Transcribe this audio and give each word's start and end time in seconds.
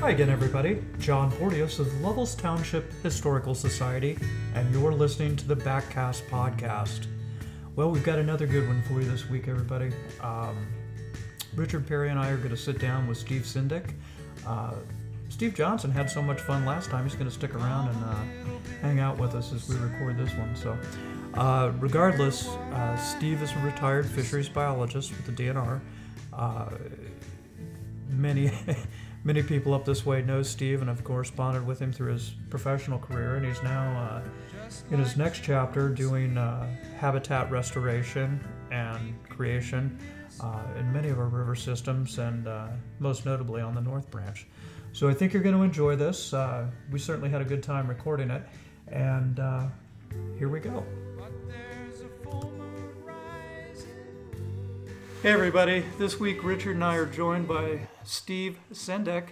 Hi 0.00 0.12
again, 0.12 0.30
everybody. 0.30 0.82
John 0.98 1.30
Porteous 1.30 1.78
of 1.78 1.92
the 1.92 1.98
Lovells 1.98 2.34
Township 2.34 2.90
Historical 3.02 3.54
Society, 3.54 4.16
and 4.54 4.72
you're 4.72 4.94
listening 4.94 5.36
to 5.36 5.46
the 5.46 5.54
Backcast 5.54 6.26
Podcast. 6.30 7.06
Well, 7.76 7.90
we've 7.90 8.02
got 8.02 8.18
another 8.18 8.46
good 8.46 8.66
one 8.66 8.82
for 8.84 8.94
you 8.94 9.10
this 9.10 9.28
week, 9.28 9.46
everybody. 9.46 9.92
Um, 10.22 10.56
Richard 11.54 11.86
Perry 11.86 12.08
and 12.08 12.18
I 12.18 12.30
are 12.30 12.38
going 12.38 12.48
to 12.48 12.56
sit 12.56 12.78
down 12.78 13.08
with 13.08 13.18
Steve 13.18 13.42
Sendek. 13.42 13.92
Uh, 14.46 14.72
Steve 15.28 15.54
Johnson 15.54 15.90
had 15.90 16.10
so 16.10 16.22
much 16.22 16.40
fun 16.40 16.64
last 16.64 16.88
time, 16.88 17.04
he's 17.04 17.12
going 17.12 17.28
to 17.28 17.34
stick 17.34 17.54
around 17.54 17.88
and 17.90 18.04
uh, 18.04 18.16
hang 18.80 19.00
out 19.00 19.18
with 19.18 19.34
us 19.34 19.52
as 19.52 19.68
we 19.68 19.76
record 19.76 20.16
this 20.16 20.32
one. 20.32 20.56
So, 20.56 20.78
uh, 21.34 21.72
regardless, 21.78 22.48
uh, 22.48 22.96
Steve 22.96 23.42
is 23.42 23.52
a 23.52 23.58
retired 23.58 24.06
fisheries 24.06 24.48
biologist 24.48 25.10
with 25.10 25.26
the 25.26 25.44
DNR. 25.44 25.78
Uh, 26.32 26.70
many 28.08 28.50
many 29.24 29.42
people 29.42 29.74
up 29.74 29.84
this 29.84 30.06
way 30.06 30.22
know 30.22 30.42
Steve 30.42 30.80
and 30.80 30.88
have 30.88 31.04
corresponded 31.04 31.66
with 31.66 31.78
him 31.78 31.92
through 31.92 32.12
his 32.12 32.34
professional 32.48 32.98
career, 32.98 33.36
and 33.36 33.46
he's 33.46 33.62
now 33.62 33.98
uh, 33.98 34.22
in 34.90 34.98
his 34.98 35.16
next 35.16 35.42
chapter 35.42 35.88
doing 35.88 36.38
uh, 36.38 36.68
habitat 36.98 37.50
restoration 37.50 38.42
and 38.70 39.14
creation 39.28 39.98
uh, 40.40 40.62
in 40.78 40.92
many 40.92 41.08
of 41.08 41.18
our 41.18 41.26
river 41.26 41.54
systems, 41.54 42.18
and 42.18 42.48
uh, 42.48 42.68
most 42.98 43.26
notably 43.26 43.60
on 43.60 43.74
the 43.74 43.80
North 43.80 44.10
Branch. 44.10 44.46
So 44.92 45.08
I 45.08 45.14
think 45.14 45.32
you're 45.32 45.42
going 45.42 45.54
to 45.54 45.62
enjoy 45.62 45.96
this. 45.96 46.34
Uh, 46.34 46.66
we 46.90 46.98
certainly 46.98 47.30
had 47.30 47.40
a 47.40 47.44
good 47.44 47.62
time 47.62 47.88
recording 47.88 48.30
it, 48.30 48.42
and 48.88 49.38
uh, 49.38 49.66
here 50.38 50.48
we 50.48 50.60
go. 50.60 50.84
Hey 55.22 55.32
everybody, 55.32 55.84
this 55.98 56.18
week 56.18 56.42
Richard 56.42 56.76
and 56.76 56.84
I 56.84 56.96
are 56.96 57.04
joined 57.04 57.46
by 57.46 57.88
Steve 58.04 58.58
Sendek, 58.72 59.28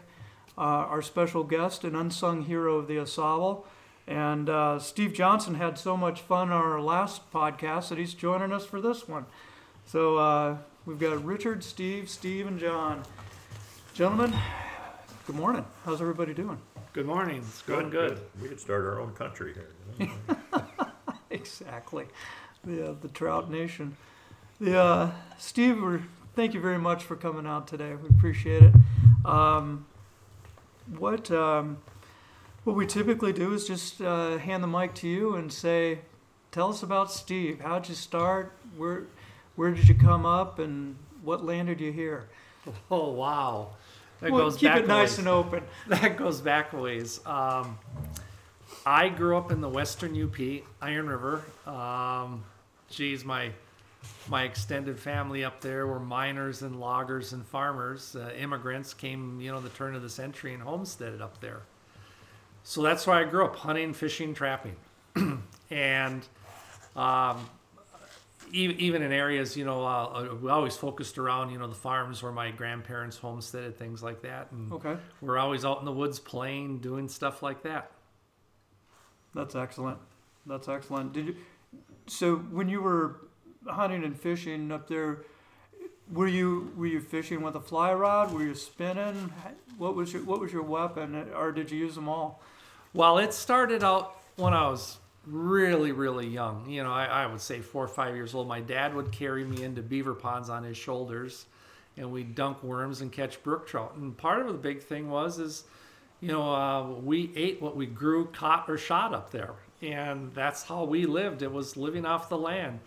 uh, 0.59 0.61
our 0.61 1.01
special 1.01 1.45
guest 1.45 1.83
and 1.83 1.97
unsung 1.97 2.42
hero 2.45 2.77
of 2.77 2.88
the 2.88 2.97
Ausable. 2.97 3.64
And 4.06 4.50
uh, 4.50 4.81
Steve 4.81 5.14
Johnson 5.14 5.55
had 5.55 5.78
so 5.78 5.97
much 5.97 6.20
fun 6.20 6.53
on 6.53 6.62
our 6.62 6.81
last 6.81 7.33
podcast 7.33 7.89
that 7.89 7.97
he's 7.97 8.12
joining 8.12 8.53
us 8.53 8.66
for 8.66 8.83
this 8.83 9.09
one. 9.09 9.25
So 9.86 10.19
uh, 10.19 10.59
we've 10.84 10.98
got 10.98 11.25
Richard, 11.25 11.64
Steve, 11.64 12.11
Steve, 12.11 12.47
and 12.47 12.59
John. 12.59 13.03
Gentlemen, 13.94 14.34
good 15.27 15.36
morning. 15.36 15.64
How's 15.86 16.03
everybody 16.03 16.34
doing? 16.34 16.59
Good 16.92 17.06
morning. 17.06 17.39
It's 17.39 17.62
going 17.62 17.89
good. 17.89 18.20
We 18.42 18.48
could 18.48 18.61
start 18.61 18.84
our 18.84 19.00
own 19.00 19.14
country 19.14 19.55
here. 19.55 20.11
Exactly. 21.31 22.06
The, 22.64 22.91
uh, 22.91 22.94
the 23.00 23.09
Trout 23.09 23.50
Nation. 23.50 23.97
Uh, 24.64 25.11
Steve, 25.39 26.03
thank 26.34 26.55
you 26.55 26.61
very 26.61 26.78
much 26.78 27.05
for 27.05 27.17
coming 27.17 27.47
out 27.47 27.69
today. 27.69 27.95
We 27.95 28.09
appreciate 28.09 28.62
it. 28.65 28.75
Um, 29.25 29.87
what, 30.98 31.31
um, 31.31 31.78
what 32.65 32.75
we 32.75 32.87
typically 32.87 33.33
do 33.33 33.53
is 33.55 33.67
just 33.67 34.00
uh, 34.00 34.39
hand 34.39 34.62
the 34.62 34.69
mic 34.69 34.95
to 34.97 35.09
you 35.09 35.37
and 35.37 35.53
say, 35.53 36.00
tell 36.50 36.70
us 36.70 36.83
about 36.83 37.12
Steve. 37.12 37.61
How'd 37.61 37.89
you 37.89 37.95
start? 37.95 38.53
Where, 38.77 39.05
where 39.55 39.70
did 39.73 39.89
you 39.89 39.95
come 39.95 40.27
up? 40.27 40.59
And 40.59 40.97
what 41.22 41.45
landed 41.45 41.81
you 41.81 41.93
here? 41.93 42.28
Oh 42.91 43.12
wow, 43.12 43.70
that 44.20 44.31
Well, 44.31 44.45
goes 44.45 44.59
keep 44.59 44.69
back 44.69 44.81
it 44.81 44.89
nice 44.89 45.11
ways. 45.12 45.19
and 45.20 45.28
open. 45.28 45.62
That 45.87 46.19
goes 46.19 46.43
back 46.43 46.75
ways. 46.75 47.19
Um, 47.25 47.78
I 48.84 49.09
grew 49.09 49.39
up 49.39 49.50
in 49.50 49.62
the 49.62 49.70
Western 49.70 50.20
UP, 50.22 50.37
Iron 50.83 51.09
River. 51.09 51.45
Um, 51.67 52.45
geez, 52.91 53.25
my 53.25 53.53
my 54.28 54.42
extended 54.44 54.98
family 54.98 55.44
up 55.44 55.60
there 55.60 55.86
were 55.86 55.98
miners 56.00 56.62
and 56.62 56.78
loggers 56.78 57.32
and 57.32 57.44
farmers. 57.46 58.14
Uh, 58.16 58.30
immigrants 58.38 58.94
came, 58.94 59.41
you 59.41 59.50
know, 59.50 59.60
the 59.60 59.70
turn 59.70 59.94
of 59.94 60.02
the 60.02 60.10
century 60.10 60.54
and 60.54 60.62
homesteaded 60.62 61.20
up 61.22 61.41
there. 61.41 61.62
So 62.62 62.82
that's 62.82 63.06
why 63.06 63.20
I 63.20 63.24
grew 63.24 63.44
up: 63.44 63.56
hunting, 63.56 63.94
fishing, 63.94 64.34
trapping, 64.34 64.76
and 65.70 66.26
um, 66.96 67.48
e- 68.53 68.75
even 68.78 69.00
in 69.03 69.10
areas, 69.12 69.56
you 69.56 69.64
know, 69.64 69.84
uh, 69.87 70.34
we 70.41 70.50
always 70.50 70.76
focused 70.76 71.16
around, 71.19 71.50
you 71.50 71.58
know, 71.58 71.66
the 71.66 71.75
farms 71.75 72.22
where 72.22 72.32
my 72.32 72.50
grandparents 72.50 73.16
homesteaded, 73.16 73.78
things 73.78 74.03
like 74.03 74.20
that. 74.22 74.53
And 74.53 74.70
Okay, 74.72 74.97
we're 75.22 75.38
always 75.38 75.64
out 75.64 75.78
in 75.78 75.87
the 75.87 75.92
woods 75.92 76.19
playing, 76.19 76.78
doing 76.81 77.08
stuff 77.08 77.42
like 77.42 77.62
that. 77.62 77.91
that's 79.34 79.54
excellent. 79.54 79.98
That's 80.47 80.69
excellent. 80.69 81.12
Did 81.14 81.26
you? 81.28 81.37
So 82.06 82.37
when 82.37 82.69
you 82.69 82.81
were 82.82 83.16
hunting 83.66 84.04
and 84.04 84.19
fishing 84.19 84.70
up 84.72 84.88
there, 84.88 85.24
were 86.12 86.28
you 86.28 86.72
were 86.76 86.86
you 86.86 87.00
fishing 87.00 87.42
with 87.42 87.54
a 87.54 87.60
fly 87.60 87.92
rod? 87.92 88.32
Were 88.32 88.42
you 88.42 88.54
spinning? 88.54 89.32
What 89.76 89.94
was 89.94 90.12
your 90.12 90.22
what 90.22 90.41
was 90.41 90.52
your 90.52 90.62
weapon, 90.62 91.30
or 91.34 91.52
did 91.52 91.70
you 91.70 91.78
use 91.78 91.94
them 91.94 92.08
all? 92.08 92.42
Well, 92.94 93.19
it 93.19 93.34
started 93.34 93.84
out 93.84 94.16
when 94.36 94.54
I 94.54 94.69
was 94.69 94.98
really, 95.26 95.92
really 95.92 96.26
young. 96.26 96.69
You 96.69 96.82
know, 96.82 96.92
I, 96.92 97.04
I 97.04 97.26
would 97.26 97.41
say 97.41 97.60
four 97.60 97.84
or 97.84 97.88
five 97.88 98.14
years 98.14 98.34
old. 98.34 98.48
My 98.48 98.60
dad 98.60 98.94
would 98.94 99.12
carry 99.12 99.44
me 99.44 99.62
into 99.62 99.82
beaver 99.82 100.14
ponds 100.14 100.48
on 100.48 100.64
his 100.64 100.76
shoulders, 100.76 101.46
and 101.96 102.10
we'd 102.10 102.34
dunk 102.34 102.62
worms 102.62 103.00
and 103.00 103.12
catch 103.12 103.42
brook 103.42 103.66
trout. 103.66 103.94
And 103.96 104.16
part 104.16 104.40
of 104.40 104.46
the 104.46 104.54
big 104.54 104.82
thing 104.82 105.10
was 105.10 105.38
is, 105.38 105.64
you 106.20 106.28
know, 106.28 106.52
uh, 106.52 106.88
we 106.88 107.30
ate 107.36 107.60
what 107.60 107.76
we 107.76 107.86
grew, 107.86 108.26
caught, 108.26 108.64
or 108.69 108.78
shot 108.78 109.14
up 109.14 109.30
there, 109.30 109.54
and 109.82 110.32
that's 110.34 110.62
how 110.62 110.84
we 110.84 111.04
lived. 111.04 111.42
It 111.42 111.52
was 111.52 111.76
living 111.76 112.06
off 112.06 112.28
the 112.28 112.38
land. 112.38 112.80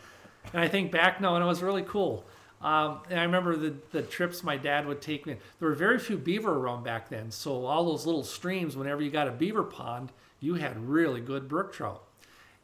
And 0.53 0.61
I 0.61 0.67
think 0.67 0.91
back 0.91 1.21
now, 1.21 1.35
and 1.35 1.43
it 1.43 1.47
was 1.47 1.61
really 1.61 1.83
cool. 1.83 2.25
Um, 2.61 2.99
and 3.09 3.19
I 3.19 3.23
remember 3.23 3.55
the, 3.55 3.73
the 3.91 4.03
trips 4.03 4.43
my 4.43 4.57
dad 4.57 4.85
would 4.85 5.01
take 5.01 5.25
me. 5.25 5.35
There 5.59 5.69
were 5.69 5.75
very 5.75 5.97
few 5.97 6.17
beaver 6.17 6.53
around 6.53 6.83
back 6.83 7.09
then, 7.09 7.31
so 7.31 7.65
all 7.65 7.85
those 7.85 8.05
little 8.05 8.23
streams, 8.23 8.77
whenever 8.77 9.01
you 9.01 9.09
got 9.09 9.27
a 9.27 9.31
beaver 9.31 9.63
pond, 9.63 10.11
you 10.39 10.55
had 10.55 10.77
really 10.87 11.21
good 11.21 11.47
brook 11.47 11.73
trout. 11.73 12.03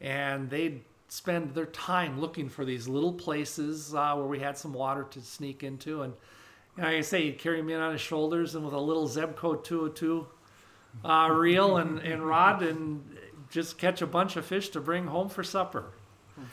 And 0.00 0.50
they'd 0.50 0.82
spend 1.08 1.54
their 1.54 1.66
time 1.66 2.20
looking 2.20 2.48
for 2.48 2.64
these 2.64 2.86
little 2.86 3.12
places 3.12 3.94
uh, 3.94 4.14
where 4.14 4.26
we 4.26 4.38
had 4.38 4.56
some 4.56 4.72
water 4.72 5.04
to 5.10 5.20
sneak 5.20 5.64
into. 5.64 6.02
And, 6.02 6.12
and 6.76 6.86
like 6.86 6.96
I 6.96 7.00
say, 7.00 7.24
he'd 7.24 7.38
carry 7.38 7.62
me 7.62 7.72
in 7.72 7.80
on 7.80 7.92
his 7.92 8.00
shoulders 8.00 8.54
and 8.54 8.64
with 8.64 8.74
a 8.74 8.80
little 8.80 9.08
Zebco 9.08 9.64
202 9.64 10.26
uh, 11.04 11.28
reel 11.32 11.78
and, 11.78 11.98
and 12.00 12.24
rod 12.24 12.62
and 12.62 13.02
just 13.50 13.78
catch 13.78 14.02
a 14.02 14.06
bunch 14.06 14.36
of 14.36 14.44
fish 14.44 14.68
to 14.70 14.80
bring 14.80 15.06
home 15.06 15.28
for 15.28 15.42
supper 15.42 15.86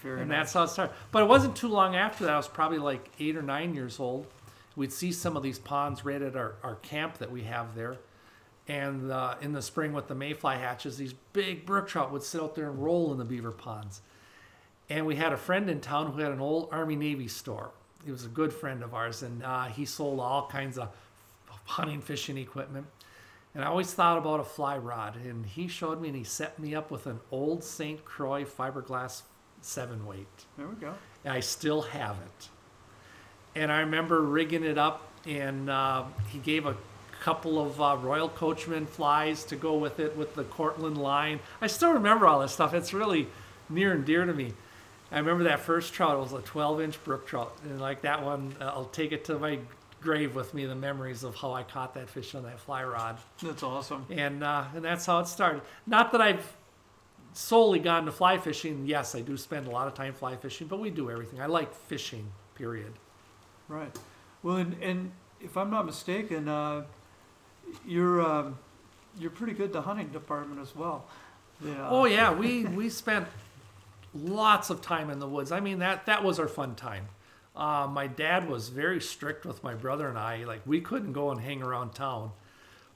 Very 0.01 0.21
and 0.21 0.29
nice. 0.29 0.39
that's 0.39 0.53
how 0.53 0.63
it 0.63 0.67
started. 0.69 0.95
But 1.11 1.23
it 1.23 1.27
wasn't 1.27 1.55
too 1.55 1.67
long 1.67 1.95
after 1.95 2.25
that. 2.25 2.33
I 2.33 2.37
was 2.37 2.47
probably 2.47 2.77
like 2.77 3.09
eight 3.19 3.35
or 3.35 3.41
nine 3.41 3.73
years 3.73 3.99
old. 3.99 4.27
We'd 4.75 4.91
see 4.91 5.11
some 5.11 5.37
of 5.37 5.43
these 5.43 5.59
ponds 5.59 6.03
right 6.03 6.21
at 6.21 6.35
our, 6.35 6.55
our 6.63 6.75
camp 6.75 7.17
that 7.19 7.31
we 7.31 7.43
have 7.43 7.75
there. 7.75 7.97
And 8.67 9.11
uh, 9.11 9.35
in 9.41 9.53
the 9.53 9.61
spring 9.61 9.93
with 9.93 10.07
the 10.07 10.15
mayfly 10.15 10.57
hatches, 10.57 10.97
these 10.97 11.13
big 11.33 11.65
brook 11.65 11.87
trout 11.87 12.11
would 12.11 12.23
sit 12.23 12.41
out 12.41 12.55
there 12.55 12.69
and 12.69 12.83
roll 12.83 13.11
in 13.11 13.17
the 13.17 13.25
beaver 13.25 13.51
ponds. 13.51 14.01
And 14.89 15.05
we 15.05 15.15
had 15.15 15.33
a 15.33 15.37
friend 15.37 15.69
in 15.69 15.81
town 15.81 16.11
who 16.11 16.19
had 16.19 16.31
an 16.31 16.39
old 16.39 16.69
Army 16.71 16.95
Navy 16.95 17.27
store. 17.27 17.71
He 18.03 18.11
was 18.11 18.25
a 18.25 18.29
good 18.29 18.53
friend 18.53 18.83
of 18.83 18.93
ours, 18.93 19.23
and 19.23 19.43
uh, 19.43 19.65
he 19.65 19.85
sold 19.85 20.19
all 20.19 20.47
kinds 20.47 20.77
of 20.77 20.89
hunting, 21.65 22.01
fishing 22.01 22.37
equipment. 22.37 22.85
And 23.53 23.63
I 23.63 23.67
always 23.67 23.93
thought 23.93 24.17
about 24.17 24.39
a 24.39 24.43
fly 24.43 24.77
rod, 24.77 25.15
and 25.15 25.45
he 25.45 25.67
showed 25.67 26.01
me 26.01 26.09
and 26.09 26.17
he 26.17 26.23
set 26.23 26.59
me 26.59 26.75
up 26.75 26.91
with 26.91 27.07
an 27.07 27.19
old 27.31 27.63
St. 27.63 28.03
Croix 28.03 28.43
fiberglass 28.43 29.23
seven 29.61 30.05
weight. 30.05 30.27
There 30.57 30.67
we 30.67 30.75
go. 30.75 30.93
I 31.25 31.39
still 31.39 31.81
have 31.81 32.17
it. 32.17 32.49
And 33.55 33.71
I 33.71 33.79
remember 33.79 34.21
rigging 34.21 34.63
it 34.63 34.77
up, 34.77 35.07
and 35.25 35.69
uh, 35.69 36.03
he 36.29 36.39
gave 36.39 36.65
a 36.65 36.75
couple 37.21 37.59
of 37.59 37.81
uh, 37.81 37.97
Royal 38.01 38.29
Coachman 38.29 38.85
flies 38.85 39.43
to 39.45 39.55
go 39.55 39.75
with 39.75 39.99
it 39.99 40.15
with 40.15 40.35
the 40.35 40.43
Cortland 40.43 40.97
line. 40.97 41.39
I 41.61 41.67
still 41.67 41.93
remember 41.93 42.27
all 42.27 42.41
this 42.41 42.51
stuff. 42.51 42.73
It's 42.73 42.93
really 42.93 43.27
near 43.69 43.93
and 43.93 44.05
dear 44.05 44.25
to 44.25 44.33
me. 44.33 44.53
I 45.11 45.19
remember 45.19 45.45
that 45.45 45.59
first 45.61 45.93
trout. 45.93 46.17
It 46.17 46.19
was 46.19 46.33
a 46.33 46.41
12 46.41 46.81
inch 46.81 47.03
brook 47.03 47.25
trout. 47.27 47.55
And 47.63 47.79
like 47.79 48.01
that 48.01 48.23
one, 48.23 48.55
uh, 48.59 48.65
I'll 48.65 48.85
take 48.85 49.11
it 49.11 49.25
to 49.25 49.39
my 49.39 49.59
grave 50.01 50.35
with 50.35 50.53
me 50.53 50.65
the 50.65 50.75
memories 50.75 51.23
of 51.23 51.35
how 51.35 51.53
I 51.53 51.63
caught 51.63 51.93
that 51.95 52.09
fish 52.09 52.35
on 52.35 52.43
that 52.43 52.59
fly 52.59 52.83
rod. 52.83 53.17
That's 53.41 53.63
awesome. 53.63 54.05
And, 54.11 54.43
uh, 54.43 54.65
and 54.75 54.83
that's 54.83 55.05
how 55.05 55.19
it 55.19 55.27
started. 55.27 55.61
Not 55.87 56.11
that 56.11 56.21
I've 56.21 56.55
solely 57.37 57.79
gone 57.79 58.05
to 58.05 58.11
fly 58.11 58.37
fishing. 58.37 58.85
Yes, 58.85 59.15
I 59.15 59.21
do 59.21 59.37
spend 59.37 59.67
a 59.67 59.69
lot 59.69 59.87
of 59.87 59.93
time 59.93 60.13
fly 60.13 60.35
fishing, 60.35 60.67
but 60.67 60.79
we 60.79 60.89
do 60.89 61.09
everything. 61.11 61.41
I 61.41 61.45
like 61.45 61.73
fishing, 61.73 62.27
period. 62.55 62.93
Right. 63.67 63.95
Well, 64.43 64.57
and, 64.57 64.75
and 64.81 65.11
if 65.41 65.57
I'm 65.57 65.69
not 65.69 65.85
mistaken, 65.85 66.47
uh, 66.47 66.83
you're 67.85 68.21
um, 68.21 68.57
you're 69.17 69.31
pretty 69.31 69.53
good 69.53 69.67
at 69.67 69.73
the 69.73 69.81
hunting 69.81 70.09
department 70.09 70.61
as 70.61 70.75
well. 70.75 71.05
Yeah. 71.63 71.87
Oh 71.89 72.05
yeah, 72.05 72.33
we 72.33 72.65
we 72.79 72.89
spent 72.89 73.27
lots 74.13 74.69
of 74.69 74.81
time 74.81 75.09
in 75.09 75.19
the 75.19 75.27
woods. 75.27 75.51
I 75.51 75.59
mean 75.59 75.79
that 75.79 76.05
that 76.05 76.23
was 76.23 76.39
our 76.39 76.47
fun 76.47 76.75
time. 76.75 77.07
Uh, 77.55 77.87
my 77.89 78.05
dad 78.07 78.49
was 78.49 78.67
very 78.69 78.99
strict 78.99 79.45
with 79.45 79.63
my 79.63 79.73
brother 79.73 80.09
and 80.09 80.17
I. 80.17 80.43
Like 80.43 80.61
we 80.65 80.81
couldn't 80.81 81.13
go 81.13 81.31
and 81.31 81.39
hang 81.39 81.61
around 81.61 81.91
town, 81.93 82.31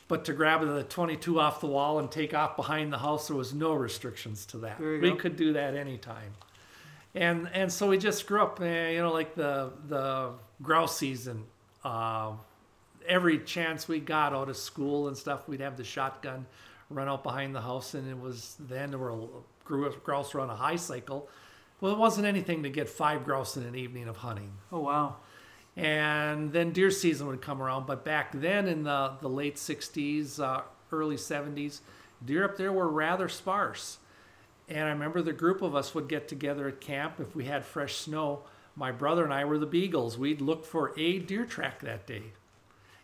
but 0.10 0.26
to 0.26 0.34
grab 0.34 0.66
the 0.66 0.84
22 0.84 1.40
off 1.40 1.62
the 1.62 1.68
wall 1.68 2.00
and 2.00 2.12
take 2.12 2.34
off 2.34 2.58
behind 2.58 2.92
the 2.92 2.98
house, 2.98 3.28
there 3.28 3.38
was 3.38 3.54
no 3.54 3.74
restrictions 3.74 4.46
to 4.48 4.58
that. 4.58 4.80
We 4.80 5.00
go. 5.00 5.16
could 5.16 5.38
do 5.38 5.54
that 5.54 5.76
anytime. 5.76 6.34
And 7.16 7.48
and 7.54 7.72
so 7.72 7.88
we 7.88 7.98
just 7.98 8.28
grew 8.28 8.42
up, 8.42 8.60
eh, 8.60 8.92
you 8.92 9.00
know, 9.00 9.14
like 9.14 9.36
the 9.36 9.72
the 9.88 10.32
grouse 10.62 10.98
season. 10.98 11.46
Uh, 11.84 12.34
every 13.08 13.40
chance 13.40 13.88
we 13.88 14.00
got 14.00 14.34
out 14.34 14.50
of 14.50 14.58
school 14.58 15.08
and 15.08 15.18
stuff, 15.18 15.48
we'd 15.48 15.62
have 15.62 15.78
the 15.78 15.84
shotgun 15.84 16.46
run 16.90 17.08
out 17.08 17.24
behind 17.24 17.56
the 17.56 17.62
house, 17.62 17.94
and 17.94 18.10
it 18.10 18.20
was 18.20 18.56
then 18.60 18.90
there 18.90 19.00
were 19.00 19.16
grew 19.64 19.92
grouse 20.04 20.34
were 20.34 20.42
on 20.42 20.50
a 20.50 20.56
high 20.56 20.76
cycle. 20.76 21.30
Well, 21.82 21.94
it 21.94 21.98
wasn't 22.00 22.26
anything 22.26 22.64
to 22.64 22.70
get 22.70 22.90
five 22.90 23.24
grouse 23.24 23.58
in 23.58 23.64
an 23.64 23.76
evening 23.76 24.08
of 24.08 24.18
hunting. 24.18 24.54
Oh 24.72 24.82
wow. 24.82 25.18
And 25.80 26.52
then 26.52 26.74
deer 26.74 26.92
season 26.92 27.28
would 27.28 27.42
come 27.42 27.62
around, 27.62 27.88
but 27.88 28.04
back 28.04 28.34
then 28.34 28.68
in 28.68 28.84
the 28.84 29.14
the 29.22 29.30
late 29.30 29.56
'60s, 29.56 30.40
uh, 30.40 30.64
early 30.92 31.16
'70s, 31.16 31.80
deer 32.24 32.44
up 32.44 32.58
there 32.58 32.74
were 32.74 32.90
rather 32.90 33.30
sparse. 33.30 34.00
And 34.68 34.88
I 34.88 34.92
remember 34.92 35.22
the 35.22 35.32
group 35.32 35.62
of 35.62 35.76
us 35.76 35.96
would 35.96 36.10
get 36.10 36.28
together 36.28 36.68
at 36.68 36.82
camp 36.82 37.20
if 37.20 37.34
we 37.34 37.46
had 37.46 37.66
fresh 37.66 37.96
snow. 37.96 38.42
My 38.76 38.92
brother 38.92 39.24
and 39.24 39.34
I 39.34 39.46
were 39.46 39.58
the 39.58 39.66
beagles. 39.66 40.18
We'd 40.18 40.42
look 40.42 40.66
for 40.66 40.94
a 41.00 41.20
deer 41.20 41.46
track 41.46 41.80
that 41.80 42.06
day. 42.06 42.34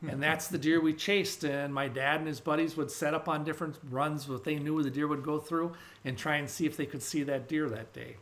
And 0.07 0.21
that's 0.21 0.47
the 0.47 0.59
deer 0.59 0.79
we 0.79 0.93
chased. 0.93 1.43
And 1.43 1.73
my 1.73 1.87
dad 1.87 2.19
and 2.19 2.27
his 2.27 2.39
buddies 2.39 2.77
would 2.77 2.91
set 2.91 3.15
up 3.15 3.27
on 3.27 3.43
different 3.43 3.79
runs 3.89 4.27
that 4.27 4.43
they 4.43 4.59
knew 4.59 4.83
the 4.83 4.91
deer 4.91 5.07
would 5.07 5.23
go 5.23 5.39
through 5.39 5.73
and 6.03 6.15
try 6.15 6.35
and 6.35 6.47
see 6.47 6.67
if 6.67 6.77
they 6.77 6.85
could 6.85 7.01
see 7.01 7.23
that 7.23 7.47
deer 7.47 7.67
that 7.69 7.93
day. 7.93 8.17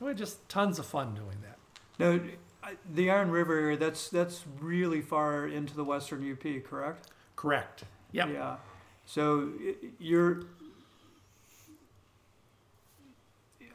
We 0.00 0.08
had 0.08 0.18
just 0.18 0.46
tons 0.50 0.78
of 0.78 0.84
fun 0.84 1.14
doing 1.14 1.38
that. 1.42 1.58
Now, 1.98 2.20
I- 2.64 2.76
the 2.94 3.10
Iron 3.10 3.30
River 3.30 3.58
area, 3.58 3.76
that's, 3.76 4.08
that's 4.08 4.44
really 4.60 5.02
far 5.02 5.46
into 5.46 5.74
the 5.74 5.84
western 5.84 6.30
UP, 6.30 6.64
correct? 6.64 7.10
Correct. 7.36 7.84
Yep. 8.12 8.28
Yeah. 8.32 8.56
So 9.04 9.50
you're, 9.98 10.44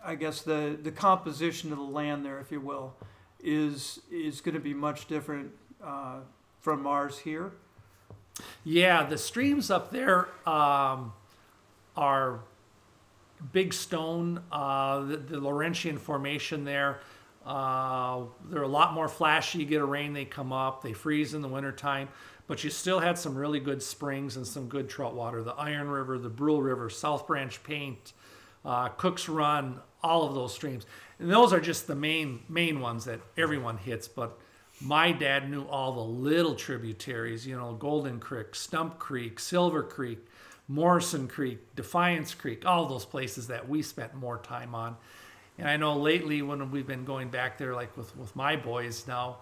I 0.03 0.15
guess 0.15 0.41
the, 0.41 0.77
the 0.81 0.91
composition 0.91 1.71
of 1.71 1.77
the 1.77 1.83
land 1.83 2.25
there, 2.25 2.39
if 2.39 2.51
you 2.51 2.61
will, 2.61 2.95
is, 3.43 3.99
is 4.11 4.41
gonna 4.41 4.59
be 4.59 4.73
much 4.73 5.07
different, 5.07 5.51
uh, 5.83 6.19
from 6.59 6.87
ours 6.87 7.19
here. 7.19 7.51
Yeah, 8.63 9.03
the 9.05 9.17
streams 9.17 9.69
up 9.69 9.91
there 9.91 10.29
um, 10.47 11.13
are 11.95 12.39
Big 13.51 13.73
Stone, 13.73 14.41
uh, 14.51 15.01
the, 15.01 15.17
the 15.17 15.39
Laurentian 15.39 15.97
Formation 15.97 16.63
there. 16.65 16.99
Uh, 17.49 18.25
they're 18.51 18.61
a 18.61 18.67
lot 18.67 18.93
more 18.93 19.07
flashy. 19.07 19.59
You 19.59 19.65
get 19.65 19.81
a 19.81 19.85
rain, 19.85 20.13
they 20.13 20.23
come 20.23 20.53
up. 20.53 20.83
They 20.83 20.93
freeze 20.93 21.33
in 21.33 21.41
the 21.41 21.47
wintertime. 21.47 22.07
But 22.45 22.63
you 22.63 22.69
still 22.69 22.99
had 22.99 23.17
some 23.17 23.35
really 23.35 23.59
good 23.59 23.81
springs 23.81 24.37
and 24.37 24.45
some 24.45 24.67
good 24.67 24.87
trout 24.87 25.15
water. 25.15 25.41
The 25.41 25.53
Iron 25.53 25.89
River, 25.89 26.19
the 26.19 26.29
Brule 26.29 26.61
River, 26.61 26.91
South 26.91 27.25
Branch 27.25 27.61
Paint, 27.63 28.13
uh, 28.63 28.89
Cook's 28.89 29.27
Run, 29.27 29.79
all 30.03 30.27
of 30.27 30.35
those 30.35 30.53
streams. 30.53 30.85
And 31.17 31.31
those 31.31 31.51
are 31.51 31.59
just 31.59 31.87
the 31.87 31.95
main 31.95 32.41
main 32.47 32.81
ones 32.81 33.05
that 33.05 33.19
everyone 33.35 33.77
hits. 33.77 34.07
But 34.07 34.37
my 34.79 35.11
dad 35.11 35.49
knew 35.49 35.63
all 35.63 35.93
the 35.93 36.21
little 36.21 36.53
tributaries, 36.53 37.47
you 37.47 37.57
know, 37.57 37.73
Golden 37.73 38.19
Creek, 38.19 38.53
Stump 38.53 38.99
Creek, 38.99 39.39
Silver 39.39 39.81
Creek, 39.81 40.19
Morrison 40.67 41.27
Creek, 41.27 41.75
Defiance 41.75 42.35
Creek, 42.35 42.63
all 42.63 42.85
those 42.85 43.05
places 43.05 43.47
that 43.47 43.67
we 43.67 43.81
spent 43.81 44.13
more 44.13 44.37
time 44.37 44.75
on. 44.75 44.97
And 45.59 45.67
I 45.67 45.77
know 45.77 45.95
lately 45.97 46.41
when 46.41 46.71
we've 46.71 46.87
been 46.87 47.03
going 47.05 47.29
back 47.29 47.57
there, 47.57 47.75
like 47.75 47.95
with, 47.97 48.15
with 48.17 48.35
my 48.35 48.55
boys 48.55 49.05
now, 49.07 49.37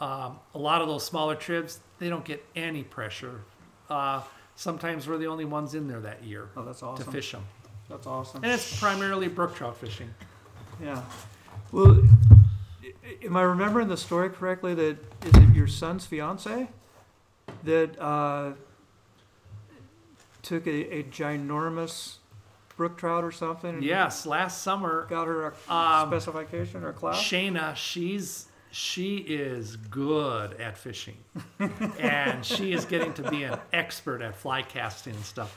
um, 0.00 0.38
a 0.54 0.58
lot 0.58 0.82
of 0.82 0.88
those 0.88 1.04
smaller 1.04 1.34
trips, 1.34 1.80
they 1.98 2.08
don't 2.10 2.24
get 2.24 2.44
any 2.54 2.82
pressure. 2.82 3.40
Uh, 3.88 4.20
sometimes 4.56 5.08
we're 5.08 5.16
the 5.18 5.26
only 5.26 5.44
ones 5.46 5.74
in 5.74 5.88
there 5.88 6.00
that 6.00 6.22
year 6.22 6.48
Oh, 6.56 6.64
that's 6.64 6.80
to 6.80 6.86
awesome. 6.86 7.12
fish 7.12 7.32
them. 7.32 7.44
That's 7.88 8.06
awesome. 8.06 8.44
And 8.44 8.52
it's 8.52 8.78
primarily 8.78 9.28
brook 9.28 9.54
trout 9.56 9.76
fishing. 9.78 10.12
Yeah. 10.82 11.02
Well, 11.72 12.02
i- 12.82 12.92
am 13.24 13.36
I 13.36 13.42
remembering 13.42 13.88
the 13.88 13.96
story 13.96 14.28
correctly 14.30 14.74
that, 14.74 14.98
is 15.24 15.34
it 15.34 15.54
your 15.54 15.66
son's 15.66 16.04
fiance? 16.06 16.68
That, 17.64 17.98
uh, 17.98 18.52
took 20.42 20.66
a, 20.66 20.98
a 20.98 21.02
ginormous 21.04 22.16
brook 22.76 22.96
trout 22.98 23.24
or 23.24 23.32
something? 23.32 23.82
Yes, 23.82 24.26
last 24.26 24.62
summer, 24.62 25.06
Got 25.08 25.26
her 25.26 25.46
a 25.68 25.72
Um, 25.72 26.08
specification 26.08 26.84
or 26.84 26.92
class? 26.92 27.16
Shayna, 27.22 27.74
she's 27.76 28.46
she 28.70 29.18
is 29.18 29.76
good 29.76 30.54
at 30.60 30.76
fishing, 30.76 31.16
and 31.98 32.44
she 32.44 32.72
is 32.72 32.84
getting 32.84 33.12
to 33.14 33.30
be 33.30 33.44
an 33.44 33.58
expert 33.72 34.20
at 34.20 34.34
fly 34.34 34.62
casting 34.62 35.14
and 35.14 35.24
stuff. 35.24 35.56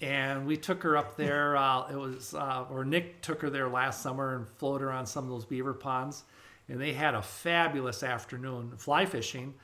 And 0.00 0.46
we 0.46 0.56
took 0.56 0.82
her 0.82 0.96
up 0.96 1.16
there. 1.16 1.56
Uh, 1.56 1.90
it 1.90 1.96
was 1.96 2.34
uh, 2.34 2.64
or 2.70 2.84
Nick 2.84 3.20
took 3.22 3.42
her 3.42 3.50
there 3.50 3.68
last 3.68 4.02
summer 4.02 4.34
and 4.36 4.48
floated 4.48 4.84
her 4.84 4.92
on 4.92 5.04
some 5.06 5.24
of 5.24 5.30
those 5.30 5.44
beaver 5.44 5.74
ponds, 5.74 6.24
and 6.68 6.80
they 6.80 6.92
had 6.94 7.14
a 7.14 7.22
fabulous 7.22 8.02
afternoon 8.02 8.72
fly 8.78 9.04
fishing. 9.04 9.54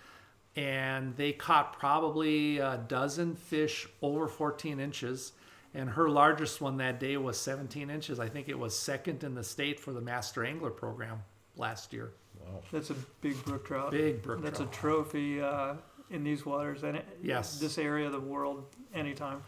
And 0.54 1.16
they 1.16 1.32
caught 1.32 1.78
probably 1.78 2.58
a 2.58 2.78
dozen 2.86 3.36
fish 3.36 3.88
over 4.02 4.28
14 4.28 4.80
inches. 4.80 5.32
And 5.74 5.88
her 5.90 6.10
largest 6.10 6.60
one 6.60 6.76
that 6.78 7.00
day 7.00 7.16
was 7.16 7.38
17 7.38 7.88
inches. 7.88 8.20
I 8.20 8.28
think 8.28 8.48
it 8.48 8.58
was 8.58 8.78
second 8.78 9.24
in 9.24 9.34
the 9.34 9.42
state 9.44 9.80
for 9.80 9.92
the 9.92 10.00
Master 10.02 10.44
Angler 10.44 10.70
program 10.70 11.22
last 11.56 11.92
year. 11.94 12.12
Wow. 12.40 12.60
That's 12.72 12.90
a 12.90 12.94
big 13.22 13.42
brook 13.44 13.64
trout. 13.66 13.90
Big 13.90 14.20
brook 14.20 14.42
That's 14.42 14.58
trout. 14.58 14.69
That's 14.70 14.78
a 14.78 14.80
trophy, 14.80 15.40
uh, 15.40 15.74
in 16.10 16.24
these 16.24 16.44
waters 16.44 16.82
and 16.82 17.00
Yes. 17.22 17.58
this 17.58 17.78
area 17.78 18.04
of 18.06 18.12
the 18.12 18.20
world 18.20 18.64
anytime. 18.94 19.42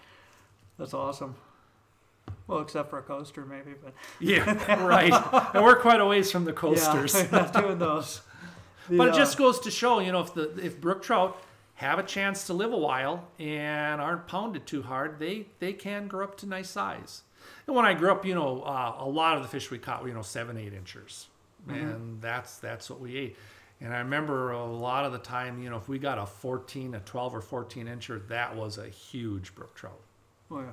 That's 0.78 0.94
awesome. 0.94 1.34
Well, 2.46 2.60
except 2.60 2.88
for 2.88 2.98
a 2.98 3.02
coaster 3.02 3.44
maybe, 3.44 3.74
but. 3.82 3.92
Yeah, 4.20 4.82
right. 4.82 5.12
And 5.54 5.62
we're 5.62 5.78
quite 5.80 6.00
a 6.00 6.06
ways 6.06 6.30
from 6.30 6.46
the 6.46 6.52
coasters. 6.64 7.14
we're 7.14 7.28
not 7.32 7.52
doing 7.52 7.78
those. 7.78 8.22
But 8.88 9.08
it 9.08 9.12
The, 9.12 9.18
just 9.18 9.36
goes 9.36 9.60
to 9.60 9.70
show, 9.70 9.98
you 10.00 10.12
know, 10.12 10.20
if 10.22 10.32
the 10.32 10.54
if 10.64 10.80
brook 10.80 11.02
trout 11.02 11.38
have 11.74 11.98
a 11.98 12.02
chance 12.02 12.46
to 12.46 12.52
live 12.52 12.72
a 12.72 12.78
while 12.78 13.28
and 13.38 14.00
aren't 14.00 14.26
pounded 14.26 14.66
too 14.66 14.82
hard, 14.82 15.18
they 15.18 15.46
they 15.58 15.72
can 15.72 16.06
grow 16.06 16.24
up 16.24 16.36
to 16.38 16.46
nice 16.46 16.70
size. 16.70 17.22
And 17.66 17.76
when 17.76 17.84
I 17.84 17.94
grew 17.94 18.10
up, 18.10 18.24
you 18.24 18.34
know, 18.34 18.62
uh, 18.62 18.96
a 18.98 19.08
lot 19.08 19.36
of 19.36 19.42
the 19.42 19.48
fish 19.48 19.70
we 19.70 19.78
caught 19.78 20.02
were 20.02 20.08
you 20.08 20.14
know 20.14 20.22
seven 20.22 20.56
eight 20.56 20.72
inchers, 20.72 21.26
and 21.68 22.20
that's 22.20 22.58
that's 22.58 22.88
what 22.88 23.00
we 23.00 23.16
ate. 23.16 23.36
And 23.80 23.92
I 23.92 23.98
remember 23.98 24.52
a 24.52 24.64
lot 24.64 25.04
of 25.04 25.12
the 25.12 25.18
time, 25.18 25.60
you 25.62 25.68
know, 25.68 25.76
if 25.76 25.88
we 25.88 25.98
got 25.98 26.16
a 26.16 26.24
14, 26.24 26.94
a 26.94 27.00
12 27.00 27.34
or 27.34 27.40
14 27.40 27.86
incher, 27.86 28.26
that 28.28 28.54
was 28.54 28.78
a 28.78 28.88
huge 28.88 29.54
brook 29.54 29.74
trout. 29.74 30.00
Oh, 30.50 30.60
yeah. 30.60 30.66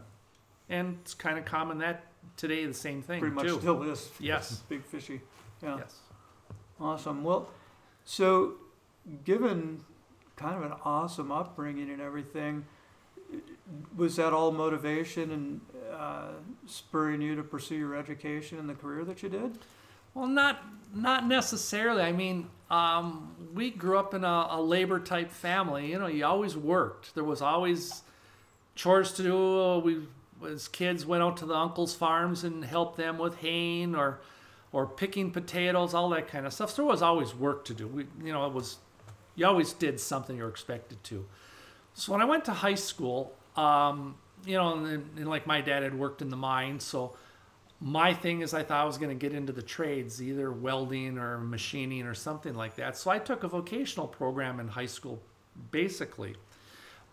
And 0.70 0.98
it's 1.02 1.14
kind 1.14 1.38
of 1.38 1.44
common 1.44 1.80
that 1.80 2.06
today 2.38 2.66
the 2.66 2.74
same 2.74 3.02
thing 3.02 3.20
Pretty 3.20 3.36
much 3.36 3.48
too. 3.48 3.60
still 3.60 3.84
is. 3.84 4.10
Yes. 4.20 4.64
Big 4.70 4.86
fishy. 4.86 5.20
Yeah. 5.62 5.78
Yes. 5.78 5.96
Awesome. 6.80 7.24
Well, 7.24 7.50
so 8.06 8.54
given 9.26 9.84
kind 10.42 10.56
of 10.56 10.72
an 10.72 10.78
awesome 10.84 11.32
upbringing 11.32 11.90
and 11.90 12.02
everything, 12.02 12.66
was 13.96 14.16
that 14.16 14.34
all 14.34 14.52
motivation 14.52 15.32
and 15.32 15.62
uh, 15.94 16.30
spurring 16.66 17.22
you 17.22 17.36
to 17.36 17.44
pursue 17.44 17.76
your 17.76 17.96
education 17.96 18.58
and 18.60 18.68
the 18.68 18.74
career 18.74 19.06
that 19.06 19.24
you 19.24 19.30
did? 19.30 19.60
Well, 20.14 20.28
not 20.28 20.64
not 20.94 21.26
necessarily. 21.26 22.02
I 22.02 22.12
mean, 22.12 22.50
um, 22.70 23.34
we 23.54 23.70
grew 23.70 23.98
up 23.98 24.14
in 24.14 24.26
a, 24.26 24.48
a 24.52 24.62
labor 24.62 25.00
type 25.00 25.32
family. 25.32 25.90
You 25.90 26.00
know, 26.00 26.08
you 26.08 26.26
always 26.26 26.58
worked. 26.58 27.16
There 27.16 27.24
was 27.24 27.42
always 27.42 28.02
chores 28.76 29.14
to 29.14 29.24
do. 29.24 29.80
We, 29.80 30.02
as 30.46 30.68
kids, 30.68 31.06
went 31.06 31.24
out 31.24 31.38
to 31.38 31.46
the 31.46 31.56
uncles' 31.56 31.96
farms 31.96 32.44
and 32.44 32.66
helped 32.66 32.98
them 32.98 33.18
with 33.18 33.38
haying 33.38 33.96
or 33.96 34.20
or 34.74 34.86
picking 34.86 35.32
potatoes, 35.32 35.94
all 35.94 36.10
that 36.10 36.28
kind 36.28 36.46
of 36.46 36.54
stuff. 36.54 36.72
So 36.72 36.82
there 36.82 36.92
was 36.92 37.02
always 37.02 37.36
work 37.36 37.66
to 37.66 37.74
do. 37.74 37.88
We, 37.88 38.08
you 38.24 38.32
know, 38.34 38.46
it 38.48 38.54
was 38.54 38.78
you 39.36 39.46
always 39.46 39.74
did 39.74 40.00
something 40.00 40.38
you 40.38 40.44
were 40.44 40.50
expected 40.50 41.04
to. 41.06 41.26
So 41.94 42.12
when 42.12 42.22
I 42.22 42.26
went 42.26 42.46
to 42.46 42.52
high 42.52 42.76
school, 42.76 43.34
um, 43.56 44.16
you 44.46 44.56
know, 44.56 44.76
and, 44.76 45.10
and 45.18 45.28
like 45.28 45.46
my 45.46 45.62
dad 45.62 45.84
had 45.84 45.98
worked 45.98 46.22
in 46.22 46.30
the 46.30 46.38
mine, 46.38 46.80
so 46.80 47.16
my 47.80 48.14
thing 48.14 48.42
is 48.42 48.54
I 48.54 48.64
thought 48.64 48.82
I 48.82 48.86
was 48.86 48.98
going 48.98 49.10
to 49.10 49.16
get 49.16 49.36
into 49.36 49.52
the 49.52 49.62
trades, 49.62 50.22
either 50.22 50.52
welding 50.52 51.18
or 51.18 51.40
machining 51.40 52.06
or 52.06 52.14
something 52.14 52.54
like 52.54 52.76
that. 52.76 52.96
So 52.98 53.10
I 53.10 53.18
took 53.18 53.44
a 53.44 53.48
vocational 53.48 54.08
program 54.08 54.60
in 54.60 54.68
high 54.68 54.86
school, 54.86 55.20
basically. 55.72 56.36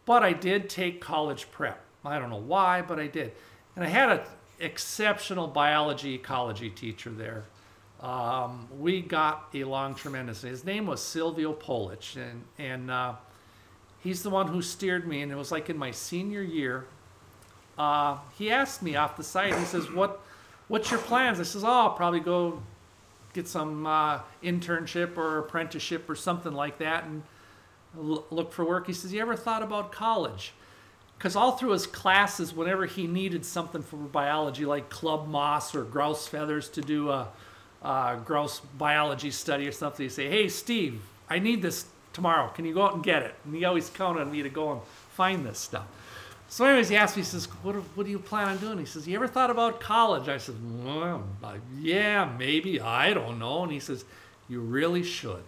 But 0.05 0.23
I 0.23 0.33
did 0.33 0.69
take 0.69 1.01
college 1.01 1.51
prep. 1.51 1.81
I 2.05 2.19
don't 2.19 2.31
know 2.31 2.37
why, 2.37 2.83
but 2.83 2.99
I 2.99 3.07
did. 3.07 3.33
And 3.77 3.85
I 3.85 3.89
had 3.89 4.11
an 4.11 4.21
exceptional 4.61 5.47
biology 5.47 6.15
ecology 6.15 6.71
teacher 6.71 7.11
there. 7.11 7.45
Um, 8.01 8.69
we 8.79 9.01
got 9.01 9.53
along 9.55 9.97
tremendously. 9.97 10.51
His 10.51 10.65
name 10.65 10.87
was 10.87 11.03
Silvio 11.03 11.53
Polich, 11.53 12.17
and, 12.17 12.45
and 12.57 12.91
uh, 12.91 13.15
he's 14.01 14.23
the 14.23 14.31
one 14.31 14.49
who 14.49 14.63
steered 14.63 15.07
me. 15.07 15.23
And 15.23 15.33
it 15.33 15.37
was 15.37 15.51
like 15.51 15.69
in 15.69 15.77
my 15.77 15.91
senior 15.91 16.43
year, 16.43 16.87
uh, 17.77 18.19
he 18.37 18.51
asked 18.51 18.83
me 18.83 18.97
off 18.97 19.17
the 19.17 19.25
side, 19.25 19.55
he 19.55 19.65
says, 19.65 19.91
What 19.91 20.21
what's 20.69 20.91
your 20.91 21.01
plans? 21.01 21.41
I 21.41 21.43
says, 21.43 21.65
Oh, 21.65 21.69
I'll 21.69 21.91
probably 21.91 22.21
go 22.21 22.63
get 23.33 23.49
some 23.49 23.87
uh, 23.87 24.21
internship 24.43 25.17
or 25.17 25.39
apprenticeship 25.39 26.09
or 26.09 26.15
something 26.15 26.53
like 26.53 26.79
that 26.79 27.05
and 27.05 27.23
l- 27.97 28.25
look 28.31 28.53
for 28.53 28.65
work. 28.65 28.87
He 28.87 28.93
says, 28.93 29.13
You 29.13 29.21
ever 29.21 29.37
thought 29.37 29.63
about 29.63 29.93
college? 29.93 30.53
Because 31.17 31.35
all 31.35 31.53
through 31.53 31.71
his 31.71 31.87
classes, 31.87 32.55
whenever 32.55 32.87
he 32.87 33.09
needed 33.09 33.45
something 33.45 33.83
for 33.83 33.97
biology, 33.97 34.65
like 34.65 34.89
club 34.89 35.27
moss 35.27 35.75
or 35.75 35.83
grouse 35.83 36.29
feathers 36.29 36.69
to 36.71 36.81
do 36.81 37.11
a, 37.11 37.29
a 37.83 38.19
grouse 38.25 38.61
biology 38.61 39.31
study 39.31 39.67
or 39.67 39.73
something, 39.73 40.05
he'd 40.05 40.13
say, 40.13 40.29
Hey, 40.29 40.49
Steve, 40.49 41.01
I 41.29 41.39
need 41.39 41.63
this 41.63 41.87
tomorrow. 42.13 42.49
Can 42.49 42.65
you 42.65 42.75
go 42.75 42.83
out 42.83 42.95
and 42.95 43.03
get 43.03 43.23
it? 43.23 43.35
And 43.45 43.55
he 43.55 43.65
always 43.65 43.91
counted 43.91 44.23
on 44.23 44.33
me 44.33 44.43
to 44.43 44.49
go 44.49 44.73
and 44.73 44.81
find 45.13 45.45
this 45.45 45.59
stuff. 45.59 45.87
So, 46.51 46.65
anyways, 46.65 46.89
he 46.89 46.97
asked 46.97 47.17
me, 47.17 47.23
he 47.23 47.27
says, 47.27 47.45
what, 47.63 47.75
what 47.95 48.07
do 48.07 48.11
you 48.11 48.19
plan 48.19 48.49
on 48.49 48.57
doing? 48.57 48.79
He 48.79 48.87
says, 48.87 49.07
You 49.07 49.17
ever 49.17 49.29
thought 49.29 49.51
about 49.51 49.81
college? 49.81 50.29
I 50.29 50.39
said, 50.39 50.57
Well, 50.83 51.25
uh, 51.45 51.57
yeah, 51.79 52.31
maybe. 52.39 52.81
I 52.81 53.13
don't 53.13 53.39
know. 53.39 53.63
And 53.63 53.73
he 53.73 53.81
says, 53.81 54.05
You 54.49 54.61
really 54.61 55.03
should. 55.03 55.45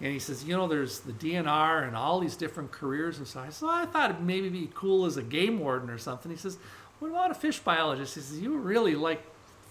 And 0.00 0.12
he 0.12 0.20
says, 0.20 0.44
You 0.44 0.56
know, 0.56 0.68
there's 0.68 1.00
the 1.00 1.12
DNR 1.12 1.86
and 1.86 1.96
all 1.96 2.20
these 2.20 2.36
different 2.36 2.70
careers. 2.70 3.18
And 3.18 3.26
so 3.26 3.40
I 3.40 3.48
said, 3.48 3.66
well, 3.66 3.74
I 3.74 3.86
thought 3.86 4.10
it'd 4.10 4.22
maybe 4.22 4.48
be 4.48 4.70
cool 4.74 5.06
as 5.06 5.16
a 5.16 5.22
game 5.22 5.58
warden 5.58 5.90
or 5.90 5.98
something. 5.98 6.30
He 6.30 6.38
says, 6.38 6.56
What 7.00 7.10
about 7.10 7.32
a 7.32 7.34
fish 7.34 7.58
biologist? 7.58 8.14
He 8.14 8.20
says, 8.20 8.38
You 8.38 8.56
really 8.58 8.94
like 8.94 9.22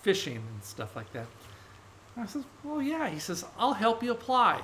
fishing 0.01 0.35
and 0.35 0.63
stuff 0.63 0.97
like 0.97 1.11
that. 1.13 1.27
I 2.17 2.25
says, 2.25 2.43
Well, 2.63 2.81
yeah. 2.81 3.09
He 3.09 3.19
says, 3.19 3.45
I'll 3.57 3.73
help 3.73 4.03
you 4.03 4.11
apply. 4.11 4.61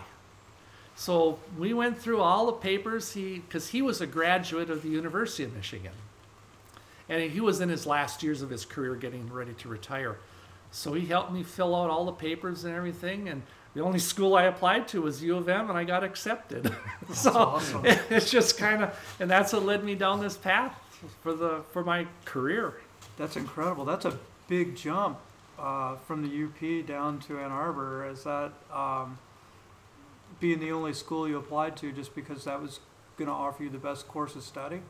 So 0.95 1.39
we 1.57 1.73
went 1.73 1.97
through 1.97 2.21
all 2.21 2.45
the 2.45 2.53
papers. 2.53 3.13
He, 3.13 3.39
because 3.39 3.69
he 3.69 3.81
was 3.81 4.01
a 4.01 4.07
graduate 4.07 4.69
of 4.69 4.83
the 4.83 4.89
University 4.89 5.43
of 5.43 5.53
Michigan, 5.53 5.93
and 7.09 7.31
he 7.31 7.39
was 7.39 7.61
in 7.61 7.69
his 7.69 7.85
last 7.85 8.23
years 8.23 8.41
of 8.41 8.49
his 8.49 8.65
career, 8.65 8.95
getting 8.95 9.31
ready 9.31 9.53
to 9.53 9.67
retire. 9.67 10.17
So 10.71 10.93
he 10.93 11.05
helped 11.05 11.33
me 11.33 11.43
fill 11.43 11.75
out 11.75 11.89
all 11.89 12.05
the 12.05 12.13
papers 12.13 12.63
and 12.63 12.73
everything. 12.73 13.27
And 13.27 13.41
the 13.73 13.81
only 13.81 13.99
school 13.99 14.35
I 14.35 14.43
applied 14.43 14.87
to 14.89 15.01
was 15.01 15.21
U 15.21 15.35
of 15.35 15.49
M, 15.49 15.69
and 15.69 15.77
I 15.77 15.83
got 15.83 16.03
accepted. 16.03 16.73
so 17.13 17.31
awesome. 17.31 17.83
it's 18.09 18.31
just 18.31 18.57
kind 18.57 18.83
of, 18.83 19.15
and 19.19 19.29
that's 19.29 19.51
what 19.51 19.65
led 19.65 19.83
me 19.83 19.95
down 19.95 20.21
this 20.21 20.37
path 20.37 20.75
for 21.21 21.33
the 21.33 21.63
for 21.71 21.83
my 21.83 22.07
career. 22.25 22.75
That's 23.17 23.35
incredible. 23.35 23.83
That's 23.83 24.05
a 24.05 24.17
big 24.47 24.75
jump 24.75 25.17
uh, 25.61 25.95
from 25.97 26.27
the 26.27 26.43
UP 26.45 26.85
down 26.85 27.19
to 27.19 27.39
Ann 27.39 27.51
Arbor. 27.51 28.07
Is 28.09 28.23
that 28.23 28.51
um, 28.73 29.19
being 30.39 30.59
the 30.59 30.71
only 30.71 30.93
school 30.93 31.27
you 31.27 31.37
applied 31.37 31.77
to 31.77 31.91
just 31.91 32.15
because 32.15 32.45
that 32.45 32.61
was 32.61 32.79
going 33.17 33.27
to 33.27 33.33
offer 33.33 33.63
you 33.63 33.69
the 33.69 33.77
best 33.77 34.07
course 34.07 34.35
of 34.35 34.43
study? 34.43 34.81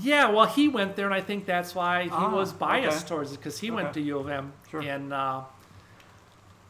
Yeah, 0.00 0.30
well, 0.30 0.46
he 0.46 0.68
went 0.68 0.96
there, 0.96 1.04
and 1.06 1.14
I 1.14 1.20
think 1.20 1.44
that's 1.44 1.74
why 1.74 2.04
he 2.04 2.10
Ah, 2.10 2.34
was 2.34 2.52
biased 2.52 2.98
okay. 3.04 3.08
towards 3.08 3.32
it 3.32 3.38
because 3.38 3.58
he 3.58 3.70
went 3.70 3.92
to 3.94 4.00
U 4.00 4.18
of 4.20 4.28
M, 4.28 4.52
Sure. 4.70 4.80
and 4.80 5.12
uh, 5.12 5.42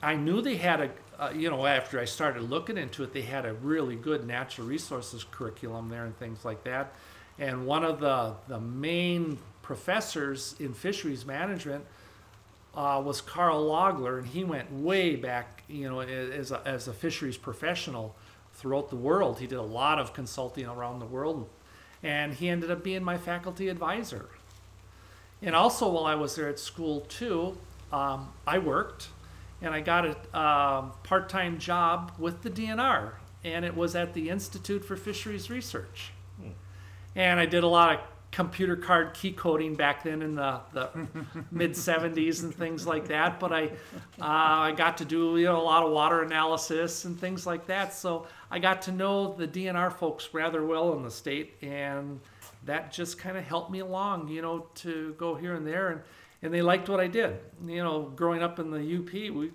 I 0.02 0.16
knew 0.16 0.42
they 0.42 0.56
had 0.56 0.80
a, 0.80 0.90
uh, 1.20 1.30
you 1.30 1.48
know, 1.48 1.64
after 1.64 2.00
I 2.00 2.04
started 2.04 2.42
looking 2.42 2.76
into 2.76 3.04
it, 3.04 3.12
they 3.12 3.22
had 3.22 3.46
a 3.46 3.54
really 3.54 3.94
good 3.94 4.26
natural 4.26 4.66
resources 4.66 5.24
curriculum 5.30 5.88
there 5.88 6.04
and 6.04 6.16
things 6.18 6.44
like 6.44 6.64
that. 6.64 6.92
And 7.38 7.64
one 7.66 7.84
of 7.84 8.00
the 8.00 8.34
the 8.48 8.60
main 8.60 9.38
professors 9.62 10.56
in 10.58 10.74
fisheries 10.74 11.24
management 11.24 11.84
uh, 12.74 13.02
was 13.04 13.20
Karl 13.20 13.64
Lagler, 13.64 14.18
and 14.18 14.26
he 14.26 14.44
went 14.44 14.72
way 14.72 15.16
back, 15.16 15.62
you 15.68 15.88
know, 15.88 16.00
as 16.00 16.52
a, 16.52 16.62
as 16.64 16.88
a 16.88 16.92
fisheries 16.92 17.36
professional 17.36 18.14
throughout 18.54 18.90
the 18.90 18.96
world. 18.96 19.40
He 19.40 19.46
did 19.46 19.58
a 19.58 19.62
lot 19.62 19.98
of 19.98 20.14
consulting 20.14 20.66
around 20.66 20.98
the 20.98 21.06
world, 21.06 21.48
and 22.02 22.34
he 22.34 22.48
ended 22.48 22.70
up 22.70 22.82
being 22.82 23.04
my 23.04 23.18
faculty 23.18 23.68
advisor. 23.68 24.26
And 25.42 25.54
also, 25.54 25.88
while 25.88 26.04
I 26.04 26.14
was 26.14 26.34
there 26.36 26.48
at 26.48 26.58
school 26.58 27.00
too, 27.02 27.58
um, 27.92 28.32
I 28.46 28.58
worked, 28.58 29.08
and 29.60 29.74
I 29.74 29.80
got 29.80 30.06
a 30.06 30.38
um 30.38 30.92
part-time 31.02 31.58
job 31.58 32.12
with 32.18 32.42
the 32.42 32.50
DNR, 32.50 33.12
and 33.44 33.64
it 33.64 33.76
was 33.76 33.94
at 33.94 34.14
the 34.14 34.30
Institute 34.30 34.84
for 34.84 34.96
Fisheries 34.96 35.50
Research. 35.50 36.12
And 37.14 37.38
I 37.38 37.46
did 37.46 37.62
a 37.62 37.68
lot 37.68 37.94
of 37.94 38.00
computer 38.32 38.74
card 38.76 39.12
key 39.12 39.30
coding 39.30 39.74
back 39.74 40.02
then 40.02 40.22
in 40.22 40.34
the, 40.34 40.58
the 40.72 40.88
mid 41.52 41.72
70s 41.72 42.42
and 42.42 42.52
things 42.52 42.86
like 42.86 43.06
that. 43.08 43.38
But 43.38 43.52
I, 43.52 43.64
uh, 44.20 44.68
I 44.68 44.72
got 44.72 44.96
to 44.98 45.04
do 45.04 45.36
you 45.36 45.44
know 45.44 45.60
a 45.60 45.62
lot 45.62 45.84
of 45.84 45.92
water 45.92 46.22
analysis 46.22 47.04
and 47.04 47.18
things 47.18 47.46
like 47.46 47.66
that. 47.66 47.94
So 47.94 48.26
I 48.50 48.58
got 48.58 48.82
to 48.82 48.92
know 48.92 49.34
the 49.34 49.46
DNR 49.46 49.92
folks 49.92 50.30
rather 50.32 50.64
well 50.64 50.94
in 50.94 51.02
the 51.02 51.10
state, 51.10 51.54
and 51.62 52.18
that 52.64 52.90
just 52.90 53.18
kind 53.18 53.36
of 53.36 53.44
helped 53.44 53.70
me 53.70 53.80
along, 53.80 54.28
you 54.28 54.42
know, 54.42 54.66
to 54.76 55.14
go 55.18 55.34
here 55.34 55.54
and 55.54 55.66
there. 55.66 55.90
And, 55.90 56.00
and 56.42 56.52
they 56.52 56.62
liked 56.62 56.88
what 56.88 57.00
I 57.00 57.06
did. 57.06 57.38
You 57.64 57.84
know, 57.84 58.12
growing 58.16 58.42
up 58.42 58.58
in 58.58 58.70
the 58.70 58.78
UP, 58.78 59.12
we 59.12 59.52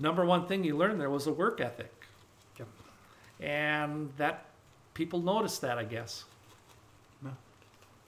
number 0.00 0.24
one 0.24 0.46
thing 0.46 0.62
you 0.62 0.76
learned 0.76 1.00
there 1.00 1.10
was 1.10 1.26
a 1.26 1.32
work 1.32 1.60
ethic. 1.60 1.92
Yep. 2.58 2.68
And 3.40 4.12
that 4.18 4.46
people 4.94 5.20
noticed 5.20 5.60
that, 5.62 5.78
I 5.78 5.84
guess. 5.84 6.24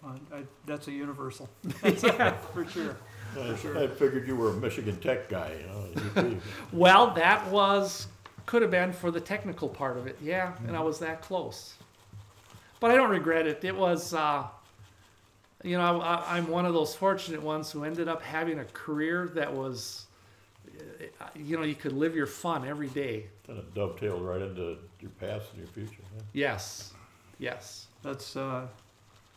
Uh, 0.04 0.12
I, 0.35 0.42
that's 0.66 0.88
a 0.88 0.92
universal, 0.92 1.49
yeah. 1.85 2.33
for 2.54 2.66
sure. 2.66 2.97
I, 3.38 3.54
sure. 3.57 3.78
I 3.78 3.87
figured 3.87 4.26
you 4.26 4.35
were 4.35 4.50
a 4.50 4.54
Michigan 4.54 4.97
Tech 4.99 5.28
guy, 5.28 5.52
you 5.61 5.66
know. 5.66 6.23
UP. 6.23 6.42
Well, 6.73 7.11
that 7.14 7.47
was 7.49 8.09
could 8.47 8.62
have 8.62 8.71
been 8.71 8.92
for 8.92 9.11
the 9.11 9.21
technical 9.21 9.69
part 9.69 9.97
of 9.97 10.07
it, 10.07 10.16
yeah, 10.23 10.54
and 10.66 10.76
I 10.76 10.80
was 10.80 10.99
that 11.00 11.23
close. 11.23 11.75
But 12.80 12.90
I 12.90 12.97
don't 12.97 13.11
regret 13.11 13.47
it. 13.47 13.62
It 13.62 13.76
was, 13.76 14.14
uh, 14.14 14.45
you 15.62 15.76
know, 15.76 16.00
I, 16.00 16.37
I'm 16.37 16.49
one 16.49 16.64
of 16.64 16.73
those 16.73 16.95
fortunate 16.95 17.42
ones 17.42 17.71
who 17.71 17.85
ended 17.85 18.09
up 18.09 18.23
having 18.23 18.59
a 18.59 18.64
career 18.64 19.30
that 19.35 19.52
was, 19.52 20.07
uh, 21.21 21.26
you 21.37 21.59
know, 21.59 21.62
you 21.62 21.75
could 21.75 21.92
live 21.92 22.16
your 22.16 22.26
fun 22.26 22.66
every 22.66 22.88
day. 22.88 23.26
kind 23.47 23.59
of 23.59 23.75
dovetailed 23.75 24.23
right 24.23 24.40
into 24.40 24.78
your 24.99 25.11
past 25.21 25.50
and 25.52 25.59
your 25.59 25.69
future. 25.69 26.02
yeah. 26.16 26.23
Yes, 26.33 26.95
yes. 27.38 27.87
That's 28.02 28.35
uh, 28.35 28.66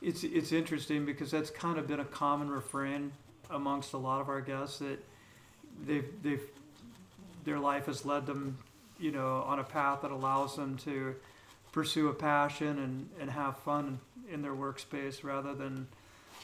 it's 0.03 0.24
it's 0.24 0.51
interesting 0.51 1.05
because 1.05 1.31
that's 1.31 1.50
kind 1.50 1.77
of 1.79 1.88
been 1.88 2.01
a 2.01 2.05
common 2.05 2.50
refrain 2.50 3.12
amongst 3.50 3.93
a 3.93 3.98
lot 3.98 4.22
of 4.22 4.29
our 4.29 4.41
guests 4.41 4.79
that 4.79 5.00
they've 5.86 6.12
they've 6.22 6.41
their 7.45 7.60
life 7.60 7.86
has 7.88 8.05
led 8.05 8.25
them, 8.25 8.57
you 9.00 9.12
know, 9.12 9.43
on 9.48 9.60
a 9.60 9.63
path 9.63 10.01
that 10.01 10.12
allows 10.12 10.55
them 10.55 10.77
to 10.77 11.15
pursue 11.72 12.10
a 12.10 12.13
passion 12.13 12.79
and, 12.79 13.10
and 13.19 13.29
have 13.29 13.57
fun 13.57 14.00
in 14.31 14.41
their 14.41 14.53
workspace 14.53 15.24
rather 15.24 15.53
than, 15.53 15.88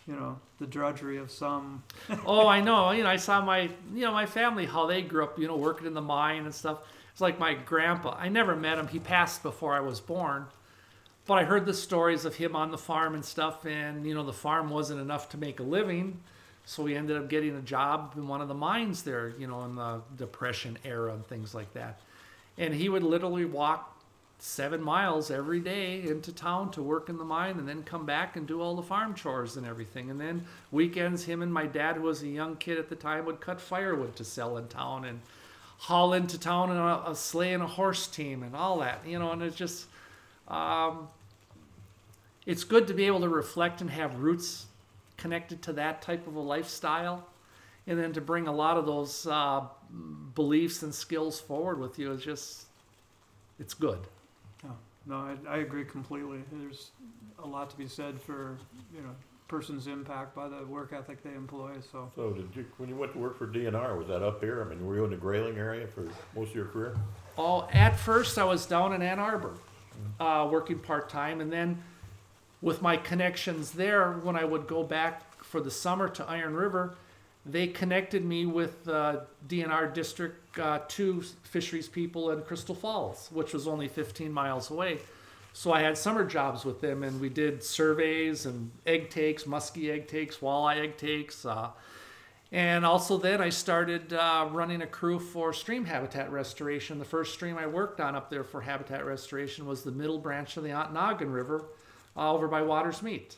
you 0.07 0.15
know, 0.15 0.37
the 0.59 0.67
drudgery 0.67 1.17
of 1.17 1.31
some. 1.31 1.83
oh, 2.25 2.47
I 2.47 2.61
know. 2.61 2.91
You 2.91 3.03
know, 3.03 3.09
I 3.09 3.17
saw 3.17 3.41
my, 3.41 3.61
you 3.93 4.01
know, 4.01 4.11
my 4.11 4.25
family 4.25 4.65
how 4.65 4.87
they 4.87 5.01
grew 5.01 5.23
up. 5.23 5.39
You 5.39 5.47
know, 5.47 5.55
working 5.55 5.87
in 5.87 5.93
the 5.93 6.01
mine 6.01 6.45
and 6.45 6.53
stuff. 6.53 6.79
It's 7.11 7.21
like 7.21 7.39
my 7.39 7.53
grandpa. 7.53 8.15
I 8.17 8.29
never 8.29 8.55
met 8.55 8.77
him. 8.77 8.87
He 8.87 8.99
passed 8.99 9.43
before 9.43 9.73
I 9.73 9.81
was 9.81 9.99
born, 9.99 10.45
but 11.29 11.37
I 11.37 11.43
heard 11.43 11.67
the 11.67 11.75
stories 11.75 12.25
of 12.25 12.35
him 12.35 12.55
on 12.55 12.71
the 12.71 12.77
farm 12.77 13.13
and 13.13 13.23
stuff. 13.23 13.63
And 13.63 14.03
you 14.03 14.15
know, 14.15 14.23
the 14.23 14.33
farm 14.33 14.71
wasn't 14.71 14.99
enough 14.99 15.29
to 15.29 15.37
make 15.37 15.59
a 15.59 15.63
living, 15.63 16.19
so 16.65 16.83
he 16.87 16.95
ended 16.95 17.17
up 17.17 17.29
getting 17.29 17.55
a 17.55 17.61
job 17.61 18.13
in 18.17 18.27
one 18.27 18.41
of 18.41 18.47
the 18.47 18.55
mines 18.55 19.03
there. 19.03 19.31
You 19.37 19.45
know, 19.45 19.63
in 19.63 19.75
the 19.75 20.01
Depression 20.17 20.79
era 20.83 21.13
and 21.13 21.23
things 21.23 21.53
like 21.53 21.71
that. 21.73 21.99
And 22.57 22.73
he 22.73 22.89
would 22.89 23.03
literally 23.03 23.45
walk 23.45 23.95
seven 24.39 24.81
miles 24.81 25.29
every 25.29 25.59
day 25.59 26.01
into 26.01 26.33
town 26.33 26.71
to 26.71 26.81
work 26.81 27.09
in 27.09 27.17
the 27.17 27.23
mine 27.23 27.59
and 27.59 27.69
then 27.69 27.83
come 27.83 28.07
back 28.07 28.35
and 28.35 28.47
do 28.47 28.59
all 28.59 28.75
the 28.75 28.81
farm 28.81 29.13
chores 29.13 29.55
and 29.55 29.67
everything. 29.67 30.09
And 30.09 30.19
then 30.19 30.45
weekends, 30.71 31.25
him 31.25 31.43
and 31.43 31.53
my 31.53 31.67
dad, 31.67 31.97
who 31.97 32.03
was 32.03 32.23
a 32.23 32.27
young 32.27 32.55
kid 32.55 32.79
at 32.79 32.89
the 32.89 32.95
time, 32.95 33.25
would 33.25 33.39
cut 33.39 33.61
firewood 33.61 34.15
to 34.15 34.25
sell 34.25 34.57
in 34.57 34.67
town 34.67 35.05
and 35.05 35.19
haul 35.77 36.13
into 36.13 36.39
town 36.39 36.71
in 36.71 36.77
a, 36.77 37.03
a 37.05 37.15
sleigh 37.15 37.53
and 37.53 37.61
a 37.61 37.67
horse 37.67 38.07
team 38.07 38.41
and 38.41 38.55
all 38.55 38.79
that, 38.79 39.05
you 39.05 39.19
know. 39.19 39.31
And 39.31 39.43
it's 39.43 39.55
just, 39.55 39.85
um, 40.47 41.07
it's 42.45 42.63
good 42.63 42.87
to 42.87 42.93
be 42.93 43.05
able 43.05 43.21
to 43.21 43.29
reflect 43.29 43.81
and 43.81 43.89
have 43.89 44.15
roots 44.19 44.65
connected 45.17 45.61
to 45.63 45.73
that 45.73 46.01
type 46.01 46.27
of 46.27 46.35
a 46.35 46.39
lifestyle. 46.39 47.27
And 47.87 47.99
then 47.99 48.13
to 48.13 48.21
bring 48.21 48.47
a 48.47 48.51
lot 48.51 48.77
of 48.77 48.85
those 48.85 49.25
uh, 49.25 49.61
beliefs 50.35 50.83
and 50.83 50.93
skills 50.93 51.39
forward 51.39 51.79
with 51.79 51.97
you 51.97 52.11
is 52.11 52.23
just, 52.23 52.65
it's 53.59 53.73
good. 53.73 53.99
No, 54.63 54.75
no, 55.07 55.15
I, 55.15 55.55
I 55.55 55.57
agree 55.57 55.85
completely. 55.85 56.39
There's 56.51 56.91
a 57.43 57.47
lot 57.47 57.69
to 57.71 57.77
be 57.77 57.87
said 57.87 58.21
for, 58.21 58.57
you 58.93 59.01
know, 59.01 59.09
person's 59.47 59.87
impact 59.87 60.35
by 60.35 60.47
the 60.47 60.63
work 60.67 60.93
ethic 60.93 61.23
they 61.23 61.33
employ. 61.33 61.71
So 61.91 62.11
So 62.15 62.31
did 62.31 62.49
you, 62.55 62.65
when 62.77 62.87
you 62.87 62.95
went 62.95 63.13
to 63.13 63.19
work 63.19 63.37
for 63.37 63.47
DNR, 63.47 63.97
was 63.97 64.07
that 64.07 64.21
up 64.21 64.41
here? 64.41 64.61
I 64.61 64.65
mean, 64.69 64.85
were 64.85 64.95
you 64.95 65.03
in 65.03 65.09
the 65.09 65.17
Grayling 65.17 65.57
area 65.57 65.87
for 65.87 66.07
most 66.35 66.49
of 66.51 66.55
your 66.55 66.65
career? 66.65 66.95
Oh, 67.37 67.67
at 67.73 67.97
first 67.97 68.37
I 68.37 68.43
was 68.43 68.65
down 68.65 68.93
in 68.93 69.01
Ann 69.01 69.19
Arbor, 69.19 69.55
uh, 70.19 70.47
working 70.49 70.77
part 70.77 71.09
time, 71.09 71.41
and 71.41 71.51
then 71.51 71.81
with 72.61 72.81
my 72.81 72.97
connections 72.97 73.71
there, 73.71 74.13
when 74.13 74.35
I 74.35 74.43
would 74.43 74.67
go 74.67 74.83
back 74.83 75.43
for 75.43 75.61
the 75.61 75.71
summer 75.71 76.09
to 76.09 76.25
Iron 76.25 76.55
River, 76.55 76.95
they 77.45 77.67
connected 77.67 78.25
me 78.25 78.45
with 78.45 78.87
uh, 78.87 79.21
DNR 79.47 79.93
District 79.93 80.59
uh, 80.59 80.79
Two 80.87 81.21
fisheries 81.43 81.87
people 81.87 82.31
in 82.31 82.41
Crystal 82.41 82.75
Falls, 82.75 83.29
which 83.31 83.53
was 83.53 83.67
only 83.67 83.87
15 83.87 84.31
miles 84.31 84.69
away. 84.69 84.99
So 85.53 85.71
I 85.71 85.81
had 85.81 85.97
summer 85.97 86.25
jobs 86.25 86.63
with 86.63 86.79
them, 86.81 87.03
and 87.03 87.19
we 87.19 87.29
did 87.29 87.63
surveys 87.63 88.45
and 88.45 88.71
egg 88.85 89.09
takes, 89.09 89.43
muskie 89.43 89.89
egg 89.89 90.07
takes, 90.07 90.37
walleye 90.37 90.77
egg 90.77 90.97
takes. 90.97 91.45
Uh, 91.45 91.69
and 92.51 92.85
also 92.85 93.17
then 93.17 93.41
I 93.41 93.49
started 93.49 94.13
uh, 94.13 94.47
running 94.51 94.81
a 94.81 94.87
crew 94.87 95.19
for 95.19 95.53
stream 95.53 95.85
habitat 95.85 96.31
restoration. 96.31 96.99
The 96.99 97.05
first 97.05 97.33
stream 97.33 97.57
I 97.57 97.67
worked 97.67 97.99
on 97.99 98.15
up 98.15 98.29
there 98.29 98.43
for 98.43 98.61
habitat 98.61 99.05
restoration 99.05 99.65
was 99.65 99.83
the 99.83 99.91
middle 99.91 100.17
branch 100.17 100.57
of 100.57 100.63
the 100.63 100.69
Ontonagon 100.69 101.33
River 101.33 101.65
uh, 102.19 102.33
over 102.33 102.47
by 102.47 102.61
Watersmeet. 102.61 103.35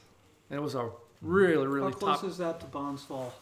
And 0.50 0.60
it 0.60 0.62
was 0.62 0.76
a 0.76 0.90
really, 1.22 1.68
really 1.68 1.92
how 1.92 1.98
close 1.98 2.22
top, 2.22 2.30
is 2.30 2.38
that 2.40 2.60
to 2.62 2.66
Bond 2.66 3.00
Falls? 3.00 3.34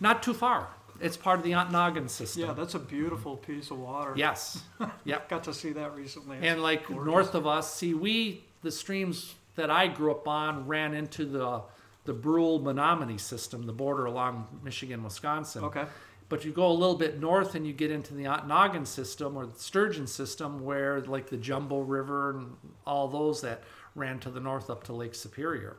not 0.00 0.22
too 0.22 0.34
far. 0.34 0.68
It's 1.00 1.16
part 1.16 1.38
of 1.38 1.44
the 1.44 1.52
Ontonagon 1.52 2.10
system. 2.10 2.42
Yeah, 2.42 2.52
that's 2.54 2.74
a 2.74 2.78
beautiful 2.78 3.36
piece 3.36 3.70
of 3.70 3.78
water. 3.78 4.14
Yes. 4.16 4.62
Yep. 5.04 5.28
Got 5.28 5.44
to 5.44 5.54
see 5.54 5.72
that 5.72 5.94
recently. 5.94 6.38
And 6.42 6.62
like 6.62 6.86
gorgeous. 6.86 7.06
north 7.06 7.34
of 7.34 7.46
us, 7.46 7.72
see, 7.74 7.94
we 7.94 8.44
the 8.62 8.70
streams 8.70 9.34
that 9.56 9.70
I 9.70 9.86
grew 9.86 10.10
up 10.10 10.26
on 10.28 10.66
ran 10.66 10.94
into 10.94 11.24
the 11.24 11.62
the 12.04 12.12
Brule 12.12 12.58
Menominee 12.58 13.18
system, 13.18 13.66
the 13.66 13.72
border 13.72 14.06
along 14.06 14.46
Michigan, 14.62 15.02
Wisconsin. 15.02 15.64
Okay. 15.64 15.84
But 16.28 16.44
you 16.44 16.52
go 16.52 16.66
a 16.66 16.72
little 16.72 16.96
bit 16.96 17.20
north 17.20 17.54
and 17.54 17.66
you 17.66 17.72
get 17.72 17.90
into 17.90 18.14
the 18.14 18.24
Ontonagon 18.24 18.86
system 18.86 19.36
or 19.36 19.46
the 19.46 19.58
Sturgeon 19.58 20.06
system, 20.06 20.64
where 20.64 21.00
like 21.02 21.28
the 21.28 21.36
Jumbo 21.36 21.80
River 21.80 22.30
and 22.30 22.56
all 22.86 23.08
those 23.08 23.40
that 23.42 23.62
ran 23.98 24.18
to 24.20 24.30
the 24.30 24.40
north 24.40 24.70
up 24.70 24.84
to 24.84 24.92
Lake 24.92 25.14
Superior. 25.14 25.76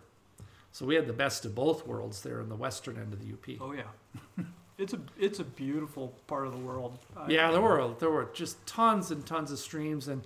So 0.72 0.86
we 0.86 0.96
had 0.96 1.08
the 1.08 1.14
best 1.14 1.46
of 1.46 1.56
both 1.56 1.88
worlds 1.88 2.22
there 2.22 2.42
in 2.42 2.50
the 2.50 2.56
western 2.56 2.98
end 2.98 3.14
of 3.14 3.20
the 3.26 3.34
UP. 3.34 3.60
Oh 3.62 3.72
yeah. 3.74 4.44
it's 4.78 4.94
a 4.94 5.00
it's 5.18 5.40
a 5.40 5.44
beautiful 5.44 6.14
part 6.28 6.46
of 6.46 6.52
the 6.54 6.60
world. 6.60 7.00
I- 7.18 7.30
Yeah, 7.32 7.52
there 7.52 7.62
were 7.62 7.94
there 8.00 8.12
were 8.12 8.30
just 8.34 8.64
tons 8.68 9.10
and 9.12 9.26
tons 9.26 9.52
of 9.52 9.58
streams 9.60 10.08
and 10.08 10.22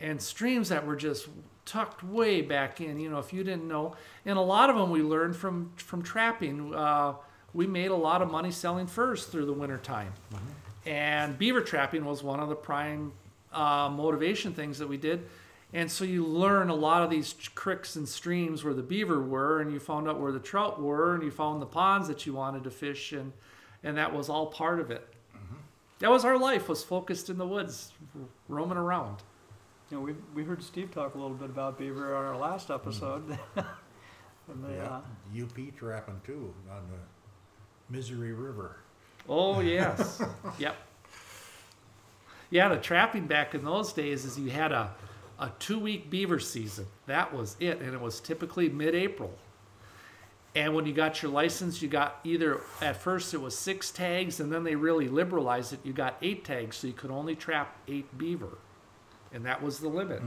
and 0.00 0.20
streams 0.20 0.68
that 0.70 0.86
were 0.86 0.96
just 0.96 1.28
tucked 1.66 2.02
way 2.04 2.40
back 2.42 2.80
in. 2.80 2.98
You 2.98 3.10
know, 3.10 3.18
if 3.18 3.32
you 3.32 3.42
didn't 3.44 3.68
know, 3.68 3.96
and 4.24 4.38
a 4.38 4.42
lot 4.42 4.70
of 4.70 4.76
them 4.76 4.90
we 4.90 5.02
learned 5.02 5.36
from 5.36 5.72
from 5.76 6.02
trapping. 6.02 6.74
Uh, 6.74 7.14
we 7.54 7.66
made 7.66 7.90
a 7.90 7.96
lot 7.96 8.20
of 8.22 8.30
money 8.30 8.50
selling 8.50 8.86
furs 8.86 9.24
through 9.26 9.46
the 9.46 9.52
winter 9.52 9.78
time, 9.78 10.12
and 10.84 11.38
beaver 11.38 11.60
trapping 11.62 12.04
was 12.04 12.22
one 12.22 12.38
of 12.40 12.48
the 12.50 12.54
prime 12.54 13.12
uh, 13.52 13.88
motivation 13.90 14.52
things 14.52 14.78
that 14.78 14.86
we 14.88 14.96
did. 14.98 15.26
And 15.76 15.92
so 15.92 16.06
you 16.06 16.24
learn 16.24 16.70
a 16.70 16.74
lot 16.74 17.02
of 17.02 17.10
these 17.10 17.34
creeks 17.54 17.96
and 17.96 18.08
streams 18.08 18.64
where 18.64 18.72
the 18.72 18.82
beaver 18.82 19.20
were, 19.20 19.60
and 19.60 19.70
you 19.70 19.78
found 19.78 20.08
out 20.08 20.18
where 20.18 20.32
the 20.32 20.40
trout 20.40 20.80
were, 20.80 21.14
and 21.14 21.22
you 21.22 21.30
found 21.30 21.60
the 21.60 21.66
ponds 21.66 22.08
that 22.08 22.24
you 22.24 22.32
wanted 22.32 22.64
to 22.64 22.70
fish, 22.70 23.12
and 23.12 23.34
and 23.84 23.98
that 23.98 24.14
was 24.14 24.30
all 24.30 24.46
part 24.46 24.80
of 24.80 24.90
it. 24.90 25.06
That 25.98 26.10
was 26.10 26.24
our 26.24 26.38
life 26.38 26.70
was 26.70 26.82
focused 26.82 27.28
in 27.28 27.36
the 27.36 27.46
woods, 27.46 27.92
roaming 28.48 28.78
around. 28.78 29.22
You 29.90 29.98
know, 29.98 30.02
we 30.02 30.14
we 30.34 30.44
heard 30.44 30.62
Steve 30.62 30.92
talk 30.92 31.14
a 31.14 31.18
little 31.18 31.36
bit 31.36 31.50
about 31.50 31.78
beaver 31.78 32.16
on 32.16 32.24
our 32.24 32.38
last 32.38 32.70
episode. 32.70 33.38
and 33.56 34.64
they, 34.64 34.76
Yeah, 34.76 35.00
uh, 35.36 35.44
UP 35.44 35.76
trapping 35.76 36.22
too 36.24 36.54
on 36.70 36.84
the 36.90 37.94
Misery 37.94 38.32
River. 38.32 38.78
Oh 39.28 39.60
yes, 39.76 40.22
yep. 40.58 40.76
Yeah, 42.48 42.70
the 42.70 42.78
trapping 42.78 43.26
back 43.26 43.54
in 43.54 43.62
those 43.62 43.92
days 43.92 44.24
is 44.24 44.38
you 44.38 44.48
had 44.50 44.72
a 44.72 44.94
a 45.38 45.50
two 45.58 45.78
week 45.78 46.10
beaver 46.10 46.38
season. 46.38 46.86
That 47.06 47.34
was 47.34 47.56
it, 47.60 47.80
and 47.80 47.94
it 47.94 48.00
was 48.00 48.20
typically 48.20 48.68
mid 48.68 48.94
April. 48.94 49.32
And 50.54 50.74
when 50.74 50.86
you 50.86 50.94
got 50.94 51.20
your 51.20 51.30
license, 51.30 51.82
you 51.82 51.88
got 51.88 52.18
either 52.24 52.62
at 52.80 52.96
first 52.96 53.34
it 53.34 53.40
was 53.40 53.56
six 53.56 53.90
tags, 53.90 54.40
and 54.40 54.50
then 54.50 54.64
they 54.64 54.74
really 54.74 55.08
liberalized 55.08 55.74
it. 55.74 55.80
You 55.84 55.92
got 55.92 56.16
eight 56.22 56.44
tags, 56.44 56.76
so 56.76 56.86
you 56.86 56.94
could 56.94 57.10
only 57.10 57.36
trap 57.36 57.76
eight 57.86 58.16
beaver, 58.16 58.56
and 59.32 59.44
that 59.44 59.62
was 59.62 59.80
the 59.80 59.88
limit. 59.88 60.22